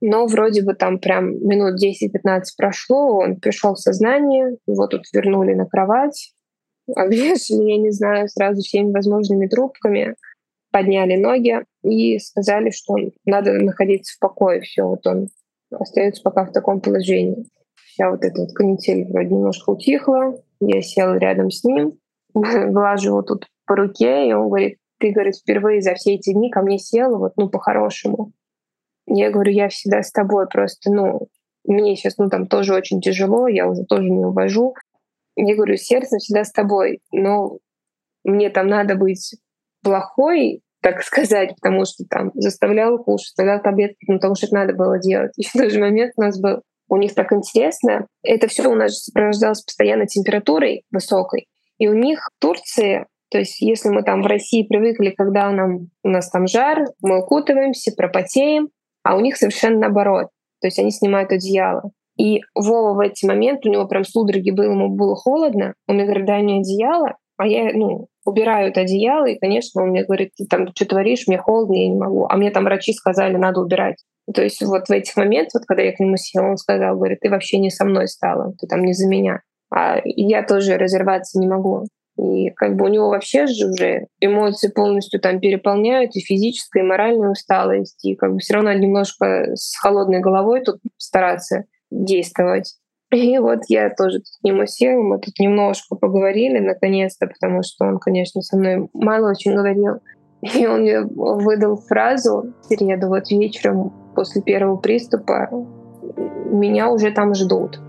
Но 0.00 0.26
вроде 0.26 0.62
бы 0.62 0.74
там 0.74 0.98
прям 0.98 1.32
минут 1.46 1.82
10-15 1.82 2.42
прошло, 2.56 3.18
он 3.18 3.36
пришел 3.36 3.74
в 3.74 3.80
сознание, 3.80 4.56
его 4.66 4.86
тут 4.86 5.02
вернули 5.12 5.54
на 5.54 5.66
кровать, 5.66 6.32
обвешали, 6.94 7.70
я 7.70 7.78
не 7.78 7.90
знаю, 7.90 8.28
сразу 8.28 8.62
всеми 8.62 8.92
возможными 8.92 9.46
трубками, 9.46 10.14
подняли 10.70 11.16
ноги 11.16 11.64
и 11.82 12.18
сказали, 12.18 12.70
что 12.70 12.96
надо 13.24 13.54
находиться 13.54 14.14
в 14.14 14.18
покое. 14.18 14.60
Все, 14.60 14.84
вот 14.84 15.06
он 15.06 15.28
остается 15.70 16.22
пока 16.22 16.44
в 16.44 16.52
таком 16.52 16.80
положении. 16.80 17.46
Вся 17.74 18.10
вот 18.10 18.22
эта 18.24 18.42
вот 18.42 18.52
канитель 18.52 19.06
вроде 19.10 19.30
немножко 19.30 19.70
утихла. 19.70 20.38
Я 20.60 20.82
села 20.82 21.14
рядом 21.16 21.50
с 21.50 21.64
ним, 21.64 21.98
глажу 22.34 23.08
его 23.08 23.22
тут 23.22 23.46
по 23.66 23.76
руке, 23.76 24.28
и 24.28 24.32
он 24.32 24.48
говорит, 24.48 24.78
ты, 24.98 25.12
говорит, 25.12 25.36
впервые 25.36 25.82
за 25.82 25.94
все 25.94 26.14
эти 26.14 26.32
дни 26.32 26.50
ко 26.50 26.62
мне 26.62 26.78
села, 26.78 27.18
вот, 27.18 27.32
ну, 27.36 27.48
по-хорошему. 27.48 28.32
Я 29.06 29.30
говорю, 29.30 29.52
я 29.52 29.68
всегда 29.68 30.02
с 30.02 30.10
тобой, 30.10 30.46
просто, 30.48 30.90
ну, 30.90 31.28
мне 31.64 31.96
сейчас, 31.96 32.16
ну, 32.16 32.28
там 32.28 32.46
тоже 32.46 32.74
очень 32.74 33.00
тяжело, 33.00 33.48
я 33.48 33.68
уже 33.68 33.84
тоже 33.84 34.08
не 34.08 34.24
увожу. 34.24 34.74
Я 35.36 35.54
говорю, 35.54 35.76
сердце 35.76 36.18
всегда 36.18 36.44
с 36.44 36.52
тобой, 36.52 37.00
но 37.12 37.58
мне 38.24 38.50
там 38.50 38.68
надо 38.68 38.96
быть 38.96 39.36
плохой, 39.82 40.62
так 40.82 41.02
сказать, 41.02 41.54
потому 41.60 41.84
что 41.84 42.04
там 42.08 42.30
заставлял 42.34 42.98
кушать, 42.98 43.34
тогда 43.36 43.58
таблетки, 43.58 44.04
ну, 44.08 44.14
потому 44.16 44.34
что 44.34 44.46
это 44.46 44.54
надо 44.54 44.74
было 44.74 44.98
делать. 44.98 45.32
В 45.36 45.58
тот 45.58 45.70
же 45.70 45.80
момент 45.80 46.12
у 46.16 46.22
нас 46.22 46.40
был 46.40 46.62
у 46.88 46.96
них 46.96 47.14
так 47.14 47.32
интересно. 47.32 48.06
Это 48.22 48.46
все 48.48 48.68
у 48.68 48.74
нас 48.74 49.02
сопровождалось 49.02 49.62
постоянно 49.62 50.06
температурой 50.06 50.84
высокой. 50.90 51.48
И 51.78 51.88
у 51.88 51.94
них 51.94 52.20
в 52.20 52.40
Турции, 52.40 53.06
то 53.30 53.38
есть 53.38 53.60
если 53.60 53.88
мы 53.88 54.02
там 54.02 54.22
в 54.22 54.26
России 54.26 54.66
привыкли, 54.66 55.10
когда 55.10 55.50
нам, 55.50 55.90
у 56.02 56.08
нас 56.08 56.30
там 56.30 56.46
жар, 56.46 56.84
мы 57.02 57.22
укутываемся, 57.22 57.92
пропотеем, 57.96 58.68
а 59.02 59.16
у 59.16 59.20
них 59.20 59.36
совершенно 59.36 59.80
наоборот. 59.80 60.28
То 60.60 60.68
есть 60.68 60.78
они 60.78 60.90
снимают 60.90 61.32
одеяло. 61.32 61.90
И 62.16 62.40
Вова 62.54 62.94
в 62.94 63.00
эти 63.00 63.26
моменты, 63.26 63.68
у 63.68 63.72
него 63.72 63.86
прям 63.86 64.04
судороги 64.04 64.50
было, 64.50 64.72
ему 64.72 64.88
было 64.88 65.16
холодно. 65.16 65.74
Он 65.86 65.96
мне 65.96 66.04
говорит, 66.04 66.26
дай 66.26 66.42
мне 66.42 66.60
одеяло. 66.60 67.16
А 67.36 67.46
я, 67.46 67.70
ну, 67.74 68.08
убираю 68.24 68.70
это 68.70 68.80
одеяло, 68.80 69.26
и, 69.26 69.38
конечно, 69.38 69.82
он 69.82 69.90
мне 69.90 70.04
говорит, 70.04 70.30
ты 70.36 70.46
там 70.46 70.68
что 70.74 70.86
творишь, 70.86 71.26
мне 71.26 71.38
холодно, 71.38 71.74
я 71.74 71.88
не 71.88 71.96
могу. 71.96 72.26
А 72.28 72.36
мне 72.36 72.50
там 72.50 72.64
врачи 72.64 72.92
сказали, 72.92 73.36
надо 73.36 73.60
убирать. 73.60 73.96
То 74.34 74.42
есть 74.42 74.62
вот 74.62 74.88
в 74.88 74.90
этих 74.90 75.16
моментах, 75.16 75.60
вот 75.60 75.66
когда 75.66 75.82
я 75.82 75.92
к 75.92 76.00
нему 76.00 76.16
села, 76.16 76.48
он 76.48 76.56
сказал, 76.56 76.96
говорит, 76.96 77.20
ты 77.20 77.30
вообще 77.30 77.58
не 77.58 77.70
со 77.70 77.84
мной 77.84 78.08
стала, 78.08 78.52
ты 78.58 78.66
там 78.66 78.82
не 78.82 78.94
за 78.94 79.06
меня. 79.06 79.40
А 79.72 80.00
я 80.04 80.42
тоже 80.42 80.78
разорваться 80.78 81.38
не 81.38 81.46
могу. 81.46 81.86
И 82.18 82.50
как 82.50 82.76
бы 82.76 82.86
у 82.86 82.88
него 82.88 83.10
вообще 83.10 83.46
же 83.46 83.66
уже 83.66 84.06
эмоции 84.20 84.68
полностью 84.68 85.20
там 85.20 85.38
переполняют, 85.38 86.16
и 86.16 86.20
физическая, 86.20 86.82
и 86.82 86.86
моральная 86.86 87.30
усталость, 87.30 88.02
и 88.04 88.16
как 88.16 88.32
бы 88.32 88.38
все 88.38 88.54
равно 88.54 88.72
немножко 88.72 89.54
с 89.54 89.76
холодной 89.76 90.20
головой 90.20 90.62
тут 90.62 90.80
стараться 90.96 91.64
действовать. 91.90 92.76
И 93.12 93.38
вот 93.38 93.60
я 93.68 93.90
тоже 93.90 94.20
к 94.20 94.44
нему 94.44 94.66
села, 94.66 95.00
мы 95.00 95.18
тут 95.18 95.38
немножко 95.38 95.94
поговорили 95.94 96.58
наконец-то, 96.58 97.26
потому 97.28 97.62
что 97.62 97.84
он, 97.84 97.98
конечно, 97.98 98.42
со 98.42 98.56
мной 98.56 98.88
мало 98.92 99.30
очень 99.30 99.54
говорил. 99.54 100.00
И 100.42 100.66
он 100.66 100.80
мне 100.80 101.00
выдал 101.00 101.76
фразу 101.76 102.52
в 102.60 102.64
среду, 102.66 103.08
вот 103.08 103.30
вечером 103.30 103.92
после 104.14 104.42
первого 104.42 104.76
приступа, 104.76 105.48
меня 106.50 106.90
уже 106.90 107.10
там 107.10 107.34
ждут. 107.34 107.80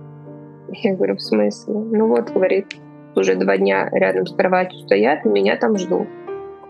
Я 0.69 0.95
говорю, 0.95 1.15
в 1.15 1.21
смысле? 1.21 1.73
Ну 1.73 2.07
вот, 2.07 2.31
говорит, 2.31 2.67
уже 3.15 3.35
два 3.35 3.57
дня 3.57 3.89
рядом 3.91 4.25
с 4.25 4.33
кроватью 4.33 4.79
стоят, 4.79 5.25
меня 5.25 5.57
там 5.57 5.77
ждут. 5.77 6.07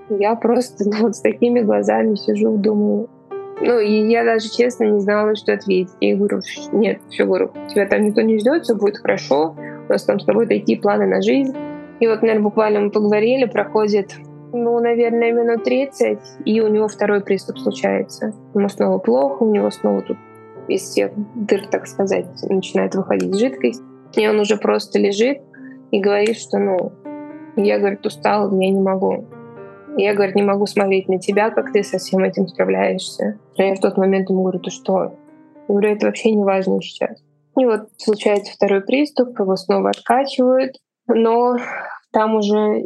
Я 0.10 0.36
просто 0.36 0.84
ну, 0.90 1.04
вот 1.04 1.16
с 1.16 1.22
такими 1.22 1.62
глазами 1.62 2.16
сижу, 2.16 2.58
думаю, 2.58 3.10
ну, 3.62 3.80
и 3.80 4.08
я 4.08 4.24
даже 4.24 4.50
честно 4.50 4.86
не 4.86 5.00
знала, 5.00 5.36
что 5.36 5.54
ответить. 5.54 5.94
Я 6.00 6.16
говорю, 6.16 6.42
нет, 6.72 7.00
все, 7.10 7.26
говорю, 7.26 7.52
тебя 7.70 7.88
там 7.88 8.04
никто 8.04 8.22
не 8.22 8.38
ждет, 8.38 8.64
все 8.64 8.76
будет 8.76 8.98
хорошо, 8.98 9.56
у 9.88 9.92
нас 9.92 10.04
там 10.04 10.20
с 10.20 10.26
тобой 10.26 10.48
такие 10.48 10.80
планы 10.80 11.08
на 11.08 11.22
жизнь. 11.22 11.56
И 12.00 12.08
вот, 12.08 12.22
наверное, 12.22 12.44
буквально 12.44 12.82
мы 12.82 12.92
поговорили, 12.92 13.46
проходит, 13.46 14.14
ну, 14.54 14.80
наверное, 14.80 15.32
минут 15.32 15.64
30, 15.64 16.20
и 16.46 16.62
у 16.62 16.68
него 16.68 16.88
второй 16.88 17.22
приступ 17.22 17.58
случается. 17.58 18.34
Ему 18.54 18.70
снова 18.70 19.00
плохо, 19.00 19.44
у 19.44 19.52
него 19.52 19.72
снова 19.72 20.02
тут 20.02 20.18
из 20.68 20.82
всех 20.82 21.12
дыр, 21.36 21.66
так 21.68 21.88
сказать, 21.88 22.28
начинает 22.50 22.94
выходить 22.94 23.38
жидкость. 23.38 23.82
И 24.14 24.28
он 24.28 24.40
уже 24.40 24.58
просто 24.58 25.00
лежит 25.00 25.40
и 25.92 26.00
говорит, 26.00 26.38
что, 26.38 26.60
ну, 26.60 26.92
я, 27.56 27.80
говорит, 27.80 28.06
устал, 28.06 28.52
я 28.60 28.70
не 28.70 28.80
могу. 28.80 29.26
Я, 29.98 30.14
говорит, 30.14 30.36
не 30.36 30.44
могу 30.44 30.68
смотреть 30.68 31.10
на 31.10 31.20
тебя, 31.20 31.50
как 31.50 31.72
ты 31.72 31.84
со 31.84 31.98
всем 31.98 32.24
этим 32.24 32.48
справляешься. 32.48 33.40
Но 33.58 33.64
я 33.64 33.76
в 33.76 33.80
тот 33.80 33.98
момент 33.98 34.30
ему 34.30 34.44
говорю, 34.44 34.60
ты 34.60 34.70
что? 34.70 35.16
Я 35.68 35.74
говорю, 35.74 35.96
это 35.96 36.06
вообще 36.06 36.32
не 36.32 36.44
важно 36.44 36.82
сейчас. 36.82 37.20
И 37.58 37.66
вот 37.66 37.90
случается 37.98 38.54
второй 38.54 38.82
приступ, 38.82 39.40
его 39.40 39.56
снова 39.56 39.90
откачивают, 39.90 40.76
но 41.08 41.58
там 42.12 42.36
уже 42.36 42.84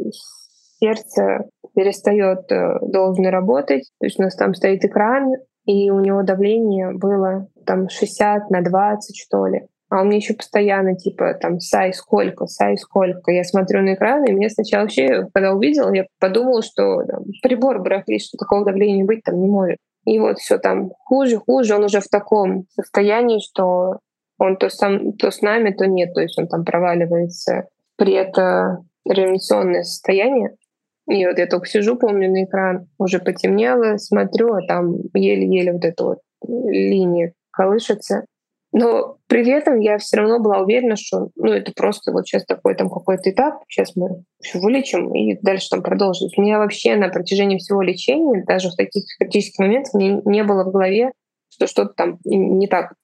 сердце 0.80 1.44
перестает 1.74 2.50
э, 2.50 2.78
должно 2.80 3.30
работать. 3.30 3.90
То 4.00 4.06
есть 4.06 4.18
у 4.18 4.22
нас 4.22 4.34
там 4.34 4.54
стоит 4.54 4.84
экран, 4.84 5.34
и 5.66 5.90
у 5.90 6.00
него 6.00 6.22
давление 6.22 6.92
было 6.92 7.46
там 7.66 7.88
60 7.88 8.50
на 8.50 8.62
20, 8.62 9.16
что 9.16 9.46
ли. 9.46 9.66
А 9.92 10.00
он 10.00 10.06
мне 10.06 10.16
еще 10.16 10.32
постоянно 10.32 10.96
типа 10.96 11.34
там 11.34 11.60
«Сай, 11.60 11.92
сколько? 11.92 12.46
Сай, 12.46 12.78
сколько?» 12.78 13.30
Я 13.30 13.44
смотрю 13.44 13.82
на 13.82 13.92
экран, 13.92 14.24
и 14.24 14.32
мне 14.32 14.48
сначала 14.48 14.84
вообще, 14.84 15.28
когда 15.34 15.52
увидела, 15.52 15.92
я 15.92 16.06
подумала, 16.18 16.62
что 16.62 17.04
там, 17.04 17.24
прибор 17.42 17.82
барахлит, 17.82 18.22
что 18.22 18.38
такого 18.38 18.64
давления 18.64 19.04
быть 19.04 19.22
там 19.22 19.38
не 19.38 19.48
может. 19.48 19.76
И 20.06 20.18
вот 20.18 20.38
все 20.38 20.56
там 20.56 20.92
хуже, 20.98 21.36
хуже. 21.36 21.74
Он 21.74 21.84
уже 21.84 22.00
в 22.00 22.08
таком 22.08 22.64
состоянии, 22.70 23.38
что 23.40 23.98
он 24.38 24.56
то, 24.56 24.70
сам, 24.70 25.12
то 25.12 25.30
с 25.30 25.42
нами, 25.42 25.72
то 25.72 25.86
нет. 25.86 26.14
То 26.14 26.22
есть 26.22 26.38
он 26.38 26.48
там 26.48 26.64
проваливается 26.64 27.68
при 27.96 28.14
это 28.14 28.78
реанимационное 29.04 29.82
состояние. 29.82 30.56
И 31.06 31.26
вот 31.26 31.36
я 31.36 31.46
только 31.46 31.66
сижу, 31.66 31.96
помню, 31.96 32.30
на 32.30 32.44
экран, 32.44 32.88
уже 32.96 33.18
потемнело, 33.18 33.98
смотрю, 33.98 34.54
а 34.54 34.66
там 34.66 34.94
еле-еле 35.12 35.74
вот 35.74 35.84
эта 35.84 36.02
вот 36.02 36.18
линия 36.40 37.34
колышется. 37.50 38.24
Но 38.72 39.18
при 39.26 39.46
этом 39.50 39.80
я 39.80 39.98
все 39.98 40.16
равно 40.16 40.38
была 40.38 40.60
уверена, 40.60 40.96
что 40.96 41.28
ну, 41.36 41.52
это 41.52 41.72
просто 41.72 42.10
вот 42.10 42.26
сейчас 42.26 42.46
такой 42.46 42.74
там 42.74 42.88
какой-то 42.88 43.30
этап, 43.30 43.62
сейчас 43.68 43.94
мы 43.96 44.24
еще 44.42 44.58
вылечим 44.58 45.14
и 45.14 45.38
дальше 45.42 45.68
там 45.70 45.82
продолжим. 45.82 46.28
У 46.34 46.40
меня 46.40 46.58
вообще 46.58 46.96
на 46.96 47.08
протяжении 47.08 47.58
всего 47.58 47.82
лечения, 47.82 48.44
даже 48.46 48.70
в 48.70 48.76
таких 48.76 49.04
критических 49.18 49.58
моментах, 49.58 49.92
мне 49.92 50.22
не 50.24 50.42
было 50.42 50.64
в 50.64 50.72
голове, 50.72 51.12
что 51.50 51.66
что-то 51.66 51.92
там 51.92 52.18
не 52.24 52.66
так 52.66 52.94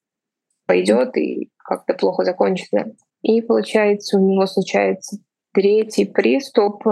пойдет 0.66 1.16
и 1.18 1.50
как-то 1.56 1.92
плохо 1.92 2.24
закончится. 2.24 2.92
И 3.20 3.42
получается, 3.42 4.18
у 4.18 4.26
него 4.26 4.46
случается 4.46 5.18
третий 5.52 6.06
приступ, 6.06 6.84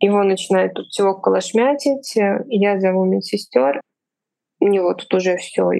его 0.00 0.22
начинает 0.24 0.74
тут 0.74 0.86
всего 0.86 1.14
колошмятить, 1.14 2.16
я 2.16 2.80
зову 2.80 3.04
медсестер, 3.04 3.80
у 4.60 4.66
него 4.66 4.94
тут 4.94 5.12
уже 5.14 5.36
все, 5.36 5.70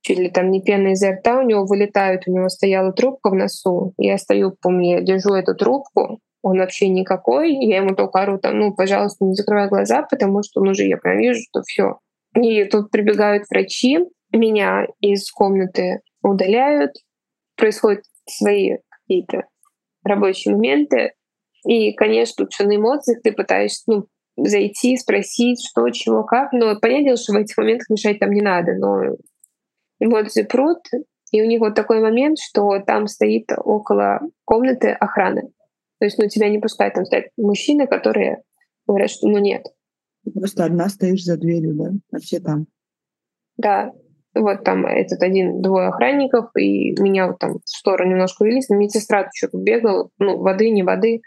чуть 0.00 0.18
ли 0.18 0.30
там 0.30 0.50
не 0.50 0.62
пена 0.62 0.88
изо 0.88 1.12
рта 1.12 1.40
у 1.40 1.42
него 1.42 1.64
вылетает, 1.64 2.26
у 2.26 2.32
него 2.32 2.48
стояла 2.48 2.92
трубка 2.92 3.30
в 3.30 3.34
носу. 3.34 3.94
Я 3.98 4.18
стою, 4.18 4.54
помню, 4.60 4.98
я 4.98 5.00
держу 5.00 5.34
эту 5.34 5.54
трубку, 5.54 6.20
он 6.42 6.58
вообще 6.58 6.88
никакой, 6.88 7.54
я 7.54 7.78
ему 7.78 7.94
только 7.94 8.20
ору 8.20 8.38
там, 8.38 8.58
ну, 8.58 8.74
пожалуйста, 8.74 9.24
не 9.24 9.34
закрывай 9.34 9.68
глаза, 9.68 10.02
потому 10.02 10.42
что 10.42 10.60
он 10.60 10.68
уже, 10.68 10.86
я 10.86 10.98
прям 10.98 11.18
вижу, 11.18 11.40
что 11.48 11.62
все. 11.62 11.98
И 12.36 12.64
тут 12.64 12.90
прибегают 12.90 13.44
врачи, 13.48 13.98
меня 14.32 14.86
из 15.00 15.30
комнаты 15.30 16.00
удаляют, 16.22 16.92
происходят 17.56 18.04
свои 18.28 18.78
какие-то 18.90 19.44
рабочие 20.04 20.54
моменты. 20.54 21.12
И, 21.66 21.92
конечно, 21.94 22.44
тут 22.44 22.52
все 22.52 22.64
на 22.64 22.76
эмоциях, 22.76 23.22
ты 23.22 23.32
пытаешься 23.32 23.82
ну, 23.86 24.06
зайти, 24.36 24.96
спросить, 24.96 25.64
что, 25.64 25.88
чего, 25.90 26.24
как. 26.24 26.52
Но 26.52 26.78
понятно, 26.78 27.16
что 27.16 27.32
в 27.32 27.36
этих 27.36 27.56
моментах 27.56 27.88
мешать 27.90 28.18
там 28.18 28.30
не 28.30 28.42
надо. 28.42 28.74
Но 28.74 29.16
эмоции 30.00 30.42
прут, 30.42 30.80
и 31.30 31.42
у 31.42 31.46
них 31.46 31.60
вот 31.60 31.74
такой 31.74 32.00
момент, 32.00 32.38
что 32.38 32.78
там 32.80 33.06
стоит 33.06 33.50
около 33.56 34.20
комнаты 34.44 34.90
охраны. 34.90 35.42
То 35.98 36.04
есть, 36.04 36.18
ну, 36.18 36.28
тебя 36.28 36.48
не 36.48 36.58
пускают, 36.58 36.94
там 36.94 37.04
стоят 37.04 37.26
мужчины, 37.36 37.86
которые 37.86 38.42
говорят, 38.86 39.10
что 39.10 39.28
ну 39.28 39.38
нет. 39.38 39.66
Просто 40.34 40.64
одна 40.64 40.88
стоишь 40.88 41.24
за 41.24 41.36
дверью, 41.36 41.74
да? 41.74 41.90
А 42.12 42.18
все 42.18 42.40
там. 42.40 42.66
Да. 43.56 43.92
Вот 44.34 44.64
там 44.64 44.84
этот 44.84 45.22
один, 45.22 45.62
двое 45.62 45.88
охранников, 45.88 46.50
и 46.56 46.90
меня 47.00 47.28
вот 47.28 47.38
там 47.38 47.58
в 47.64 47.68
сторону 47.68 48.10
немножко 48.10 48.42
увели, 48.42 48.60
медсестра 48.68 49.28
что-то 49.32 49.58
бегала, 49.58 50.08
ну, 50.18 50.38
воды, 50.38 50.70
не 50.70 50.82
воды. 50.82 51.22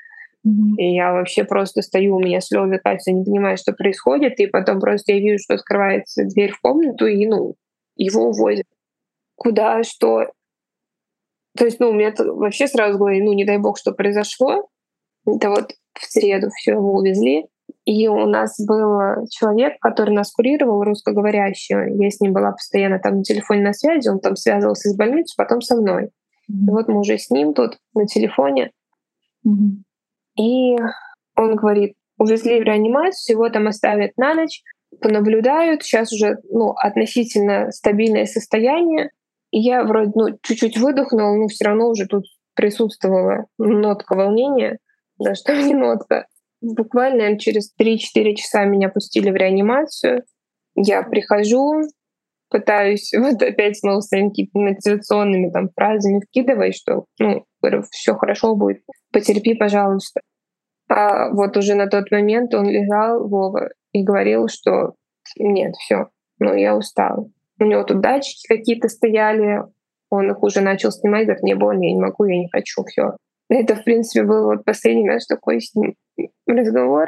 И 0.77 0.95
я 0.95 1.13
вообще 1.13 1.43
просто 1.43 1.81
стою, 1.81 2.15
у 2.15 2.19
меня 2.19 2.39
слезы 2.41 2.79
катятся, 2.83 3.11
не 3.11 3.23
понимаю, 3.23 3.57
что 3.57 3.73
происходит. 3.73 4.39
И 4.39 4.47
потом 4.47 4.79
просто 4.79 5.13
я 5.13 5.19
вижу, 5.19 5.39
что 5.39 5.55
открывается 5.55 6.25
дверь 6.25 6.51
в 6.51 6.61
комнату, 6.61 7.05
и, 7.05 7.25
ну, 7.25 7.55
его 7.95 8.29
увозят. 8.29 8.65
Куда, 9.35 9.83
что. 9.83 10.31
То 11.57 11.65
есть, 11.65 11.79
ну, 11.79 11.89
у 11.89 11.93
меня 11.93 12.13
вообще 12.17 12.67
сразу 12.67 12.97
говорили, 12.97 13.23
ну, 13.23 13.33
не 13.33 13.45
дай 13.45 13.57
бог, 13.57 13.77
что 13.77 13.91
произошло. 13.91 14.67
Это 15.25 15.49
вот 15.49 15.73
в 15.93 16.05
среду 16.05 16.49
все 16.55 16.71
его 16.73 16.93
увезли. 16.93 17.47
И 17.85 18.07
у 18.07 18.25
нас 18.25 18.55
был 18.65 19.25
человек, 19.29 19.79
который 19.79 20.13
нас 20.13 20.31
курировал, 20.31 20.83
русскоговорящий. 20.83 21.75
Я 22.01 22.09
с 22.09 22.19
ним 22.19 22.33
была 22.33 22.51
постоянно 22.51 22.99
там 22.99 23.17
на 23.17 23.23
телефоне 23.23 23.61
на 23.61 23.73
связи, 23.73 24.07
он 24.09 24.19
там 24.19 24.35
связывался 24.35 24.89
с 24.89 24.95
больницей, 24.95 25.35
потом 25.37 25.61
со 25.61 25.75
мной. 25.75 26.05
Mm-hmm. 26.49 26.67
И 26.67 26.69
вот 26.69 26.87
мы 26.87 26.99
уже 26.99 27.17
с 27.17 27.29
ним 27.29 27.53
тут 27.53 27.77
на 27.93 28.05
телефоне. 28.05 28.71
Mm-hmm. 29.45 29.86
И 30.39 30.75
он 31.35 31.55
говорит, 31.55 31.95
увезли 32.17 32.59
в 32.59 32.63
реанимацию, 32.63 33.35
его 33.35 33.49
там 33.49 33.67
оставят 33.67 34.11
на 34.17 34.33
ночь, 34.33 34.61
понаблюдают. 35.01 35.83
Сейчас 35.83 36.11
уже 36.13 36.37
ну, 36.49 36.71
относительно 36.71 37.71
стабильное 37.71 38.25
состояние. 38.25 39.11
И 39.51 39.59
я 39.59 39.83
вроде 39.83 40.11
ну, 40.15 40.37
чуть-чуть 40.41 40.77
выдохнула, 40.77 41.35
но 41.35 41.47
все 41.47 41.65
равно 41.65 41.89
уже 41.89 42.05
тут 42.05 42.25
присутствовала 42.55 43.45
нотка 43.57 44.15
волнения, 44.15 44.79
даже 45.19 45.43
там 45.43 45.65
не 45.65 45.73
нотка. 45.73 46.27
Буквально 46.59 47.37
через 47.37 47.71
3-4 47.79 48.33
часа 48.33 48.65
меня 48.65 48.89
пустили 48.89 49.29
в 49.29 49.35
реанимацию. 49.35 50.23
Я 50.75 51.03
прихожу, 51.03 51.83
пытаюсь 52.49 53.13
вот 53.17 53.41
опять 53.41 53.77
снова 53.79 54.01
своими 54.01 54.29
какими-то 54.29 54.59
мотивационными 54.59 55.51
там 55.51 55.69
фразами 55.75 56.19
вкидывать, 56.19 56.75
что 56.75 57.05
ну, 57.19 57.45
все 57.91 58.15
хорошо 58.15 58.55
будет, 58.55 58.81
потерпи, 59.17 59.55
пожалуйста. 59.55 60.21
А 60.89 61.31
вот 61.31 61.57
уже 61.57 61.73
на 61.73 61.87
тот 61.87 62.11
момент 62.11 62.53
он 62.53 62.69
лежал, 62.69 63.27
Вова, 63.27 63.69
и 63.93 64.03
говорил, 64.03 64.47
что 64.47 64.93
нет, 65.37 65.73
все, 65.75 66.09
ну 66.39 66.53
я 66.53 66.75
устал. 66.75 67.31
У 67.59 67.63
него 67.63 67.83
тут 67.83 67.99
датчики 67.99 68.47
какие-то 68.47 68.87
стояли, 68.87 69.63
он 70.09 70.31
их 70.31 70.43
уже 70.43 70.61
начал 70.61 70.91
снимать, 70.91 71.25
говорит, 71.25 71.43
мне 71.43 71.55
больно, 71.55 71.83
я 71.83 71.93
не 71.93 71.99
могу, 71.99 72.25
я 72.25 72.37
не 72.37 72.49
хочу, 72.49 72.83
все. 72.85 73.17
Это, 73.49 73.75
в 73.75 73.83
принципе, 73.83 74.23
был 74.23 74.45
вот 74.45 74.65
последний 74.65 75.07
наш 75.07 75.25
такой 75.25 75.61
с 75.61 75.73
ним 75.73 75.95
разговор. 76.45 77.07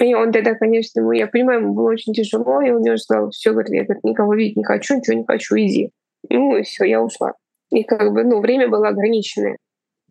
И 0.00 0.14
он 0.14 0.30
тогда, 0.30 0.54
конечно, 0.54 1.00
ему, 1.00 1.12
я 1.12 1.26
понимаю, 1.26 1.62
ему 1.62 1.74
было 1.74 1.90
очень 1.90 2.14
тяжело, 2.14 2.62
и 2.62 2.70
он 2.70 2.80
мне 2.80 2.96
сказал, 2.96 3.30
все, 3.30 3.50
говорит, 3.50 3.72
я 3.72 3.84
говорит, 3.84 4.04
никого 4.04 4.34
видеть 4.34 4.56
не 4.56 4.64
хочу, 4.64 4.96
ничего 4.96 5.16
не 5.16 5.24
хочу, 5.26 5.56
иди. 5.56 5.90
Ну 6.28 6.56
и 6.56 6.62
все, 6.62 6.84
я 6.84 7.02
ушла. 7.02 7.32
И 7.70 7.82
как 7.82 8.12
бы, 8.12 8.24
ну, 8.24 8.40
время 8.40 8.68
было 8.68 8.88
ограниченное. 8.88 9.56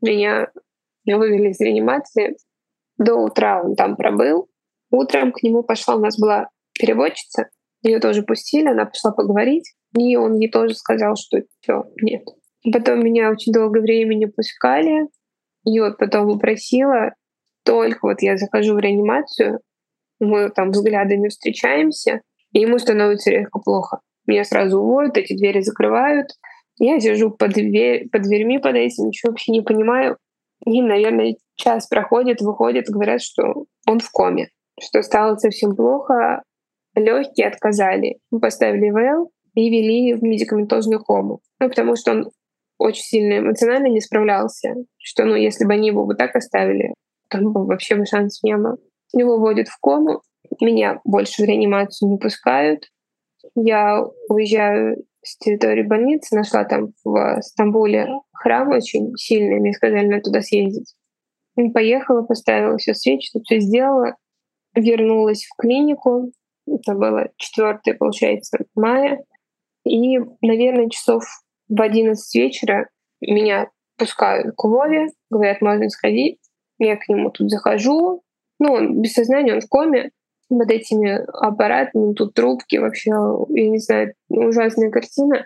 Меня 0.01 0.49
вывели 1.05 1.49
из 1.49 1.59
реанимации. 1.59 2.37
До 2.97 3.15
утра 3.15 3.61
он 3.63 3.75
там 3.75 3.95
пробыл. 3.95 4.49
Утром 4.91 5.31
к 5.31 5.43
нему 5.43 5.63
пошла, 5.63 5.95
у 5.95 5.99
нас 5.99 6.19
была 6.19 6.49
переводчица, 6.73 7.49
ее 7.81 7.99
тоже 7.99 8.23
пустили, 8.23 8.67
она 8.67 8.85
пошла 8.85 9.11
поговорить, 9.11 9.73
и 9.97 10.15
он 10.15 10.35
ей 10.35 10.49
тоже 10.49 10.73
сказал, 10.75 11.15
что 11.15 11.41
все, 11.61 11.83
нет. 12.01 12.23
Потом 12.73 13.03
меня 13.03 13.29
очень 13.29 13.53
долгое 13.53 13.81
время 13.81 14.15
не 14.15 14.25
пускали, 14.25 15.07
и 15.65 15.79
вот 15.79 15.97
потом 15.97 16.27
попросила, 16.33 17.13
только 17.63 17.99
вот 18.01 18.21
я 18.21 18.37
захожу 18.37 18.75
в 18.75 18.79
реанимацию, 18.79 19.59
мы 20.19 20.49
там 20.49 20.71
взглядами 20.71 21.29
встречаемся, 21.29 22.21
и 22.51 22.59
ему 22.59 22.79
становится 22.79 23.29
резко 23.29 23.59
плохо. 23.59 23.99
Меня 24.25 24.43
сразу 24.43 24.79
уводят, 24.79 25.17
эти 25.17 25.35
двери 25.35 25.61
закрывают. 25.61 26.27
Я 26.77 26.99
сижу 26.99 27.31
под, 27.31 27.53
дверь, 27.53 28.09
под 28.09 28.23
дверьми 28.23 28.59
под 28.59 28.75
этим, 28.75 29.07
ничего 29.07 29.31
вообще 29.31 29.51
не 29.51 29.61
понимаю. 29.61 30.17
И, 30.65 30.81
наверное, 30.81 31.35
час 31.55 31.87
проходит, 31.87 32.41
выходит, 32.41 32.89
говорят, 32.89 33.21
что 33.21 33.65
он 33.87 33.99
в 33.99 34.11
коме, 34.11 34.49
что 34.79 35.01
стало 35.01 35.35
совсем 35.37 35.75
плохо, 35.75 36.43
легкие 36.95 37.47
отказали. 37.47 38.19
Поставили 38.41 38.89
ВЛ 38.89 39.31
и 39.55 39.69
вели 39.69 40.13
в 40.13 40.23
медикаментозную 40.23 41.03
кому. 41.03 41.39
Ну, 41.59 41.69
потому 41.69 41.95
что 41.95 42.11
он 42.11 42.31
очень 42.77 43.03
сильно 43.03 43.39
эмоционально 43.39 43.87
не 43.87 44.01
справлялся, 44.01 44.75
что, 44.97 45.25
ну, 45.25 45.35
если 45.35 45.65
бы 45.65 45.73
они 45.73 45.89
его 45.89 46.05
вот 46.05 46.17
так 46.17 46.35
оставили, 46.35 46.93
там 47.29 47.51
бы 47.51 47.65
вообще 47.65 47.95
бы 47.95 48.05
шансов 48.05 48.41
не 48.43 48.55
было. 48.55 48.77
Его 49.13 49.37
вводят 49.37 49.67
в 49.67 49.77
кому, 49.81 50.21
меня 50.61 50.99
больше 51.03 51.43
в 51.43 51.45
реанимацию 51.45 52.09
не 52.09 52.17
пускают. 52.17 52.85
Я 53.55 54.03
уезжаю 54.29 55.03
с 55.23 55.37
территории 55.37 55.83
больницы, 55.83 56.35
нашла 56.35 56.63
там 56.63 56.93
в 57.03 57.41
Стамбуле 57.41 58.07
храм 58.33 58.69
очень 58.69 59.15
сильный, 59.17 59.59
мне 59.59 59.73
сказали, 59.73 60.07
надо 60.07 60.23
туда 60.23 60.41
съездить. 60.41 60.95
Поехала, 61.73 62.23
поставила 62.23 62.77
все 62.77 62.93
свечи, 62.93 63.37
все 63.43 63.59
сделала, 63.59 64.15
вернулась 64.75 65.45
в 65.45 65.55
клинику, 65.61 66.31
это 66.65 66.93
было 66.93 67.29
4, 67.37 67.95
получается, 67.97 68.59
мая, 68.75 69.19
и, 69.85 70.19
наверное, 70.41 70.89
часов 70.89 71.23
в 71.67 71.81
11 71.81 72.35
вечера 72.35 72.89
меня 73.21 73.69
пускают 73.97 74.55
к 74.55 74.63
Вове, 74.63 75.07
говорят, 75.29 75.61
можно 75.61 75.89
сходить. 75.89 76.39
Я 76.77 76.95
к 76.95 77.09
нему 77.09 77.29
тут 77.29 77.49
захожу, 77.49 78.23
ну, 78.59 78.73
он 78.73 79.01
без 79.01 79.13
сознания, 79.13 79.53
он 79.53 79.61
в 79.61 79.67
коме, 79.67 80.11
под 80.49 80.71
этими 80.71 81.23
аппаратами, 81.27 82.13
тут 82.13 82.33
трубки, 82.33 82.77
вообще, 82.77 83.11
я 83.49 83.69
не 83.69 83.79
знаю, 83.79 84.13
ужасная 84.29 84.89
картина. 84.89 85.45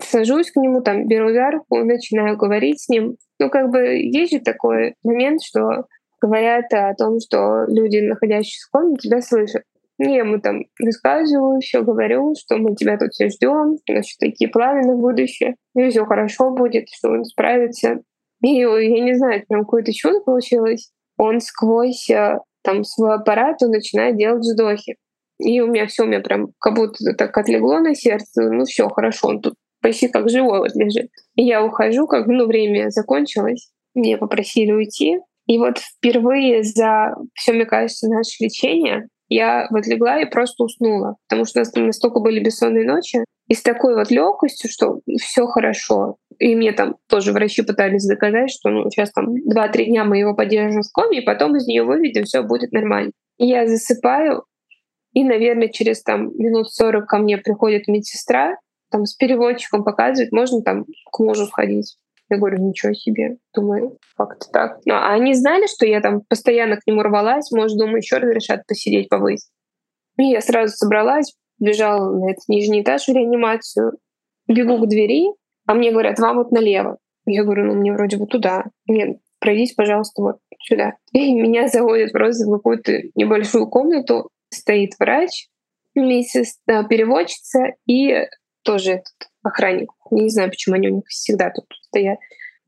Сажусь 0.00 0.50
к 0.50 0.56
нему, 0.56 0.82
там, 0.82 1.06
беру 1.06 1.32
за 1.32 1.50
руку, 1.50 1.78
начинаю 1.78 2.36
говорить 2.36 2.80
с 2.80 2.88
ним. 2.88 3.16
Ну, 3.38 3.50
как 3.50 3.70
бы 3.70 3.80
есть 3.80 4.32
же 4.32 4.40
такой 4.40 4.94
момент, 5.02 5.42
что 5.42 5.86
говорят 6.20 6.72
о 6.72 6.94
том, 6.94 7.18
что 7.20 7.64
люди, 7.68 7.98
находящиеся 7.98 8.66
в 8.68 8.70
коме, 8.70 8.96
тебя 8.96 9.20
слышат. 9.20 9.62
Я 9.98 10.18
ему 10.18 10.40
там 10.40 10.64
рассказываю, 10.80 11.60
все 11.60 11.82
говорю, 11.82 12.34
что 12.38 12.56
мы 12.56 12.74
тебя 12.74 12.98
тут 12.98 13.12
все 13.12 13.28
ждем, 13.28 13.78
значит, 13.88 14.18
такие 14.18 14.50
планы 14.50 14.86
на 14.86 14.96
будущее, 14.96 15.56
и 15.76 15.88
все 15.90 16.04
хорошо 16.04 16.50
будет, 16.50 16.88
что 16.88 17.10
он 17.10 17.24
справится. 17.24 18.00
И 18.42 18.54
я 18.54 18.66
не 19.04 19.14
знаю, 19.14 19.44
прям 19.46 19.60
какое-то 19.60 19.92
чудо 19.92 20.20
получилось. 20.20 20.90
Он 21.16 21.40
сквозь 21.40 22.10
э, 22.10 22.38
там 22.62 22.84
свой 22.84 23.14
аппарат 23.14 23.62
он 23.62 23.70
начинает 23.70 24.16
делать 24.16 24.40
вздохи. 24.40 24.96
И 25.38 25.60
у 25.60 25.66
меня 25.66 25.86
все, 25.86 26.04
у 26.04 26.06
меня 26.06 26.20
прям 26.20 26.48
как 26.60 26.74
будто 26.74 27.14
так 27.14 27.36
отлегло 27.36 27.80
на 27.80 27.94
сердце. 27.94 28.50
Ну 28.50 28.64
все, 28.64 28.88
хорошо, 28.88 29.28
он 29.28 29.40
тут 29.40 29.54
почти 29.80 30.08
как 30.08 30.30
живой 30.30 30.60
вот 30.60 30.74
лежит. 30.74 31.10
И 31.34 31.44
я 31.44 31.64
ухожу, 31.64 32.06
как 32.06 32.26
ну, 32.26 32.46
время 32.46 32.90
закончилось. 32.90 33.70
Мне 33.94 34.16
попросили 34.16 34.72
уйти. 34.72 35.18
И 35.46 35.58
вот 35.58 35.78
впервые 35.78 36.62
за 36.62 37.16
все, 37.34 37.52
мне 37.52 37.66
кажется, 37.66 38.08
наше 38.08 38.44
лечение 38.44 39.08
я 39.32 39.66
вот 39.70 39.86
легла 39.86 40.20
и 40.20 40.26
просто 40.26 40.64
уснула, 40.64 41.16
потому 41.28 41.46
что 41.46 41.60
у 41.60 41.62
нас 41.62 41.74
настолько 41.74 42.20
были 42.20 42.40
бессонные 42.40 42.86
ночи, 42.86 43.24
и 43.52 43.54
с 43.54 43.60
такой 43.60 43.94
вот 43.94 44.10
легкостью, 44.10 44.70
что 44.70 45.00
все 45.20 45.44
хорошо. 45.44 46.16
И 46.38 46.56
мне 46.56 46.72
там 46.72 46.96
тоже 47.06 47.32
врачи 47.32 47.60
пытались 47.60 48.06
доказать, 48.06 48.50
что 48.50 48.70
ну, 48.70 48.88
сейчас 48.88 49.12
там 49.12 49.26
2-3 49.34 49.84
дня 49.84 50.04
мы 50.04 50.16
его 50.16 50.34
поддержим 50.34 50.80
в 50.80 50.90
коме, 50.90 51.18
и 51.18 51.24
потом 51.24 51.54
из 51.56 51.66
нее 51.66 51.84
выведем, 51.84 52.24
все 52.24 52.42
будет 52.42 52.72
нормально. 52.72 53.12
И 53.36 53.46
я 53.46 53.66
засыпаю, 53.66 54.44
и, 55.12 55.22
наверное, 55.22 55.68
через 55.68 56.02
там 56.02 56.34
минут 56.38 56.72
40 56.72 57.06
ко 57.06 57.18
мне 57.18 57.36
приходит 57.36 57.88
медсестра, 57.88 58.56
там 58.90 59.04
с 59.04 59.14
переводчиком 59.16 59.84
показывает, 59.84 60.32
можно 60.32 60.62
там 60.62 60.86
к 61.10 61.18
мужу 61.18 61.44
сходить. 61.44 61.98
Я 62.30 62.38
говорю, 62.38 62.56
ничего 62.56 62.94
себе. 62.94 63.36
Думаю, 63.54 63.98
как-то 64.16 64.46
так. 64.50 64.78
Ну, 64.86 64.94
а 64.94 65.12
они 65.12 65.34
знали, 65.34 65.66
что 65.66 65.84
я 65.84 66.00
там 66.00 66.22
постоянно 66.26 66.78
к 66.78 66.86
нему 66.86 67.02
рвалась, 67.02 67.50
может, 67.50 67.76
думаю, 67.76 67.98
еще 67.98 68.16
разрешат 68.16 68.66
посидеть, 68.66 69.10
побыть. 69.10 69.46
И 70.16 70.24
я 70.24 70.40
сразу 70.40 70.74
собралась, 70.74 71.34
бежала 71.62 72.10
на 72.10 72.30
этот 72.30 72.48
нижний 72.48 72.82
этаж 72.82 73.06
в 73.06 73.12
реанимацию, 73.12 73.92
бегу 74.48 74.78
к 74.78 74.88
двери, 74.88 75.28
а 75.66 75.74
мне 75.74 75.92
говорят, 75.92 76.18
вам 76.18 76.38
вот 76.38 76.50
налево. 76.50 76.98
Я 77.24 77.44
говорю, 77.44 77.66
ну 77.66 77.74
мне 77.74 77.92
вроде 77.92 78.16
вот 78.16 78.30
туда. 78.30 78.64
Нет, 78.86 79.18
пройдись, 79.38 79.74
пожалуйста, 79.74 80.22
вот 80.22 80.36
сюда. 80.60 80.94
И 81.12 81.32
меня 81.32 81.68
заводят 81.68 82.12
просто 82.12 82.46
в 82.46 82.52
какую-то 82.52 82.92
небольшую 83.14 83.68
комнату. 83.68 84.28
Стоит 84.50 84.92
врач, 84.98 85.48
миссис 85.94 86.58
переводчица 86.66 87.74
и 87.86 88.26
тоже 88.64 88.92
этот 88.92 89.30
охранник. 89.42 89.90
Не 90.10 90.28
знаю, 90.28 90.50
почему 90.50 90.74
они 90.74 90.88
у 90.88 90.96
них 90.96 91.04
всегда 91.06 91.50
тут 91.50 91.64
стоят. 91.88 92.18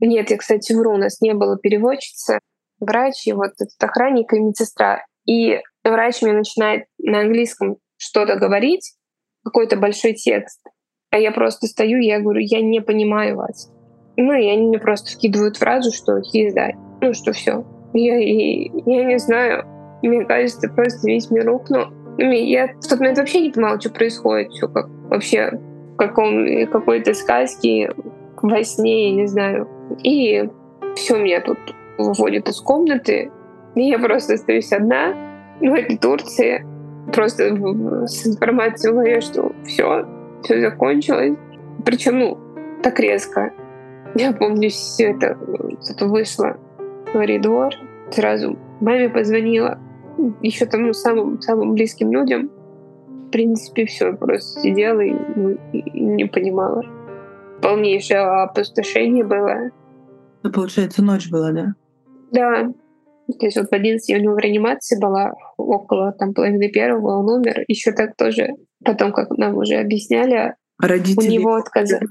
Нет, 0.01 0.31
я, 0.31 0.37
кстати, 0.39 0.73
вру, 0.73 0.95
у 0.95 0.97
нас 0.97 1.21
не 1.21 1.35
было 1.35 1.59
переводчицы, 1.59 2.39
врач 2.81 3.27
и 3.27 3.33
вот 3.33 3.51
этот 3.59 3.83
охранник 3.83 4.33
и 4.33 4.41
медсестра. 4.41 5.05
И 5.27 5.61
врач 5.83 6.23
мне 6.23 6.33
начинает 6.33 6.87
на 6.99 7.21
английском 7.21 7.77
что-то 7.97 8.37
говорить, 8.37 8.95
какой-то 9.45 9.77
большой 9.77 10.15
текст. 10.15 10.61
А 11.11 11.19
я 11.19 11.31
просто 11.31 11.67
стою, 11.67 11.99
я 11.99 12.21
говорю, 12.21 12.41
я 12.41 12.61
не 12.61 12.81
понимаю 12.81 13.37
вас. 13.37 13.71
Ну, 14.17 14.33
и 14.33 14.49
они 14.49 14.69
мне 14.69 14.79
просто 14.79 15.11
скидывают 15.11 15.57
фразу, 15.57 15.93
что 15.93 16.19
езда. 16.33 16.71
Ну, 17.01 17.13
что 17.15 17.33
все. 17.33 17.65
Я, 17.93 18.19
и, 18.19 18.71
я 18.87 19.05
не 19.05 19.19
знаю, 19.19 19.65
мне 20.03 20.25
кажется, 20.25 20.69
просто 20.69 21.07
весь 21.07 21.31
мир 21.31 21.47
рухнул. 21.47 21.87
Ну, 22.19 22.31
я 22.31 22.69
в 22.69 22.89
тот 22.89 22.99
момент 22.99 23.19
вообще 23.19 23.41
не 23.41 23.51
понимала, 23.51 23.81
что 23.81 23.91
происходит, 23.91 24.53
все 24.53 24.69
как 24.69 24.89
вообще 25.09 25.51
в 25.95 25.97
каком, 25.97 26.67
какой-то 26.67 27.15
сказке, 27.15 27.93
во 28.43 28.63
сне, 28.63 29.11
я 29.11 29.15
не 29.15 29.27
знаю. 29.27 29.69
И 30.03 30.49
все 30.97 31.17
меня 31.17 31.41
тут 31.41 31.59
выводят 31.99 32.49
из 32.49 32.61
комнаты. 32.61 33.31
И 33.75 33.83
я 33.83 33.99
просто 33.99 34.35
остаюсь 34.35 34.73
одна 34.73 35.15
в 35.61 35.73
этой 35.73 35.97
Турции. 35.97 36.67
Просто 37.13 37.55
с 38.07 38.27
информацией 38.27 38.93
в 38.93 38.95
голове, 38.97 39.21
что 39.21 39.53
все, 39.65 40.07
все 40.43 40.61
закончилось. 40.61 41.37
Причем, 41.85 42.19
ну, 42.19 42.39
так 42.83 42.99
резко. 42.99 43.53
Я 44.15 44.33
помню, 44.33 44.71
все 44.71 45.11
это, 45.11 45.37
это 45.89 46.07
вышло 46.07 46.57
в 46.79 47.13
коридор. 47.13 47.75
Сразу 48.11 48.59
маме 48.81 49.09
позвонила. 49.09 49.79
еще 50.43 50.67
там 50.67 50.87
ну, 50.87 50.93
самым, 50.93 51.41
самым 51.41 51.75
близким 51.75 52.13
людям. 52.13 52.51
В 53.09 53.31
принципе, 53.31 53.87
все, 53.87 54.13
просто 54.13 54.61
сидела 54.61 55.01
и, 55.01 55.15
ну, 55.35 55.59
и 55.73 56.01
не 56.01 56.27
понимала. 56.27 56.83
Полнейшее 57.61 58.21
опустошение 58.21 59.25
было. 59.25 59.71
Ну, 60.43 60.53
получается, 60.53 61.03
ночь 61.03 61.31
была, 61.31 61.51
да? 61.53 61.75
Да. 62.31 62.73
То 63.27 63.47
есть 63.47 63.57
вот 63.57 63.69
в 63.69 63.73
11 63.73 64.17
у 64.17 64.21
него 64.21 64.35
в 64.35 64.39
реанимации 64.39 65.01
была 65.01 65.33
около 65.57 66.13
там 66.13 66.35
половины 66.35 66.69
первого, 66.69 67.19
он 67.19 67.31
умер. 67.31 67.65
Еще 67.69 67.93
так 67.93 68.17
тоже, 68.17 68.51
потом, 68.85 69.13
как 69.13 69.31
нам 69.31 69.57
уже 69.57 69.77
объясняли, 69.77 70.55
Родители. 70.79 71.29
у 71.29 71.31
него 71.31 71.55
отказали. 71.55 72.07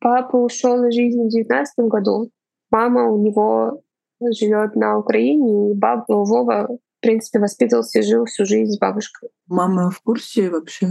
Папа 0.00 0.36
ушел 0.36 0.82
из 0.84 0.94
жизни 0.94 1.26
в 1.26 1.28
19 1.28 1.86
году. 1.86 2.30
Мама 2.70 3.10
у 3.10 3.22
него 3.22 3.82
живет 4.20 4.76
на 4.76 4.98
Украине, 4.98 5.70
и 5.70 5.74
баба 5.74 6.04
Вова, 6.08 6.68
в 6.68 7.00
принципе, 7.00 7.38
воспитывался 7.38 7.98
и 7.98 8.02
жил 8.02 8.24
всю 8.24 8.46
жизнь 8.46 8.72
с 8.72 8.78
бабушкой. 8.78 9.28
Мама 9.46 9.90
в 9.90 10.00
курсе 10.00 10.48
вообще? 10.48 10.86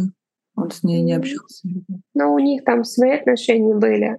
Он 0.55 0.69
с 0.69 0.83
ней 0.83 1.01
не 1.01 1.13
общался? 1.13 1.67
Ну, 2.13 2.33
у 2.33 2.39
них 2.39 2.63
там 2.65 2.83
свои 2.83 3.11
отношения 3.11 3.73
были, 3.73 4.17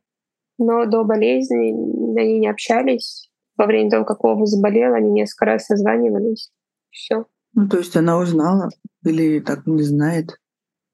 но 0.58 0.86
до 0.86 1.04
болезни 1.04 2.18
они 2.18 2.40
не 2.40 2.48
общались. 2.48 3.29
Во 3.60 3.66
время 3.66 3.90
того, 3.90 4.06
как 4.06 4.24
Вова 4.24 4.46
заболел, 4.46 4.94
они 4.94 5.10
несколько 5.10 5.44
раз 5.44 5.66
созванивались. 5.66 6.50
Все. 6.88 7.26
Ну, 7.52 7.68
то 7.68 7.76
есть 7.76 7.94
она 7.94 8.16
узнала 8.16 8.70
или 9.04 9.38
так 9.40 9.66
не 9.66 9.82
знает? 9.82 10.38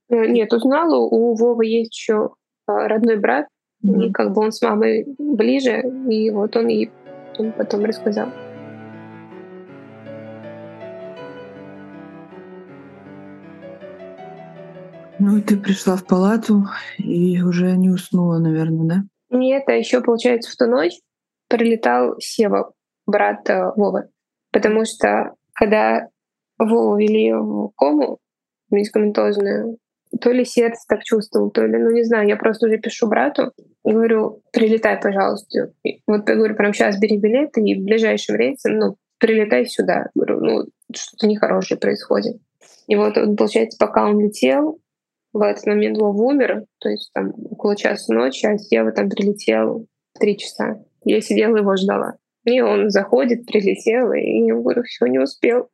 Э, 0.09 0.27
нет, 0.27 0.53
узнала. 0.53 0.97
У 0.97 1.37
Вовы 1.37 1.67
есть 1.67 1.95
еще 1.95 2.31
а, 2.67 2.89
родной 2.89 3.19
брат, 3.19 3.47
mm-hmm. 3.85 4.07
и 4.07 4.11
как 4.11 4.33
бы 4.33 4.43
он 4.43 4.51
с 4.51 4.61
мамой 4.63 5.07
ближе, 5.17 5.81
и 6.11 6.29
вот 6.31 6.57
он 6.57 6.67
ей 6.67 6.91
потом 7.57 7.85
рассказал. 7.85 8.31
Ну 15.21 15.37
и 15.37 15.41
ты 15.41 15.57
пришла 15.57 15.95
в 15.95 16.05
палату 16.05 16.65
и 16.99 17.41
уже 17.43 17.77
не 17.77 17.91
уснула, 17.91 18.39
наверное, 18.39 18.89
да? 18.89 19.37
Нет, 19.39 19.69
а 19.69 19.73
еще, 19.73 20.01
получается, 20.01 20.51
в 20.51 20.57
ту 20.57 20.67
ночь 20.67 20.99
прилетал 21.49 22.17
Сева, 22.19 22.73
брат 23.07 23.49
э, 23.49 23.73
Вовы. 23.77 24.09
Потому 24.53 24.85
что 24.85 25.35
когда 25.55 26.09
Вову 26.59 26.97
вели 26.97 27.33
в 27.33 27.71
кому 27.77 28.19
медикаментозную, 28.71 29.79
то 30.21 30.31
ли 30.31 30.45
сердце 30.45 30.83
так 30.89 31.03
чувствовал, 31.03 31.51
то 31.51 31.65
ли, 31.67 31.79
ну 31.79 31.91
не 31.91 32.05
знаю, 32.05 32.29
я 32.29 32.37
просто 32.37 32.67
уже 32.67 32.79
пишу 32.79 33.09
брату 33.09 33.53
говорю, 33.93 34.43
прилетай, 34.53 35.01
пожалуйста. 35.01 35.73
И 35.85 36.01
вот 36.07 36.29
я 36.29 36.35
говорю, 36.35 36.55
прям 36.57 36.73
сейчас 36.73 36.99
бери 36.99 37.19
билет 37.19 37.57
и 37.57 37.75
ближайшим 37.75 38.37
рейсом, 38.37 38.79
ну, 38.79 38.97
прилетай 39.19 39.67
сюда. 39.67 40.11
Говорю, 40.15 40.41
ну, 40.41 40.65
что-то 40.93 41.27
нехорошее 41.27 41.79
происходит. 41.79 42.37
И 42.89 42.97
вот, 42.97 43.15
получается, 43.37 43.79
пока 43.79 44.05
он 44.05 44.21
летел, 44.21 44.79
в 45.33 45.43
этот 45.43 45.67
момент 45.67 45.99
Вова 45.99 46.23
умер, 46.23 46.65
то 46.79 46.89
есть 46.89 47.11
там 47.13 47.33
около 47.51 47.77
часа 47.77 48.13
ночи, 48.13 48.47
а 48.47 48.59
Сева 48.59 48.91
там 48.93 49.09
прилетел 49.09 49.87
в 50.15 50.19
три 50.19 50.39
часа. 50.39 50.83
Я 51.07 51.21
сидела 51.21 51.57
его 51.57 51.77
ждала. 51.77 52.17
И 52.45 52.61
он 52.61 52.91
заходит, 52.91 53.47
прилетел, 53.47 54.13
и 54.13 54.45
я 54.45 54.55
говорю, 54.55 54.83
все, 54.83 55.07
не 55.07 55.21
успел. 55.21 55.69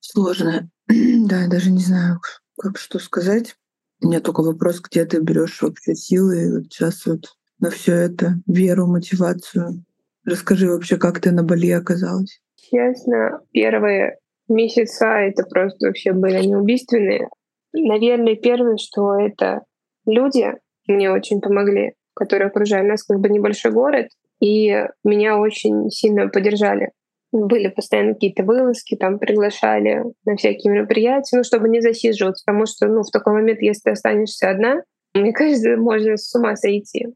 Сложно. 0.00 0.68
да, 0.88 1.42
я 1.42 1.48
даже 1.48 1.70
не 1.70 1.82
знаю, 1.82 2.18
как 2.58 2.76
что 2.76 2.98
сказать. 2.98 3.54
У 4.02 4.08
меня 4.08 4.20
только 4.20 4.42
вопрос, 4.42 4.80
где 4.80 5.04
ты 5.04 5.20
берешь 5.20 5.62
вообще 5.62 5.94
силы 5.94 6.52
вот 6.52 6.64
сейчас 6.64 7.06
вот 7.06 7.36
на 7.60 7.70
все 7.70 7.94
это, 7.94 8.34
веру, 8.48 8.88
мотивацию. 8.88 9.84
Расскажи 10.24 10.68
вообще, 10.68 10.96
как 10.96 11.20
ты 11.20 11.30
на 11.30 11.44
Бали 11.44 11.70
оказалась? 11.70 12.40
Честно, 12.56 13.40
первые 13.52 14.18
месяца 14.48 15.06
это 15.06 15.44
просто 15.44 15.86
вообще 15.86 16.12
были 16.12 16.44
неубийственные. 16.44 17.28
Наверное, 17.72 18.34
первое, 18.34 18.78
что 18.78 19.14
это 19.14 19.62
люди 20.06 20.54
мне 20.88 21.10
очень 21.12 21.40
помогли, 21.40 21.94
которые 22.14 22.48
окружали 22.48 22.88
нас, 22.88 23.04
как 23.04 23.20
бы 23.20 23.28
небольшой 23.28 23.70
город, 23.70 24.08
и 24.40 24.86
меня 25.04 25.38
очень 25.38 25.90
сильно 25.90 26.28
поддержали 26.28 26.90
были 27.32 27.68
постоянно 27.68 28.14
какие-то 28.14 28.44
вылазки, 28.44 28.96
там 28.96 29.18
приглашали 29.18 30.02
на 30.24 30.36
всякие 30.36 30.72
мероприятия, 30.72 31.36
ну, 31.36 31.44
чтобы 31.44 31.68
не 31.68 31.80
засиживаться, 31.80 32.44
потому 32.46 32.66
что, 32.66 32.86
ну, 32.86 33.02
в 33.02 33.10
такой 33.10 33.34
момент, 33.34 33.60
если 33.60 33.82
ты 33.84 33.90
останешься 33.90 34.50
одна, 34.50 34.82
мне 35.14 35.32
кажется, 35.32 35.76
можно 35.76 36.16
с 36.16 36.34
ума 36.34 36.56
сойти. 36.56 37.08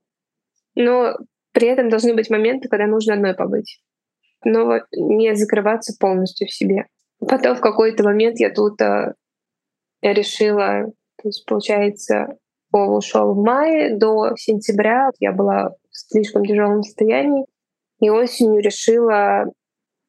Но 0.75 1.17
при 1.53 1.69
этом 1.69 1.89
должны 1.89 2.15
быть 2.15 2.31
моменты, 2.31 2.69
когда 2.69 2.87
нужно 2.87 3.15
одной 3.15 3.35
побыть. 3.35 3.81
Но 4.45 4.81
не 4.93 5.35
закрываться 5.35 5.95
полностью 5.99 6.47
в 6.47 6.53
себе. 6.53 6.87
Потом 7.19 7.57
в 7.57 7.61
какой-то 7.61 8.05
момент 8.05 8.39
я 8.39 8.51
тут 8.51 8.81
я 8.81 10.15
решила, 10.15 10.87
то 11.17 11.29
есть, 11.29 11.45
получается, 11.45 12.39
Вова 12.73 12.99
ушел 12.99 13.35
в 13.35 13.45
мае, 13.45 13.97
до 13.99 14.35
сентября 14.37 15.11
я 15.19 15.33
была 15.33 15.75
в 15.91 15.99
слишком 16.11 16.45
тяжелом 16.45 16.83
состоянии, 16.83 17.45
и 18.01 18.11
осенью 18.11 18.63
решила 18.63 19.45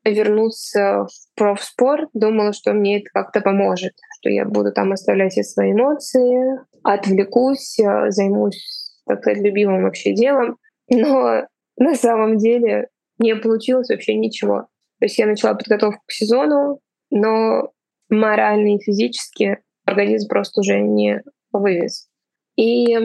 вернуться 0.04 1.06
в 1.06 1.36
профспорт, 1.36 2.10
думала, 2.14 2.54
что 2.54 2.74
мне 2.74 3.00
это 3.00 3.10
как-то 3.14 3.42
поможет, 3.42 3.94
что 4.20 4.30
я 4.30 4.46
буду 4.46 4.72
там 4.72 4.92
оставлять 4.92 5.34
все 5.34 5.44
свои 5.44 5.74
эмоции, 5.74 6.60
отвлекусь, 6.84 7.78
э, 7.80 8.10
займусь, 8.10 9.00
так 9.06 9.22
сказать, 9.22 9.44
любимым 9.44 9.84
вообще 9.84 10.14
делом. 10.14 10.58
Но 10.90 11.46
на 11.78 11.96
самом 11.96 12.38
деле 12.38 12.88
не 13.20 13.36
получилось 13.36 13.90
вообще 13.90 14.16
ничего. 14.16 14.68
То 15.00 15.06
есть 15.06 15.18
я 15.20 15.28
начала 15.28 15.54
подготовку 15.54 16.02
к 16.06 16.12
сезону, 16.12 16.80
но 17.12 17.72
морально 18.10 18.76
и 18.76 18.80
физически 18.80 19.60
организм 19.86 20.28
просто 20.30 20.62
уже 20.62 20.80
не 20.80 21.22
вывез. 21.52 22.08
И 22.56 22.98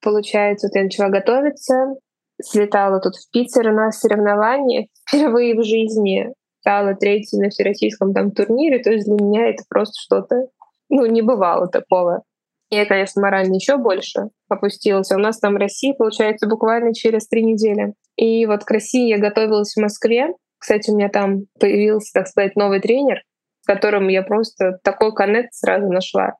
получается, 0.00 0.68
вот 0.68 0.76
я 0.76 0.84
начала 0.84 1.08
готовиться, 1.08 1.94
слетала 2.42 3.00
тут 3.00 3.16
в 3.16 3.30
Питер 3.30 3.72
на 3.72 3.90
соревнования. 3.90 4.88
Впервые 5.08 5.58
в 5.58 5.64
жизни 5.64 6.32
стала 6.60 6.94
третьей 6.94 7.40
на 7.40 7.50
всероссийском 7.50 8.12
там 8.12 8.30
турнире. 8.30 8.78
То 8.80 8.90
есть 8.90 9.06
для 9.06 9.14
меня 9.14 9.48
это 9.48 9.64
просто 9.68 9.94
что-то, 10.00 10.48
ну, 10.88 11.06
не 11.06 11.22
бывало 11.22 11.68
такого. 11.68 12.22
Я, 12.70 12.84
конечно, 12.84 13.22
морально 13.22 13.54
еще 13.54 13.78
больше 13.78 14.28
опустилась. 14.48 15.10
А 15.10 15.16
у 15.16 15.20
нас 15.20 15.38
там 15.38 15.56
Россия, 15.56 15.94
получается, 15.94 16.46
буквально 16.46 16.92
через 16.92 17.26
три 17.26 17.42
недели. 17.42 17.94
И 18.16 18.44
вот 18.46 18.64
к 18.64 18.70
России 18.70 19.08
я 19.08 19.18
готовилась 19.18 19.74
в 19.74 19.80
Москве. 19.80 20.34
Кстати, 20.58 20.90
у 20.90 20.96
меня 20.96 21.08
там 21.08 21.44
появился, 21.58 22.10
так 22.12 22.26
сказать, 22.26 22.56
новый 22.56 22.80
тренер, 22.80 23.22
с 23.62 23.66
которым 23.66 24.08
я 24.08 24.22
просто 24.22 24.78
такой 24.82 25.14
коннект 25.14 25.54
сразу 25.54 25.90
нашла. 25.90 26.34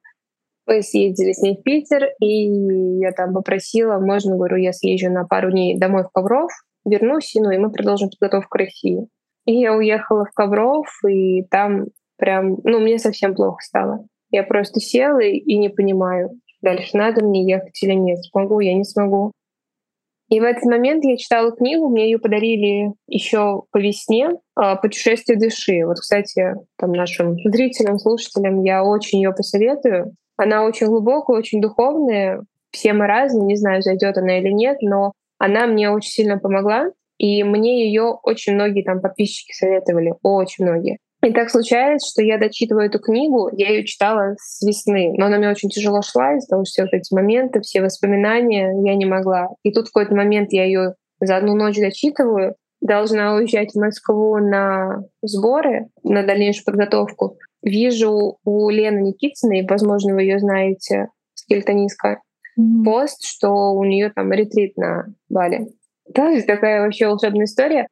Мы 0.69 0.83
съездили 0.83 1.33
с 1.33 1.41
ней 1.41 1.57
в 1.57 1.63
Питер, 1.63 2.11
и 2.21 2.45
я 3.01 3.13
там 3.13 3.33
попросила, 3.33 3.99
можно, 3.99 4.37
говорю, 4.37 4.57
я 4.57 4.75
съезжу 4.75 5.11
на 5.11 5.25
пару 5.25 5.51
дней 5.51 5.79
домой 5.79 6.05
в 6.05 6.11
Ковров, 6.11 6.51
вернусь, 6.85 7.33
ну 7.37 7.51
и 7.51 7.57
мы 7.57 7.73
продолжим 7.73 8.11
подготовку 8.11 8.51
к 8.51 8.57
России. 8.57 9.09
И 9.47 9.55
я 9.55 9.75
уехала 9.75 10.27
в 10.27 10.35
Ковров, 10.35 10.87
и 11.09 11.43
там 11.45 11.87
прям, 12.19 12.59
ну, 12.65 12.81
мне 12.81 12.99
совсем 12.99 13.35
плохо 13.35 13.63
стало. 13.63 14.05
Я 14.31 14.43
просто 14.43 14.79
села 14.79 15.21
и, 15.21 15.39
и 15.39 15.57
не 15.57 15.71
понимаю, 15.71 16.33
дальше 16.61 16.99
надо 16.99 17.25
мне 17.25 17.51
ехать 17.51 17.83
или 17.83 17.95
нет, 17.95 18.23
смогу 18.25 18.61
я, 18.61 18.75
не 18.75 18.85
смогу. 18.85 19.33
И 20.29 20.39
в 20.39 20.43
этот 20.43 20.65
момент 20.65 21.03
я 21.03 21.17
читала 21.17 21.51
книгу, 21.51 21.89
мне 21.89 22.11
ее 22.11 22.19
подарили 22.19 22.93
еще 23.07 23.63
по 23.71 23.79
весне 23.79 24.33
а, 24.55 24.77
«Путешествие 24.77 25.39
души». 25.39 25.87
Вот, 25.87 25.97
кстати, 25.97 26.57
там 26.77 26.93
нашим 26.93 27.37
зрителям, 27.43 27.99
слушателям 27.99 28.63
я 28.63 28.85
очень 28.85 29.23
ее 29.23 29.33
посоветую. 29.33 30.15
Она 30.39 30.65
очень 30.65 30.87
глубокая, 30.87 31.37
очень 31.37 31.61
духовная. 31.61 32.45
Все 32.71 32.93
мы 32.93 33.07
разные, 33.07 33.45
не 33.45 33.57
знаю, 33.57 33.83
зайдет 33.83 34.17
она 34.17 34.39
или 34.39 34.51
нет, 34.51 34.79
но 34.81 35.13
она 35.37 35.67
мне 35.67 35.91
очень 35.91 36.11
сильно 36.11 36.39
помогла. 36.39 36.87
И 37.19 37.43
мне 37.43 37.85
ее 37.87 38.17
очень 38.23 38.55
многие 38.55 38.85
там 38.85 39.01
подписчики 39.01 39.53
советовали, 39.53 40.15
очень 40.23 40.65
многие. 40.65 40.99
И 41.25 41.33
так 41.33 41.51
случается, 41.51 42.09
что 42.09 42.23
я 42.23 42.39
дочитываю 42.39 42.87
эту 42.87 43.01
книгу, 43.01 43.51
я 43.53 43.71
ее 43.71 43.85
читала 43.85 44.37
с 44.39 44.65
весны, 44.65 45.13
но 45.17 45.27
она 45.27 45.39
мне 45.39 45.51
очень 45.51 45.69
тяжело 45.69 46.01
шла 46.01 46.37
из-за 46.37 46.47
того, 46.47 46.65
что 46.65 46.87
все 46.87 46.97
эти 46.97 47.13
моменты, 47.13 47.61
все 47.61 47.83
воспоминания 47.83 48.73
я 48.87 48.95
не 48.95 49.05
могла. 49.05 49.49
И 49.65 49.73
тут 49.73 49.89
в 49.89 49.93
какой-то 49.93 50.15
момент 50.15 50.53
я 50.53 50.65
ее 50.65 50.95
за 51.21 51.37
одну 51.37 51.57
ночь 51.57 51.77
дочитываю, 51.77 52.55
должна 52.81 53.35
уезжать 53.35 53.73
в 53.73 53.81
Москву 53.81 54.39
на 54.39 55.03
сборы, 55.21 55.89
на 56.05 56.23
дальнейшую 56.23 56.65
подготовку 56.67 57.37
вижу 57.63 58.39
у 58.45 58.71
Лены 58.71 59.01
Никитиной, 59.01 59.67
возможно, 59.69 60.15
вы 60.15 60.23
ее 60.23 60.39
знаете, 60.39 61.09
скельтонистка, 61.35 62.21
mm-hmm. 62.59 62.85
пост, 62.85 63.25
что 63.25 63.73
у 63.73 63.85
нее 63.85 64.11
там 64.15 64.33
ретрит 64.33 64.77
на 64.77 65.07
Бали. 65.29 65.69
Тоже 66.15 66.43
такая 66.43 66.83
вообще 66.83 67.07
волшебная 67.07 67.45
история. 67.45 67.87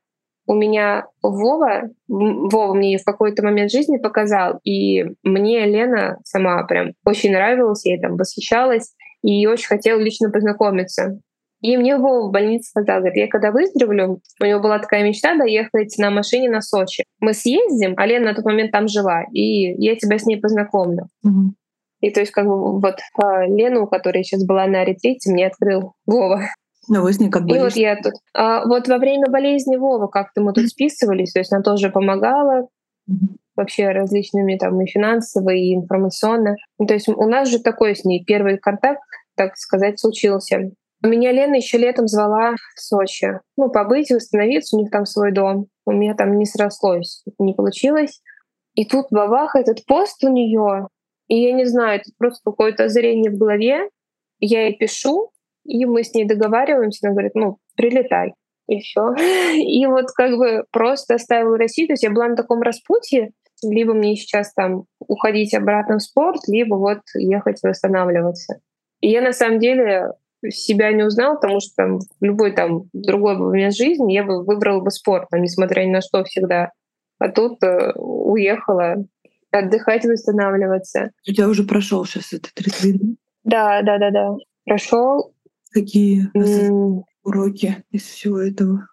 У 0.49 0.55
меня 0.55 1.07
Вова, 1.23 1.91
Вова 2.07 2.75
мне 2.75 2.99
в 2.99 3.05
какой-то 3.05 3.43
момент 3.43 3.73
жизни 3.73 3.97
показал, 3.97 4.61
и 4.63 5.05
мне 5.25 5.67
Лена 5.67 6.19
сама 6.25 6.63
прям 6.65 6.93
очень 7.05 7.33
нравилась, 7.33 7.85
я 7.85 7.95
ей 7.95 8.01
там 8.01 8.17
восхищалась, 8.17 8.95
и 9.23 9.47
очень 9.47 9.67
хотела 9.67 9.99
лично 9.99 10.31
познакомиться. 10.31 11.19
И 11.67 11.77
мне 11.77 11.97
Вова 11.97 12.29
в 12.29 12.31
больнице 12.31 12.69
сказал, 12.71 13.01
говорит, 13.01 13.17
я 13.17 13.27
когда 13.27 13.51
выздоровлю, 13.51 14.21
у 14.41 14.45
него 14.45 14.61
была 14.61 14.79
такая 14.79 15.03
мечта 15.03 15.35
доехать 15.37 15.99
на 15.99 16.11
машине 16.11 16.49
на 16.49 16.61
Сочи. 16.61 17.03
Мы 17.19 17.35
съездим, 17.35 17.95
а 17.97 18.07
Лена 18.07 18.27
на 18.27 18.35
тот 18.37 18.45
момент 18.45 18.71
там 18.71 18.87
жила, 18.87 19.25
и 19.33 19.75
я 19.83 19.97
тебя 19.97 20.17
с 20.17 20.27
ней 20.27 20.37
познакомлю. 20.41 21.09
Мгм. 21.25 21.57
И 22.03 22.11
то 22.13 22.21
есть 22.21 22.31
как 22.31 22.47
бы 22.47 22.79
вот 22.79 22.99
а, 23.21 23.47
Лену, 23.47 23.89
которая 23.89 24.23
сейчас 24.23 24.45
была 24.45 24.69
на 24.69 24.85
ретрите, 24.85 25.29
мне 25.33 25.49
открыл 25.49 25.95
Вова. 26.07 26.43
Ну, 26.89 27.03
вы 27.03 27.13
с 27.13 27.19
ней 27.19 27.31
как 27.31 27.47
бы... 27.47 27.57
И 27.57 27.59
вот 27.59 27.73
я 27.73 27.97
тут. 27.97 28.13
А, 28.33 28.65
вот 28.65 28.87
во 28.87 28.99
время 28.99 29.29
болезни 29.29 29.75
Вова 29.75 30.07
как-то 30.07 30.43
мы 30.43 30.53
тут 30.53 30.69
списывались, 30.69 31.33
то 31.33 31.41
есть 31.41 31.53
она 31.53 31.63
тоже 31.63 31.91
помогала 31.91 32.69
вообще 33.57 33.89
различными 33.89 34.57
там 34.57 34.81
и 34.81 34.87
финансово, 34.87 35.51
и 35.51 35.75
информационно. 35.75 36.55
Ну, 36.79 36.87
то 36.87 36.95
есть 36.95 37.09
у 37.09 37.29
нас 37.29 37.49
же 37.49 37.59
такой 37.59 37.97
с 37.97 38.05
ней 38.05 38.23
первый 38.25 38.57
контакт, 38.57 39.03
так 39.35 39.57
сказать, 39.57 39.99
случился. 39.99 40.71
Меня 41.03 41.33
Лена 41.33 41.57
еще 41.57 41.79
летом 41.79 42.09
звала 42.09 42.55
в 42.75 42.81
Сочи. 42.81 43.41
Ну, 43.57 43.71
побыть, 43.71 44.11
восстановиться, 44.11 44.77
у 44.77 44.81
них 44.81 44.91
там 44.91 45.07
свой 45.07 45.33
дом. 45.33 45.67
У 45.85 45.93
меня 45.93 46.15
там 46.15 46.39
не 46.39 46.47
срослось, 46.47 47.23
не 47.39 47.55
получилось. 47.55 48.21
И 48.75 48.85
тут 48.85 49.07
бабах, 49.11 49.57
этот 49.57 49.85
пост 49.87 50.23
у 50.25 50.29
нее, 50.29 50.89
и 51.29 51.43
я 51.43 51.53
не 51.53 51.65
знаю, 51.65 52.01
это 52.01 52.11
просто 52.19 52.41
какое-то 52.45 52.85
озарение 52.85 53.31
в 53.31 53.39
голове. 53.39 53.89
Я 54.39 54.67
ей 54.67 54.77
пишу, 54.77 55.31
и 55.65 55.85
мы 55.87 56.05
с 56.05 56.15
ней 56.15 56.25
договариваемся. 56.25 57.07
Она 57.07 57.13
говорит, 57.13 57.35
ну, 57.35 57.59
прилетай. 57.77 58.35
И 58.69 58.81
все. 58.81 59.15
И 59.55 59.87
вот 59.87 60.11
как 60.13 60.37
бы 60.37 60.65
просто 60.71 61.15
оставила 61.15 61.59
Россию. 61.59 61.89
То 61.89 61.93
есть 61.95 62.03
я 62.03 62.11
была 62.11 62.29
на 62.29 62.37
таком 62.37 62.63
распутье. 62.63 63.33
Либо 63.63 63.95
мне 63.95 64.17
сейчас 64.17 64.53
там 64.53 64.85
уходить 65.01 65.55
обратно 65.55 65.99
в 65.99 66.03
спорт, 66.03 66.43
либо 66.47 66.75
вот 66.75 67.01
ехать 67.15 67.63
восстанавливаться. 67.63 68.61
И 69.01 69.09
я 69.09 69.23
на 69.23 69.33
самом 69.33 69.61
деле 69.61 70.13
себя 70.49 70.93
не 70.93 71.03
узнала, 71.03 71.37
потому 71.37 71.61
что 71.61 71.75
там 71.77 71.99
в 71.99 72.25
любой 72.25 72.53
там 72.53 72.85
другой 72.93 73.37
момент 73.37 73.75
жизни 73.75 74.13
я 74.13 74.25
бы 74.25 74.45
выбрала 74.45 74.81
бы 74.81 74.91
спорт, 74.91 75.29
там, 75.31 75.43
несмотря 75.43 75.85
ни 75.85 75.91
на 75.91 76.01
что 76.01 76.25
всегда. 76.25 76.71
А 77.19 77.29
тут 77.29 77.63
э, 77.63 77.93
уехала 77.97 78.97
отдыхать, 79.51 80.05
восстанавливаться. 80.05 81.11
У 81.29 81.33
тебя 81.33 81.49
уже 81.49 81.65
прошел 81.65 82.05
сейчас 82.05 82.33
этот 82.33 82.53
ретрит. 82.59 83.01
да? 83.45 83.83
Да, 83.83 83.99
да, 83.99 84.11
да. 84.11 84.35
Прошел. 84.65 85.33
Какие 85.71 86.31
уроки 87.23 87.85
из 87.91 88.03
всего 88.03 88.41
этого? 88.41 88.89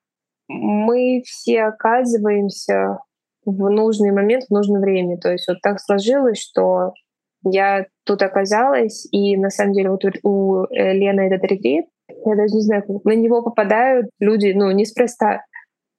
Мы 0.48 1.22
все 1.26 1.64
оказываемся 1.64 3.00
в 3.46 3.70
нужный 3.70 4.12
момент, 4.12 4.46
в 4.46 4.54
нужное 4.54 4.82
время. 4.82 5.18
То 5.18 5.32
есть 5.32 5.48
вот 5.48 5.62
так 5.62 5.80
сложилось, 5.80 6.40
что 6.40 6.94
я 7.44 7.86
тут 8.06 8.22
оказалась, 8.22 9.08
и 9.12 9.38
на 9.38 9.50
самом 9.50 9.74
деле 9.74 9.90
вот 9.90 10.04
у 10.24 10.64
э, 10.64 10.94
Лены 10.94 11.22
этот 11.22 11.44
ретрит, 11.44 11.86
я 12.08 12.36
даже 12.36 12.54
не 12.56 12.62
знаю, 12.62 12.84
на 13.04 13.14
него 13.14 13.42
попадают 13.42 14.08
люди, 14.20 14.54
ну, 14.56 14.72
неспроста. 14.72 15.42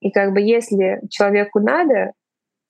И 0.00 0.10
как 0.10 0.32
бы 0.32 0.40
если 0.40 1.00
человеку 1.10 1.60
надо, 1.60 2.12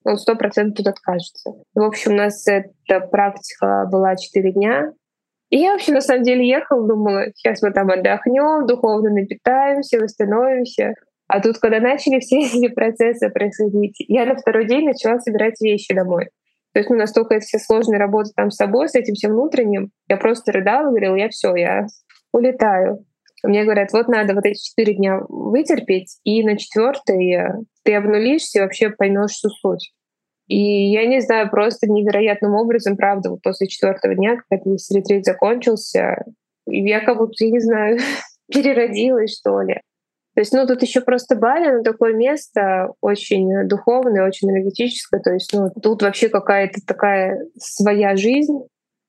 он 0.04 0.16
сто 0.18 0.36
процентов 0.36 0.76
тут 0.76 0.88
откажется. 0.88 1.52
В 1.74 1.82
общем, 1.82 2.12
у 2.12 2.16
нас 2.16 2.46
эта 2.46 3.00
практика 3.00 3.88
была 3.90 4.16
четыре 4.16 4.52
дня. 4.52 4.92
И 5.50 5.58
я 5.58 5.72
вообще 5.72 5.92
на 5.92 6.00
самом 6.00 6.24
деле 6.24 6.46
ехала, 6.46 6.86
думала, 6.86 7.26
сейчас 7.34 7.62
мы 7.62 7.72
там 7.72 7.90
отдохнем, 7.90 8.66
духовно 8.66 9.10
напитаемся, 9.10 10.00
восстановимся. 10.00 10.94
А 11.26 11.40
тут, 11.40 11.58
когда 11.58 11.80
начали 11.80 12.18
все 12.20 12.40
эти 12.40 12.68
процессы 12.68 13.30
происходить, 13.30 13.96
я 13.98 14.26
на 14.26 14.36
второй 14.36 14.66
день 14.66 14.86
начала 14.86 15.18
собирать 15.18 15.60
вещи 15.60 15.94
домой. 15.94 16.28
То 16.74 16.80
есть 16.80 16.90
ну, 16.90 16.96
настолько 16.96 17.34
это 17.34 17.44
все 17.44 17.58
сложная 17.58 18.00
работа 18.00 18.30
там 18.34 18.50
с 18.50 18.56
собой, 18.56 18.88
с 18.88 18.96
этим 18.96 19.14
всем 19.14 19.30
внутренним. 19.30 19.92
Я 20.08 20.16
просто 20.16 20.50
рыдала, 20.50 20.90
говорила, 20.90 21.14
я 21.14 21.28
все, 21.28 21.54
я 21.54 21.86
улетаю. 22.32 23.06
Мне 23.44 23.62
говорят, 23.62 23.92
вот 23.92 24.08
надо 24.08 24.34
вот 24.34 24.44
эти 24.44 24.58
четыре 24.60 24.94
дня 24.94 25.20
вытерпеть, 25.28 26.18
и 26.24 26.42
на 26.42 26.56
четвертый 26.56 27.36
ты 27.84 27.94
обнулишься 27.94 28.58
и 28.58 28.62
вообще 28.62 28.90
поймешь 28.90 29.32
всю 29.32 29.50
суть. 29.50 29.92
И 30.48 30.90
я 30.90 31.06
не 31.06 31.20
знаю, 31.20 31.48
просто 31.48 31.88
невероятным 31.88 32.54
образом, 32.54 32.96
правда, 32.96 33.30
вот 33.30 33.42
после 33.42 33.68
четвертого 33.68 34.14
дня, 34.14 34.36
когда 34.48 34.70
весь 34.70 34.90
ретрит 34.90 35.24
закончился, 35.24 36.24
я 36.66 37.00
как 37.00 37.18
будто, 37.18 37.44
я 37.44 37.50
не 37.50 37.60
знаю, 37.60 37.98
переродилась, 38.52 39.38
что 39.38 39.60
ли. 39.60 39.80
То 40.34 40.40
есть, 40.40 40.52
ну, 40.52 40.66
тут 40.66 40.82
еще 40.82 41.00
просто 41.00 41.36
Бали, 41.36 41.68
оно 41.68 41.82
такое 41.82 42.12
место 42.12 42.92
очень 43.00 43.68
духовное, 43.68 44.26
очень 44.26 44.50
энергетическое. 44.50 45.20
То 45.20 45.32
есть, 45.32 45.52
ну, 45.52 45.70
тут 45.70 46.02
вообще 46.02 46.28
какая-то 46.28 46.80
такая 46.84 47.38
своя 47.56 48.16
жизнь, 48.16 48.58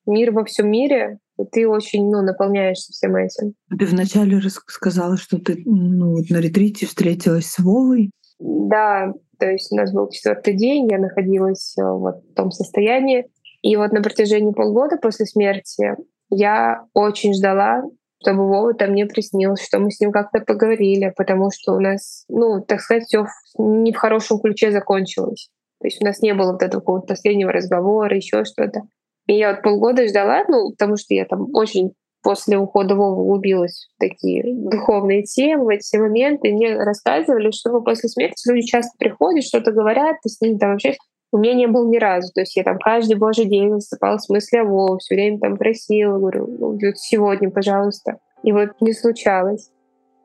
мир 0.05 0.31
во 0.31 0.45
всем 0.45 0.69
мире, 0.69 1.17
и 1.39 1.43
ты 1.45 1.67
очень, 1.67 2.09
ну, 2.09 2.21
наполняешься 2.21 2.91
всем 2.93 3.15
этим. 3.15 3.53
Ты 3.77 3.85
вначале 3.85 4.39
сказала, 4.67 5.17
что 5.17 5.39
ты 5.39 5.63
ну, 5.65 6.11
вот 6.11 6.29
на 6.29 6.37
ретрите 6.37 6.85
встретилась 6.85 7.47
с 7.47 7.59
Вовой. 7.59 8.11
Да, 8.39 9.11
то 9.39 9.49
есть 9.49 9.71
у 9.71 9.75
нас 9.75 9.91
был 9.91 10.09
четвертый 10.09 10.55
день, 10.55 10.89
я 10.91 10.99
находилась 10.99 11.75
э, 11.77 11.83
вот 11.83 12.23
в 12.23 12.33
том 12.35 12.51
состоянии. 12.51 13.27
И 13.61 13.75
вот 13.77 13.91
на 13.91 14.01
протяжении 14.01 14.53
полгода 14.53 14.97
после 14.97 15.25
смерти 15.25 15.95
я 16.29 16.85
очень 16.93 17.33
ждала, 17.33 17.83
чтобы 18.25 18.47
Вова 18.47 18.73
там 18.73 18.91
мне 18.91 19.05
приснился, 19.05 19.63
что 19.63 19.79
мы 19.79 19.91
с 19.91 19.99
ним 19.99 20.11
как-то 20.11 20.39
поговорили, 20.39 21.13
потому 21.15 21.49
что 21.51 21.73
у 21.73 21.79
нас, 21.79 22.25
ну, 22.27 22.61
так 22.61 22.81
сказать, 22.81 23.03
все 23.05 23.25
не 23.57 23.93
в 23.93 23.97
хорошем 23.97 24.39
ключе 24.39 24.71
закончилось. 24.71 25.49
То 25.79 25.87
есть 25.87 26.01
у 26.01 26.05
нас 26.05 26.21
не 26.21 26.33
было 26.33 26.53
вот 26.53 26.63
этого 26.63 26.81
какого-то 26.81 27.07
последнего 27.07 27.51
разговора, 27.51 28.15
еще 28.15 28.43
что-то. 28.45 28.81
И 29.27 29.33
я 29.33 29.51
вот 29.51 29.61
полгода 29.61 30.07
ждала, 30.07 30.43
ну, 30.47 30.71
потому 30.71 30.97
что 30.97 31.13
я 31.13 31.25
там 31.25 31.47
очень 31.53 31.91
после 32.23 32.57
ухода 32.57 32.95
Вовы 32.95 33.21
углубилась 33.21 33.87
в 33.95 33.99
такие 33.99 34.43
духовные 34.55 35.23
темы, 35.23 35.65
в 35.65 35.69
эти 35.69 35.83
все 35.83 35.99
моменты. 35.99 36.47
И 36.47 36.53
мне 36.53 36.75
рассказывали, 36.75 37.51
что 37.51 37.79
после 37.81 38.09
смерти 38.09 38.49
люди 38.49 38.65
часто 38.65 38.91
приходят, 38.97 39.43
что-то 39.43 39.71
говорят, 39.71 40.17
ты 40.23 40.29
с 40.29 40.41
ними 40.41 40.57
там 40.57 40.71
вообще 40.71 40.95
у 41.35 41.37
меня 41.37 41.53
не 41.53 41.67
было 41.67 41.85
ни 41.85 41.97
разу. 41.97 42.31
То 42.33 42.41
есть 42.41 42.55
я 42.55 42.63
там 42.63 42.79
каждый 42.79 43.17
божий 43.17 43.43
день 43.43 43.69
засыпала 43.71 44.17
с 44.17 44.29
мысли 44.29 44.55
о 44.55 44.63
Вове, 44.63 44.99
все 44.99 45.15
время 45.15 45.37
там 45.37 45.57
просила, 45.57 46.17
говорю, 46.17 46.47
ну, 46.47 46.71
вот 46.71 46.97
сегодня, 46.97 47.51
пожалуйста. 47.51 48.19
И 48.41 48.53
вот 48.53 48.69
не 48.79 48.93
случалось. 48.93 49.69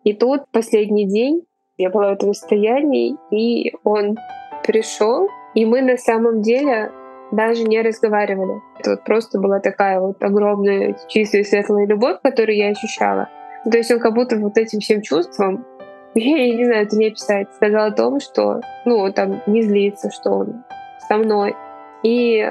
И 0.04 0.12
тут 0.12 0.42
последний 0.52 1.08
день 1.08 1.42
я 1.78 1.90
была 1.90 2.10
в 2.10 2.12
этом 2.12 2.32
состоянии, 2.32 3.16
и 3.32 3.72
он 3.82 4.18
пришел, 4.64 5.26
и 5.56 5.66
мы 5.66 5.82
на 5.82 5.96
самом 5.96 6.42
деле 6.42 6.92
даже 7.32 7.64
не 7.64 7.82
разговаривали. 7.82 8.62
Это 8.78 8.90
вот 8.90 9.04
просто 9.04 9.40
была 9.40 9.58
такая 9.58 9.98
вот 9.98 10.22
огромная 10.22 10.96
чистая 11.08 11.42
светлая 11.42 11.86
любовь, 11.86 12.18
которую 12.22 12.56
я 12.56 12.68
ощущала. 12.68 13.28
То 13.68 13.76
есть 13.76 13.90
он 13.90 13.98
как 13.98 14.14
будто 14.14 14.36
вот 14.36 14.56
этим 14.56 14.78
всем 14.78 15.02
чувством, 15.02 15.66
я 16.14 16.56
не 16.56 16.64
знаю, 16.64 16.86
это 16.86 16.96
не 16.96 17.08
описать, 17.08 17.52
сказал 17.56 17.88
о 17.88 17.92
том, 17.92 18.20
что, 18.20 18.60
ну, 18.84 19.12
там, 19.12 19.42
не 19.48 19.62
злится, 19.62 20.08
что 20.12 20.30
он 20.30 20.62
со 21.10 21.16
мной. 21.16 21.56
И 22.04 22.48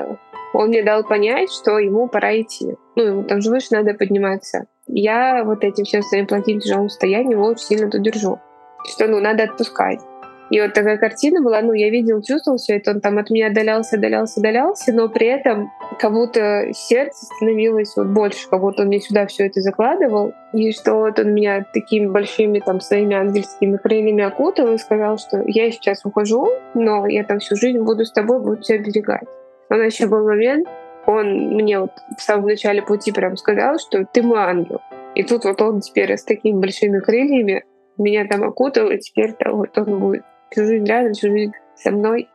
он 0.54 0.68
мне 0.68 0.84
дал 0.84 1.04
понять, 1.04 1.52
что 1.52 1.80
ему 1.80 2.08
пора 2.08 2.42
идти. 2.42 2.76
Ну, 2.96 3.04
ему 3.04 3.24
там 3.24 3.42
же 3.42 3.50
выше 3.50 3.68
надо 3.72 3.94
подниматься. 3.94 4.66
Я 4.88 5.44
вот 5.46 5.64
этим 5.64 5.86
всем 5.86 6.02
своим 6.02 6.28
плохим 6.28 6.60
тяжелым 6.60 6.90
состоянием 6.90 7.32
его 7.40 7.46
очень 7.46 7.66
сильно 7.66 7.90
тут 7.90 8.02
держу. 8.02 8.40
Что, 8.86 9.08
ну, 9.08 9.20
надо 9.20 9.44
отпускать. 9.44 10.02
И 10.50 10.60
вот 10.60 10.74
такая 10.74 10.98
картина 10.98 11.42
была, 11.42 11.62
ну, 11.62 11.74
я 11.74 11.90
видел, 11.90 12.22
чувствовал 12.24 12.58
все 12.58 12.78
это, 12.78 12.92
он 12.92 13.02
там 13.02 13.20
от 13.20 13.30
меня 13.30 13.48
отдалялся, 13.48 13.98
отдалялся, 13.98 14.40
отдалялся, 14.40 14.94
но 14.94 15.08
при 15.08 15.28
этом 15.28 15.72
как 16.00 16.12
будто 16.12 16.70
сердце 16.74 17.26
становилось 17.26 17.96
вот 17.96 18.08
больше, 18.08 18.50
как 18.50 18.60
будто 18.62 18.82
он 18.82 18.88
мне 18.88 19.00
сюда 19.00 19.28
все 19.28 19.46
это 19.46 19.62
закладывал, 19.62 20.34
и 20.54 20.72
что 20.72 20.96
вот 20.96 21.20
он 21.20 21.34
меня 21.34 21.66
такими 21.72 22.08
большими 22.08 22.60
там 22.60 22.82
своими 22.82 23.16
ангельскими 23.16 23.78
крыльями 23.78 24.24
окутал 24.24 24.74
и 24.74 24.78
сказал, 24.80 25.20
что 25.20 25.44
я 25.46 25.70
сейчас 25.72 26.04
ухожу, 26.04 26.48
но 26.74 27.06
я 27.06 27.24
там 27.24 27.40
всю 27.40 27.56
жизнь 27.56 27.80
буду 27.80 28.06
с 28.06 28.12
тобой, 28.12 28.40
буду 28.40 28.58
тебя 28.58 28.80
оберегать. 28.80 29.28
Он 29.70 29.84
еще 29.84 30.08
был 30.08 30.26
момент, 30.26 30.68
он 31.06 31.56
мне 31.56 31.80
вот 31.80 31.92
в 32.18 32.22
самом 32.22 32.48
начале 32.48 32.82
пути 32.82 33.12
прям 33.12 33.38
сказал, 33.38 33.78
что 33.78 34.04
ты 34.06 34.24
мой 34.24 34.40
ангел. 34.40 34.82
И 35.14 35.24
тут 35.24 35.44
вот 35.44 35.62
он 35.62 35.82
теперь 35.82 36.18
с 36.18 36.24
такими 36.24 36.60
большими 36.60 37.00
крыльями 37.00 37.66
меня 37.98 38.26
там 38.28 38.44
окутал, 38.44 38.90
и 38.90 38.98
теперь 38.98 39.34
там 39.34 39.58
вот 39.58 39.78
он 39.78 40.00
будет 40.00 40.24
всю 40.52 40.66
жизнь 40.66 40.86
рядом, 40.86 41.14
всю 41.14 41.32
жизнь 41.32 41.54
со 41.76 41.92
мной. 41.92 42.30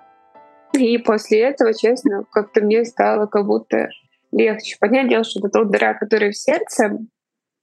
И 0.72 0.98
после 0.98 1.40
этого, 1.40 1.72
честно, 1.72 2.24
как-то 2.32 2.60
мне 2.60 2.84
стало 2.84 3.26
как 3.26 3.46
будто 3.46 3.88
легче. 4.32 4.76
Понятное 4.80 5.10
дело, 5.10 5.24
что 5.24 5.40
это 5.40 5.48
тот 5.48 5.70
дыра, 5.70 5.94
которая 5.94 6.32
в 6.32 6.36
сердце, 6.36 6.98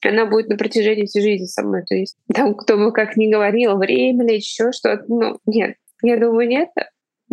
она 0.04 0.26
будет 0.26 0.48
на 0.48 0.58
протяжении 0.58 1.06
всей 1.06 1.22
жизни 1.22 1.46
со 1.46 1.64
мной. 1.64 1.84
То 1.84 1.96
есть 1.96 2.18
там, 2.34 2.56
кто 2.56 2.78
бы 2.78 2.92
как 2.92 3.18
ни 3.18 3.32
говорил, 3.32 3.78
время 3.78 4.26
или 4.26 4.36
еще 4.36 4.72
что-то, 4.72 5.04
ну, 5.08 5.38
нет. 5.46 5.76
Я 6.02 6.18
думаю, 6.18 6.48
нет. 6.48 6.70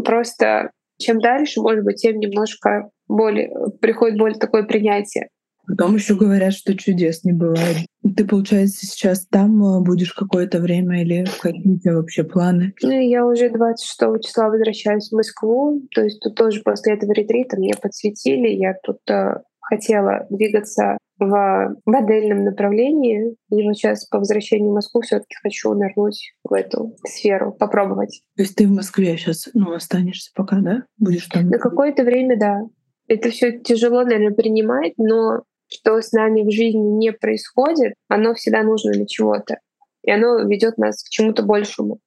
Просто 0.04 0.70
чем 0.98 1.20
дальше, 1.20 1.60
может 1.60 1.84
быть, 1.84 1.96
тем 1.96 2.18
немножко 2.18 2.90
более, 3.06 3.50
приходит 3.80 4.18
более 4.18 4.38
такое 4.38 4.64
принятие. 4.64 5.28
Потом 5.68 5.96
еще 5.96 6.14
говорят, 6.14 6.54
что 6.54 6.76
чудес 6.76 7.24
не 7.24 7.32
бывает. 7.32 7.86
Ты, 8.16 8.26
получается, 8.26 8.86
сейчас 8.86 9.26
там 9.26 9.62
э, 9.62 9.80
будешь 9.80 10.14
какое-то 10.14 10.60
время 10.60 11.02
или 11.02 11.26
какие 11.40 11.74
у 11.74 11.78
тебя 11.78 11.94
вообще 11.94 12.24
планы? 12.24 12.72
Ну, 12.82 12.90
я 12.90 13.26
уже 13.26 13.50
26 13.50 14.24
числа 14.26 14.48
возвращаюсь 14.48 15.10
в 15.10 15.16
Москву. 15.16 15.82
То 15.94 16.02
есть 16.02 16.20
тут 16.20 16.34
тоже 16.34 16.62
после 16.62 16.94
этого 16.94 17.12
ретрита 17.12 17.58
мне 17.58 17.74
подсветили. 17.80 18.48
Я 18.48 18.74
тут 18.82 18.98
э, 19.10 19.42
хотела 19.60 20.26
двигаться 20.30 20.96
в 21.18 21.76
модельном 21.84 22.44
направлении. 22.44 23.34
И 23.50 23.62
вот 23.62 23.76
сейчас 23.76 24.06
по 24.06 24.18
возвращению 24.18 24.70
в 24.70 24.74
Москву 24.74 25.02
все 25.02 25.18
таки 25.18 25.34
хочу 25.42 25.74
нырнуть 25.74 26.32
в 26.44 26.52
эту 26.52 26.96
сферу, 27.04 27.52
попробовать. 27.52 28.22
То 28.36 28.42
есть 28.42 28.54
ты 28.54 28.66
в 28.66 28.70
Москве 28.70 29.16
сейчас 29.16 29.48
ну, 29.52 29.72
останешься 29.72 30.30
пока, 30.34 30.60
да? 30.60 30.84
Будешь 30.96 31.26
там? 31.26 31.48
На 31.48 31.58
какое-то 31.58 32.04
время, 32.04 32.38
да. 32.38 32.60
Это 33.08 33.30
все 33.30 33.58
тяжело, 33.58 34.04
наверное, 34.04 34.34
принимать, 34.34 34.92
но 34.98 35.42
что 35.68 36.00
с 36.00 36.12
нами 36.12 36.42
в 36.42 36.50
жизни 36.50 36.80
не 36.80 37.12
происходит, 37.12 37.94
оно 38.08 38.34
всегда 38.34 38.62
нужно 38.62 38.92
для 38.92 39.06
чего-то. 39.06 39.58
И 40.02 40.10
оно 40.10 40.40
ведет 40.40 40.78
нас 40.78 41.02
к 41.02 41.08
чему-то 41.08 41.42
большему. 41.42 41.98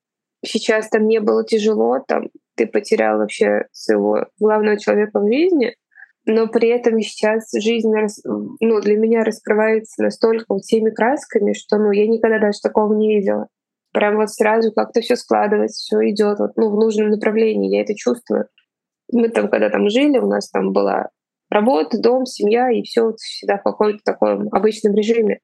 Сейчас 0.43 0.89
там 0.89 1.07
не 1.07 1.19
было 1.19 1.45
тяжело, 1.45 1.99
там 2.07 2.29
ты 2.55 2.65
потерял 2.65 3.19
вообще 3.19 3.65
своего 3.71 4.25
главного 4.39 4.79
человека 4.79 5.19
в 5.19 5.27
жизни, 5.27 5.75
но 6.25 6.47
при 6.47 6.69
этом 6.69 6.99
сейчас 6.99 7.49
жизнь 7.53 7.91
ну, 8.59 8.81
для 8.81 8.97
меня 8.97 9.23
раскрывается 9.23 10.03
настолько 10.03 10.45
вот 10.49 10.63
всеми 10.63 10.89
красками, 10.89 11.53
что 11.53 11.77
ну, 11.77 11.91
я 11.91 12.07
никогда 12.07 12.39
даже 12.39 12.59
такого 12.61 12.93
не 12.93 13.15
видела. 13.15 13.47
Прям 13.93 14.15
вот 14.15 14.29
сразу 14.29 14.71
как-то 14.71 15.01
все 15.01 15.15
складывается, 15.15 15.81
все 15.81 16.09
идет 16.09 16.39
вот, 16.39 16.51
ну, 16.55 16.69
в 16.69 16.75
нужном 16.75 17.09
направлении, 17.09 17.75
я 17.75 17.81
это 17.81 17.93
чувствую. 17.93 18.47
Мы 19.11 19.29
там, 19.29 19.49
когда 19.49 19.69
там 19.69 19.89
жили, 19.89 20.17
у 20.17 20.27
нас 20.27 20.49
там 20.49 20.71
была 20.71 21.09
работа, 21.51 21.99
дом, 21.99 22.25
семья, 22.25 22.71
и 22.71 22.81
все 22.81 23.13
всегда 23.17 23.57
в 23.57 23.63
каком-то 23.63 23.99
таком 24.03 24.47
обычном 24.51 24.95
режиме. 24.95 25.39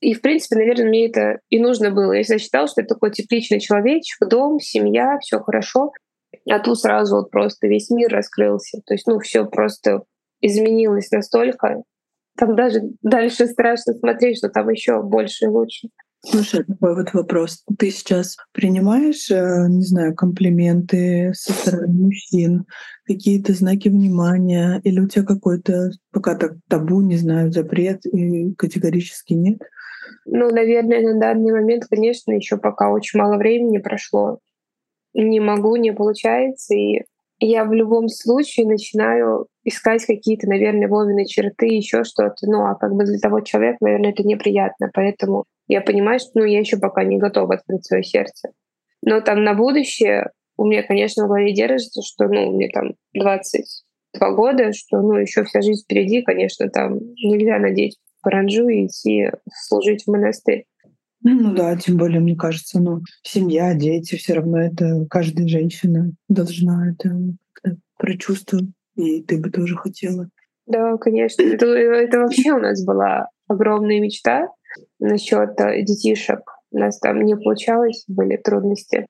И, 0.00 0.14
в 0.14 0.20
принципе, 0.20 0.56
наверное, 0.56 0.88
мне 0.88 1.08
это 1.08 1.40
и 1.48 1.58
нужно 1.58 1.90
было. 1.90 2.12
Я 2.12 2.22
всегда 2.22 2.38
считала, 2.38 2.68
что 2.68 2.82
это 2.82 2.94
такой 2.94 3.10
тепличный 3.10 3.58
человечек, 3.58 4.28
дом, 4.28 4.60
семья, 4.60 5.18
все 5.20 5.40
хорошо. 5.40 5.90
А 6.48 6.60
тут 6.60 6.78
сразу 6.78 7.16
вот 7.16 7.30
просто 7.30 7.66
весь 7.66 7.90
мир 7.90 8.12
раскрылся. 8.12 8.80
То 8.86 8.94
есть, 8.94 9.06
ну, 9.06 9.18
все 9.18 9.46
просто 9.46 10.02
изменилось 10.40 11.10
настолько. 11.10 11.82
Там 12.36 12.54
даже 12.54 12.80
дальше 13.02 13.46
страшно 13.46 13.94
смотреть, 13.94 14.38
что 14.38 14.48
там 14.50 14.68
еще 14.68 15.02
больше 15.02 15.46
и 15.46 15.48
лучше. 15.48 15.88
Слушай, 16.20 16.64
такой 16.64 16.96
вот 16.96 17.14
вопрос. 17.14 17.64
Ты 17.78 17.90
сейчас 17.90 18.36
принимаешь, 18.52 19.30
э, 19.30 19.66
не 19.68 19.82
знаю, 19.82 20.14
комплименты 20.16 21.32
со 21.34 21.52
стороны 21.52 21.88
мужчин, 21.88 22.66
какие-то 23.04 23.52
знаки 23.52 23.88
внимания, 23.88 24.80
или 24.82 24.98
у 25.00 25.06
тебя 25.06 25.24
какой-то 25.24 25.90
пока 26.12 26.34
так 26.34 26.54
табу, 26.68 27.00
не 27.00 27.16
знаю, 27.16 27.52
запрет 27.52 28.04
и 28.04 28.52
категорически 28.54 29.34
нет? 29.34 29.60
Ну, 30.26 30.50
наверное, 30.50 31.00
на 31.02 31.20
данный 31.20 31.52
момент, 31.52 31.84
конечно, 31.88 32.32
еще 32.32 32.56
пока 32.56 32.90
очень 32.90 33.18
мало 33.20 33.36
времени 33.36 33.78
прошло. 33.78 34.40
Не 35.14 35.40
могу, 35.40 35.76
не 35.76 35.92
получается. 35.92 36.74
И 36.74 37.04
я 37.38 37.64
в 37.64 37.72
любом 37.72 38.08
случае 38.08 38.66
начинаю 38.66 39.46
искать 39.64 40.04
какие-то, 40.04 40.48
наверное, 40.48 40.88
Вовины 40.88 41.24
черты, 41.26 41.66
еще 41.66 42.02
что-то. 42.02 42.46
Ну, 42.46 42.64
а 42.64 42.74
как 42.74 42.92
бы 42.92 43.04
для 43.04 43.18
того 43.18 43.40
человека, 43.40 43.78
наверное, 43.80 44.10
это 44.10 44.24
неприятно. 44.24 44.90
Поэтому 44.92 45.44
я 45.68 45.82
понимаю, 45.82 46.18
что 46.18 46.30
ну, 46.34 46.44
я 46.44 46.58
еще 46.58 46.78
пока 46.78 47.04
не 47.04 47.18
готова 47.18 47.54
открыть 47.54 47.86
свое 47.86 48.02
сердце. 48.02 48.50
Но 49.02 49.20
там 49.20 49.44
на 49.44 49.54
будущее 49.54 50.30
у 50.56 50.64
меня, 50.64 50.82
конечно, 50.82 51.24
в 51.24 51.28
голове 51.28 51.54
держится, 51.54 52.02
что 52.02 52.26
ну, 52.26 52.52
мне 52.52 52.68
там 52.68 52.94
22 53.14 54.30
года, 54.32 54.72
что 54.72 55.00
ну, 55.00 55.14
еще 55.14 55.44
вся 55.44 55.60
жизнь 55.60 55.84
впереди, 55.84 56.22
конечно, 56.22 56.68
там 56.68 56.98
нельзя 57.14 57.58
надеть 57.58 57.98
паранджу 58.22 58.68
и 58.68 58.86
идти 58.86 59.30
служить 59.52 60.04
в 60.04 60.10
монастырь. 60.10 60.64
Ну 61.22 61.54
да, 61.54 61.76
тем 61.76 61.96
более, 61.96 62.20
мне 62.20 62.36
кажется, 62.36 62.80
ну, 62.80 63.00
семья, 63.22 63.74
дети, 63.74 64.16
все 64.16 64.34
равно 64.34 64.60
это 64.60 65.06
каждая 65.10 65.46
женщина 65.48 66.12
должна 66.28 66.90
это 66.90 67.10
прочувствовать, 67.98 68.66
и 68.96 69.22
ты 69.22 69.38
бы 69.38 69.50
тоже 69.50 69.76
хотела. 69.76 70.28
Да, 70.66 70.96
конечно. 70.96 71.42
Это, 71.42 71.66
это 71.66 72.20
вообще 72.20 72.52
у 72.52 72.58
нас 72.58 72.84
была 72.84 73.28
огромная 73.48 74.00
мечта 74.00 74.48
насчет 74.98 75.58
э, 75.60 75.82
детишек. 75.82 76.40
У 76.70 76.78
нас 76.78 76.98
там 76.98 77.22
не 77.22 77.36
получалось, 77.36 78.04
были 78.08 78.36
трудности. 78.36 79.06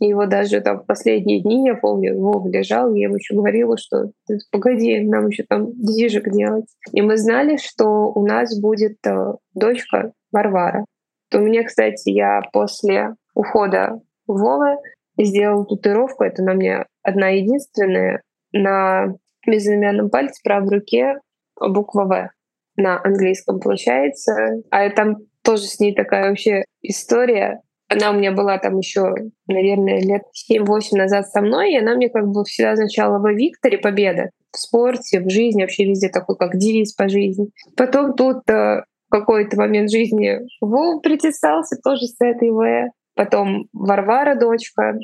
И 0.00 0.06
его 0.06 0.26
даже 0.26 0.60
там 0.60 0.80
в 0.80 0.86
последние 0.86 1.40
дни, 1.40 1.66
я 1.66 1.76
помню, 1.76 2.18
Вов 2.18 2.46
лежал, 2.46 2.92
я 2.94 3.04
ему 3.04 3.16
еще 3.16 3.34
говорила, 3.34 3.78
что 3.78 4.10
погоди, 4.50 5.00
нам 5.00 5.28
еще 5.28 5.44
там 5.44 5.72
детишек 5.72 6.30
делать. 6.30 6.66
И 6.92 7.00
мы 7.00 7.16
знали, 7.16 7.56
что 7.56 8.12
у 8.12 8.26
нас 8.26 8.58
будет 8.58 8.98
э, 9.06 9.34
дочка 9.54 10.12
Варвара. 10.32 10.84
То 11.30 11.38
у 11.38 11.42
меня, 11.42 11.64
кстати, 11.64 12.10
я 12.10 12.42
после 12.52 13.14
ухода 13.34 14.00
Вовы 14.26 14.76
сделала 15.18 15.64
татуировку, 15.64 16.24
это 16.24 16.42
на 16.42 16.54
мне 16.54 16.86
одна 17.02 17.28
единственная, 17.28 18.22
на 18.52 19.14
безымянном 19.46 20.10
пальце 20.10 20.40
правой 20.42 20.78
руке 20.78 21.20
буква 21.60 22.04
В 22.04 22.30
на 22.76 23.00
английском 23.02 23.60
получается. 23.60 24.62
А 24.70 24.88
там 24.90 25.16
тоже 25.42 25.64
с 25.64 25.78
ней 25.80 25.94
такая 25.94 26.28
вообще 26.28 26.64
история. 26.82 27.60
Она 27.88 28.10
у 28.10 28.14
меня 28.14 28.32
была 28.32 28.58
там 28.58 28.78
еще, 28.78 29.14
наверное, 29.46 30.00
лет 30.00 30.22
7-8 30.50 30.96
назад 30.96 31.28
со 31.28 31.42
мной, 31.42 31.72
и 31.72 31.78
она 31.78 31.94
мне 31.94 32.08
как 32.08 32.26
бы 32.28 32.44
всегда 32.44 32.72
означала 32.72 33.18
во 33.18 33.32
Викторе 33.32 33.78
победа 33.78 34.30
в 34.52 34.58
спорте, 34.58 35.20
в 35.20 35.28
жизни, 35.28 35.62
вообще 35.62 35.84
везде 35.84 36.08
такой, 36.08 36.36
как 36.36 36.56
девиз 36.56 36.94
по 36.94 37.08
жизни. 37.08 37.48
Потом 37.76 38.14
тут 38.14 38.48
э, 38.48 38.82
какой-то 39.14 39.56
момент 39.56 39.92
жизни 39.92 40.40
Вов 40.60 41.00
притесался 41.00 41.76
тоже 41.82 42.06
с 42.06 42.16
этой 42.18 42.50
В. 42.50 42.90
Потом 43.14 43.68
Варвара, 43.72 44.34
дочка. 44.34 44.98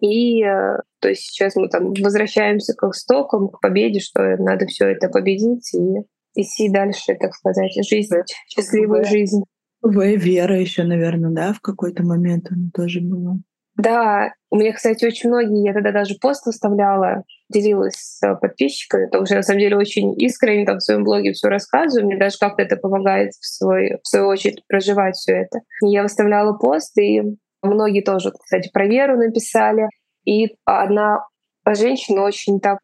И 0.00 0.42
э, 0.42 0.78
то 1.00 1.08
есть 1.08 1.22
сейчас 1.22 1.54
мы 1.54 1.68
там 1.68 1.92
возвращаемся 1.92 2.74
к 2.74 2.82
истокам, 2.88 3.48
к 3.48 3.60
победе, 3.60 4.00
что 4.00 4.36
надо 4.38 4.66
все 4.66 4.88
это 4.88 5.08
победить 5.08 5.72
и 5.74 6.02
идти 6.34 6.68
дальше, 6.68 7.14
так 7.18 7.34
сказать, 7.34 7.72
жизнь, 7.88 8.14
счастливую 8.48 9.04
жизнь. 9.04 9.42
Вы 9.82 10.16
Вера 10.16 10.58
еще, 10.58 10.84
наверное, 10.84 11.30
да, 11.30 11.52
в 11.52 11.60
какой-то 11.60 12.04
момент 12.04 12.46
она 12.50 12.68
тоже 12.72 13.00
была. 13.00 13.36
Да, 13.76 14.32
у 14.50 14.56
меня, 14.56 14.72
кстати, 14.72 15.04
очень 15.06 15.30
многие, 15.30 15.64
я 15.64 15.72
тогда 15.72 15.92
даже 15.92 16.14
пост 16.20 16.44
выставляла, 16.44 17.24
делилась 17.48 17.94
с 17.94 18.34
подписчиками, 18.36 19.06
потому 19.06 19.24
что 19.24 19.36
на 19.36 19.42
самом 19.42 19.60
деле 19.60 19.76
очень 19.76 20.14
искренне 20.20 20.66
там 20.66 20.76
в 20.76 20.82
своем 20.82 21.04
блоге 21.04 21.32
все 21.32 21.48
рассказываю, 21.48 22.06
мне 22.06 22.18
даже 22.18 22.36
как-то 22.38 22.62
это 22.62 22.76
помогает 22.76 23.32
в, 23.32 23.46
свой, 23.46 23.98
в 24.02 24.06
свою 24.06 24.26
очередь 24.28 24.62
проживать 24.68 25.16
все 25.16 25.32
это. 25.32 25.60
И 25.82 25.88
я 25.88 26.02
выставляла 26.02 26.52
пост, 26.52 26.96
и 26.98 27.22
многие 27.62 28.02
тоже, 28.02 28.30
кстати, 28.30 28.70
про 28.70 28.86
веру 28.86 29.16
написали. 29.16 29.88
И 30.24 30.54
одна 30.64 31.26
женщина 31.66 32.22
очень 32.22 32.60
так 32.60 32.78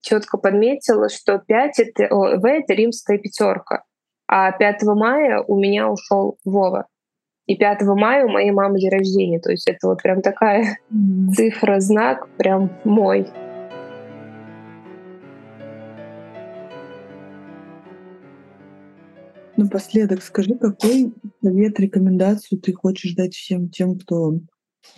четко 0.00 0.38
подметила, 0.38 1.08
что 1.08 1.38
5 1.38 1.78
это, 1.78 2.14
В 2.14 2.46
это 2.46 2.74
римская 2.74 3.18
пятерка, 3.18 3.84
а 4.26 4.52
5 4.52 4.82
мая 4.84 5.42
у 5.46 5.58
меня 5.58 5.88
ушел 5.88 6.38
Вова. 6.44 6.86
И 7.46 7.56
5 7.56 7.82
мая 7.82 8.26
у 8.26 8.28
моей 8.28 8.50
мамы 8.50 8.78
день 8.78 8.90
рождения. 8.90 9.40
То 9.40 9.50
есть 9.50 9.66
это 9.66 9.88
вот 9.88 10.02
прям 10.02 10.20
такая 10.20 10.78
mm. 10.92 11.30
цифра, 11.34 11.80
знак, 11.80 12.28
прям 12.36 12.70
мой. 12.84 13.26
Напоследок 19.56 20.22
скажи, 20.22 20.54
какой 20.54 21.12
совет, 21.42 21.80
рекомендацию 21.80 22.60
ты 22.60 22.72
хочешь 22.72 23.14
дать 23.14 23.34
всем 23.34 23.70
тем, 23.70 23.98
кто 23.98 24.34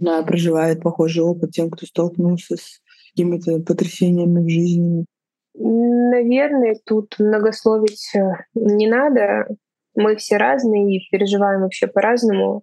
да, 0.00 0.22
проживает 0.22 0.82
похожий 0.82 1.22
опыт, 1.22 1.52
тем, 1.52 1.70
кто 1.70 1.86
столкнулся 1.86 2.56
с 2.56 2.80
какими-то 3.10 3.60
потрясениями 3.60 4.44
в 4.44 4.48
жизни? 4.48 5.06
Наверное, 5.54 6.76
тут 6.84 7.16
многословить 7.18 8.10
э, 8.14 8.20
не 8.54 8.88
надо 8.88 9.46
мы 9.94 10.16
все 10.16 10.36
разные 10.36 10.96
и 10.96 11.08
переживаем 11.10 11.62
вообще 11.62 11.86
по-разному. 11.86 12.62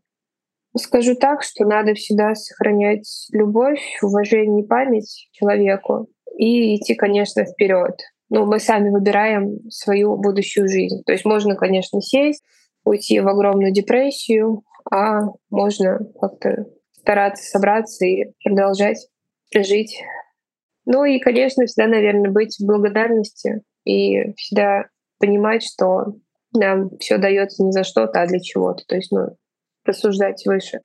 Скажу 0.77 1.15
так, 1.15 1.43
что 1.43 1.65
надо 1.65 1.93
всегда 1.93 2.35
сохранять 2.35 3.27
любовь, 3.31 3.81
уважение 4.01 4.63
и 4.63 4.67
память 4.67 5.29
человеку 5.31 6.07
и 6.37 6.75
идти, 6.75 6.93
конечно, 6.93 7.45
вперед. 7.45 7.99
Ну, 8.29 8.45
мы 8.45 8.59
сами 8.59 8.89
выбираем 8.89 9.69
свою 9.69 10.17
будущую 10.17 10.67
жизнь. 10.67 11.01
То 11.05 11.13
есть 11.13 11.25
можно, 11.25 11.55
конечно, 11.55 12.01
сесть, 12.01 12.43
уйти 12.83 13.19
в 13.19 13.27
огромную 13.27 13.71
депрессию, 13.71 14.63
а 14.91 15.21
можно 15.49 15.99
как-то 16.19 16.65
стараться 16.91 17.49
собраться 17.49 18.05
и 18.05 18.33
продолжать 18.43 19.07
жить. 19.53 20.01
Ну 20.89 21.03
и, 21.03 21.19
конечно, 21.19 21.65
всегда, 21.65 21.89
наверное, 21.89 22.31
быть 22.31 22.57
в 22.57 22.65
благодарности 22.65 23.61
и 23.83 24.31
всегда 24.37 24.85
понимать, 25.19 25.61
что 25.61 26.15
нам 26.53 26.97
все 26.97 27.17
дается 27.17 27.61
не 27.65 27.73
за 27.73 27.83
что-то, 27.83 28.21
а 28.21 28.25
для 28.25 28.39
чего-то. 28.39 28.85
То 28.87 28.95
есть, 28.95 29.11
ну, 29.11 29.35
рассуждать 29.83 30.45
выше. 30.45 30.79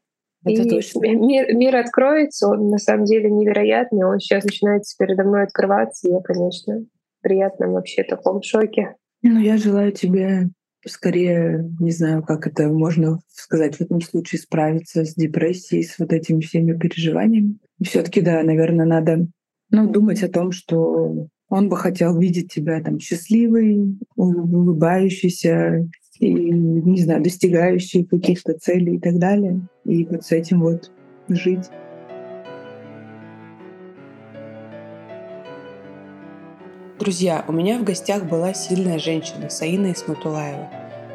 Это 0.44 0.62
и 0.62 0.68
точно. 0.68 1.07
Мир, 1.07 1.55
мир 1.55 1.76
откроется, 1.76 2.48
он 2.48 2.68
на 2.68 2.78
самом 2.78 3.05
деле 3.05 3.30
невероятный, 3.30 4.05
он 4.05 4.18
сейчас 4.18 4.42
начинается 4.42 4.96
передо 4.98 5.22
мной 5.22 5.44
открываться, 5.44 6.09
и 6.09 6.12
я, 6.12 6.20
конечно, 6.20 6.84
приятно 7.20 7.68
вообще 7.68 8.03
в 8.03 8.09
таком 8.09 8.42
шоке. 8.42 8.96
Ну, 9.22 9.38
я 9.38 9.57
желаю 9.57 9.92
тебе 9.92 10.48
скорее, 10.84 11.64
не 11.78 11.92
знаю, 11.92 12.24
как 12.24 12.48
это 12.48 12.66
можно 12.66 13.20
сказать 13.28 13.76
в 13.76 13.80
этом 13.80 14.00
случае, 14.00 14.40
справиться 14.40 15.05
с 15.05 15.14
депрессией, 15.14 15.84
с 15.84 15.96
вот 16.00 16.12
этими 16.12 16.40
всеми 16.40 16.76
переживаниями. 16.76 17.59
Все-таки, 17.80 18.20
да, 18.20 18.42
наверное, 18.42 18.84
надо 18.84 19.28
ну, 19.73 19.91
думать 19.91 20.23
о 20.23 20.29
том, 20.29 20.53
что 20.53 21.27
Он 21.49 21.68
бы 21.68 21.77
хотел 21.77 22.16
видеть 22.18 22.53
тебя 22.53 22.81
там 22.81 23.01
счастливой, 23.01 23.99
улыбающейся, 24.14 25.89
и, 26.20 26.33
не 26.33 27.01
знаю, 27.01 27.23
достигающей 27.23 28.05
каких-то 28.05 28.53
целей 28.53 28.97
и 28.97 29.01
так 29.01 29.18
далее. 29.18 29.61
И 29.85 30.05
вот 30.05 30.25
с 30.25 30.31
этим 30.31 30.61
вот 30.61 30.93
жить. 31.29 31.68
Друзья, 37.01 37.45
у 37.49 37.53
меня 37.53 37.79
в 37.81 37.85
гостях 37.85 38.29
была 38.29 38.55
сильная 38.55 38.99
женщина, 38.99 39.49
Саина 39.49 39.91
Исматулаева. 39.93 40.70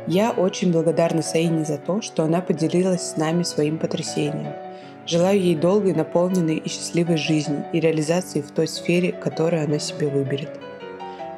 Я 0.07 0.31
очень 0.31 0.71
благодарна 0.73 1.21
Саине 1.21 1.63
за 1.63 1.77
то, 1.77 2.01
что 2.01 2.23
она 2.23 2.41
поделилась 2.41 3.11
с 3.11 3.17
нами 3.17 3.43
своим 3.43 3.77
потрясением. 3.77 4.66
Желаю 5.07 5.39
ей 5.39 5.55
долгой, 5.55 5.93
наполненной 5.93 6.57
и 6.57 6.67
счастливой 6.67 7.15
жизни 7.15 7.63
и 7.71 7.79
реализации 7.79 8.41
в 8.41 8.51
той 8.51 8.67
сфере, 8.67 9.13
которую 9.13 9.63
она 9.63 9.79
себе 9.79 10.07
выберет. 10.07 10.59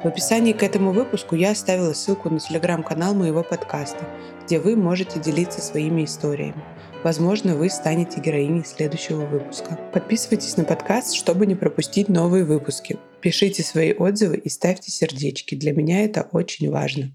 В 0.02 0.06
описании 0.06 0.52
к 0.52 0.62
этому 0.64 0.92
выпуску 0.92 1.36
я 1.36 1.50
оставила 1.52 1.92
ссылку 1.92 2.30
на 2.30 2.40
телеграм-канал 2.40 3.14
моего 3.14 3.44
подкаста, 3.44 4.08
где 4.44 4.58
вы 4.58 4.74
можете 4.74 5.20
делиться 5.20 5.60
своими 5.60 6.04
историями. 6.04 6.64
Возможно, 7.04 7.54
вы 7.54 7.70
станете 7.70 8.20
героиней 8.20 8.64
следующего 8.64 9.24
выпуска. 9.24 9.78
Подписывайтесь 9.92 10.56
на 10.56 10.64
подкаст, 10.64 11.14
чтобы 11.14 11.46
не 11.46 11.54
пропустить 11.54 12.08
новые 12.08 12.44
выпуски. 12.44 12.98
Пишите 13.20 13.62
свои 13.62 13.92
отзывы 13.92 14.36
и 14.36 14.48
ставьте 14.48 14.90
сердечки. 14.90 15.54
Для 15.54 15.72
меня 15.72 16.04
это 16.04 16.28
очень 16.32 16.70
важно. 16.70 17.12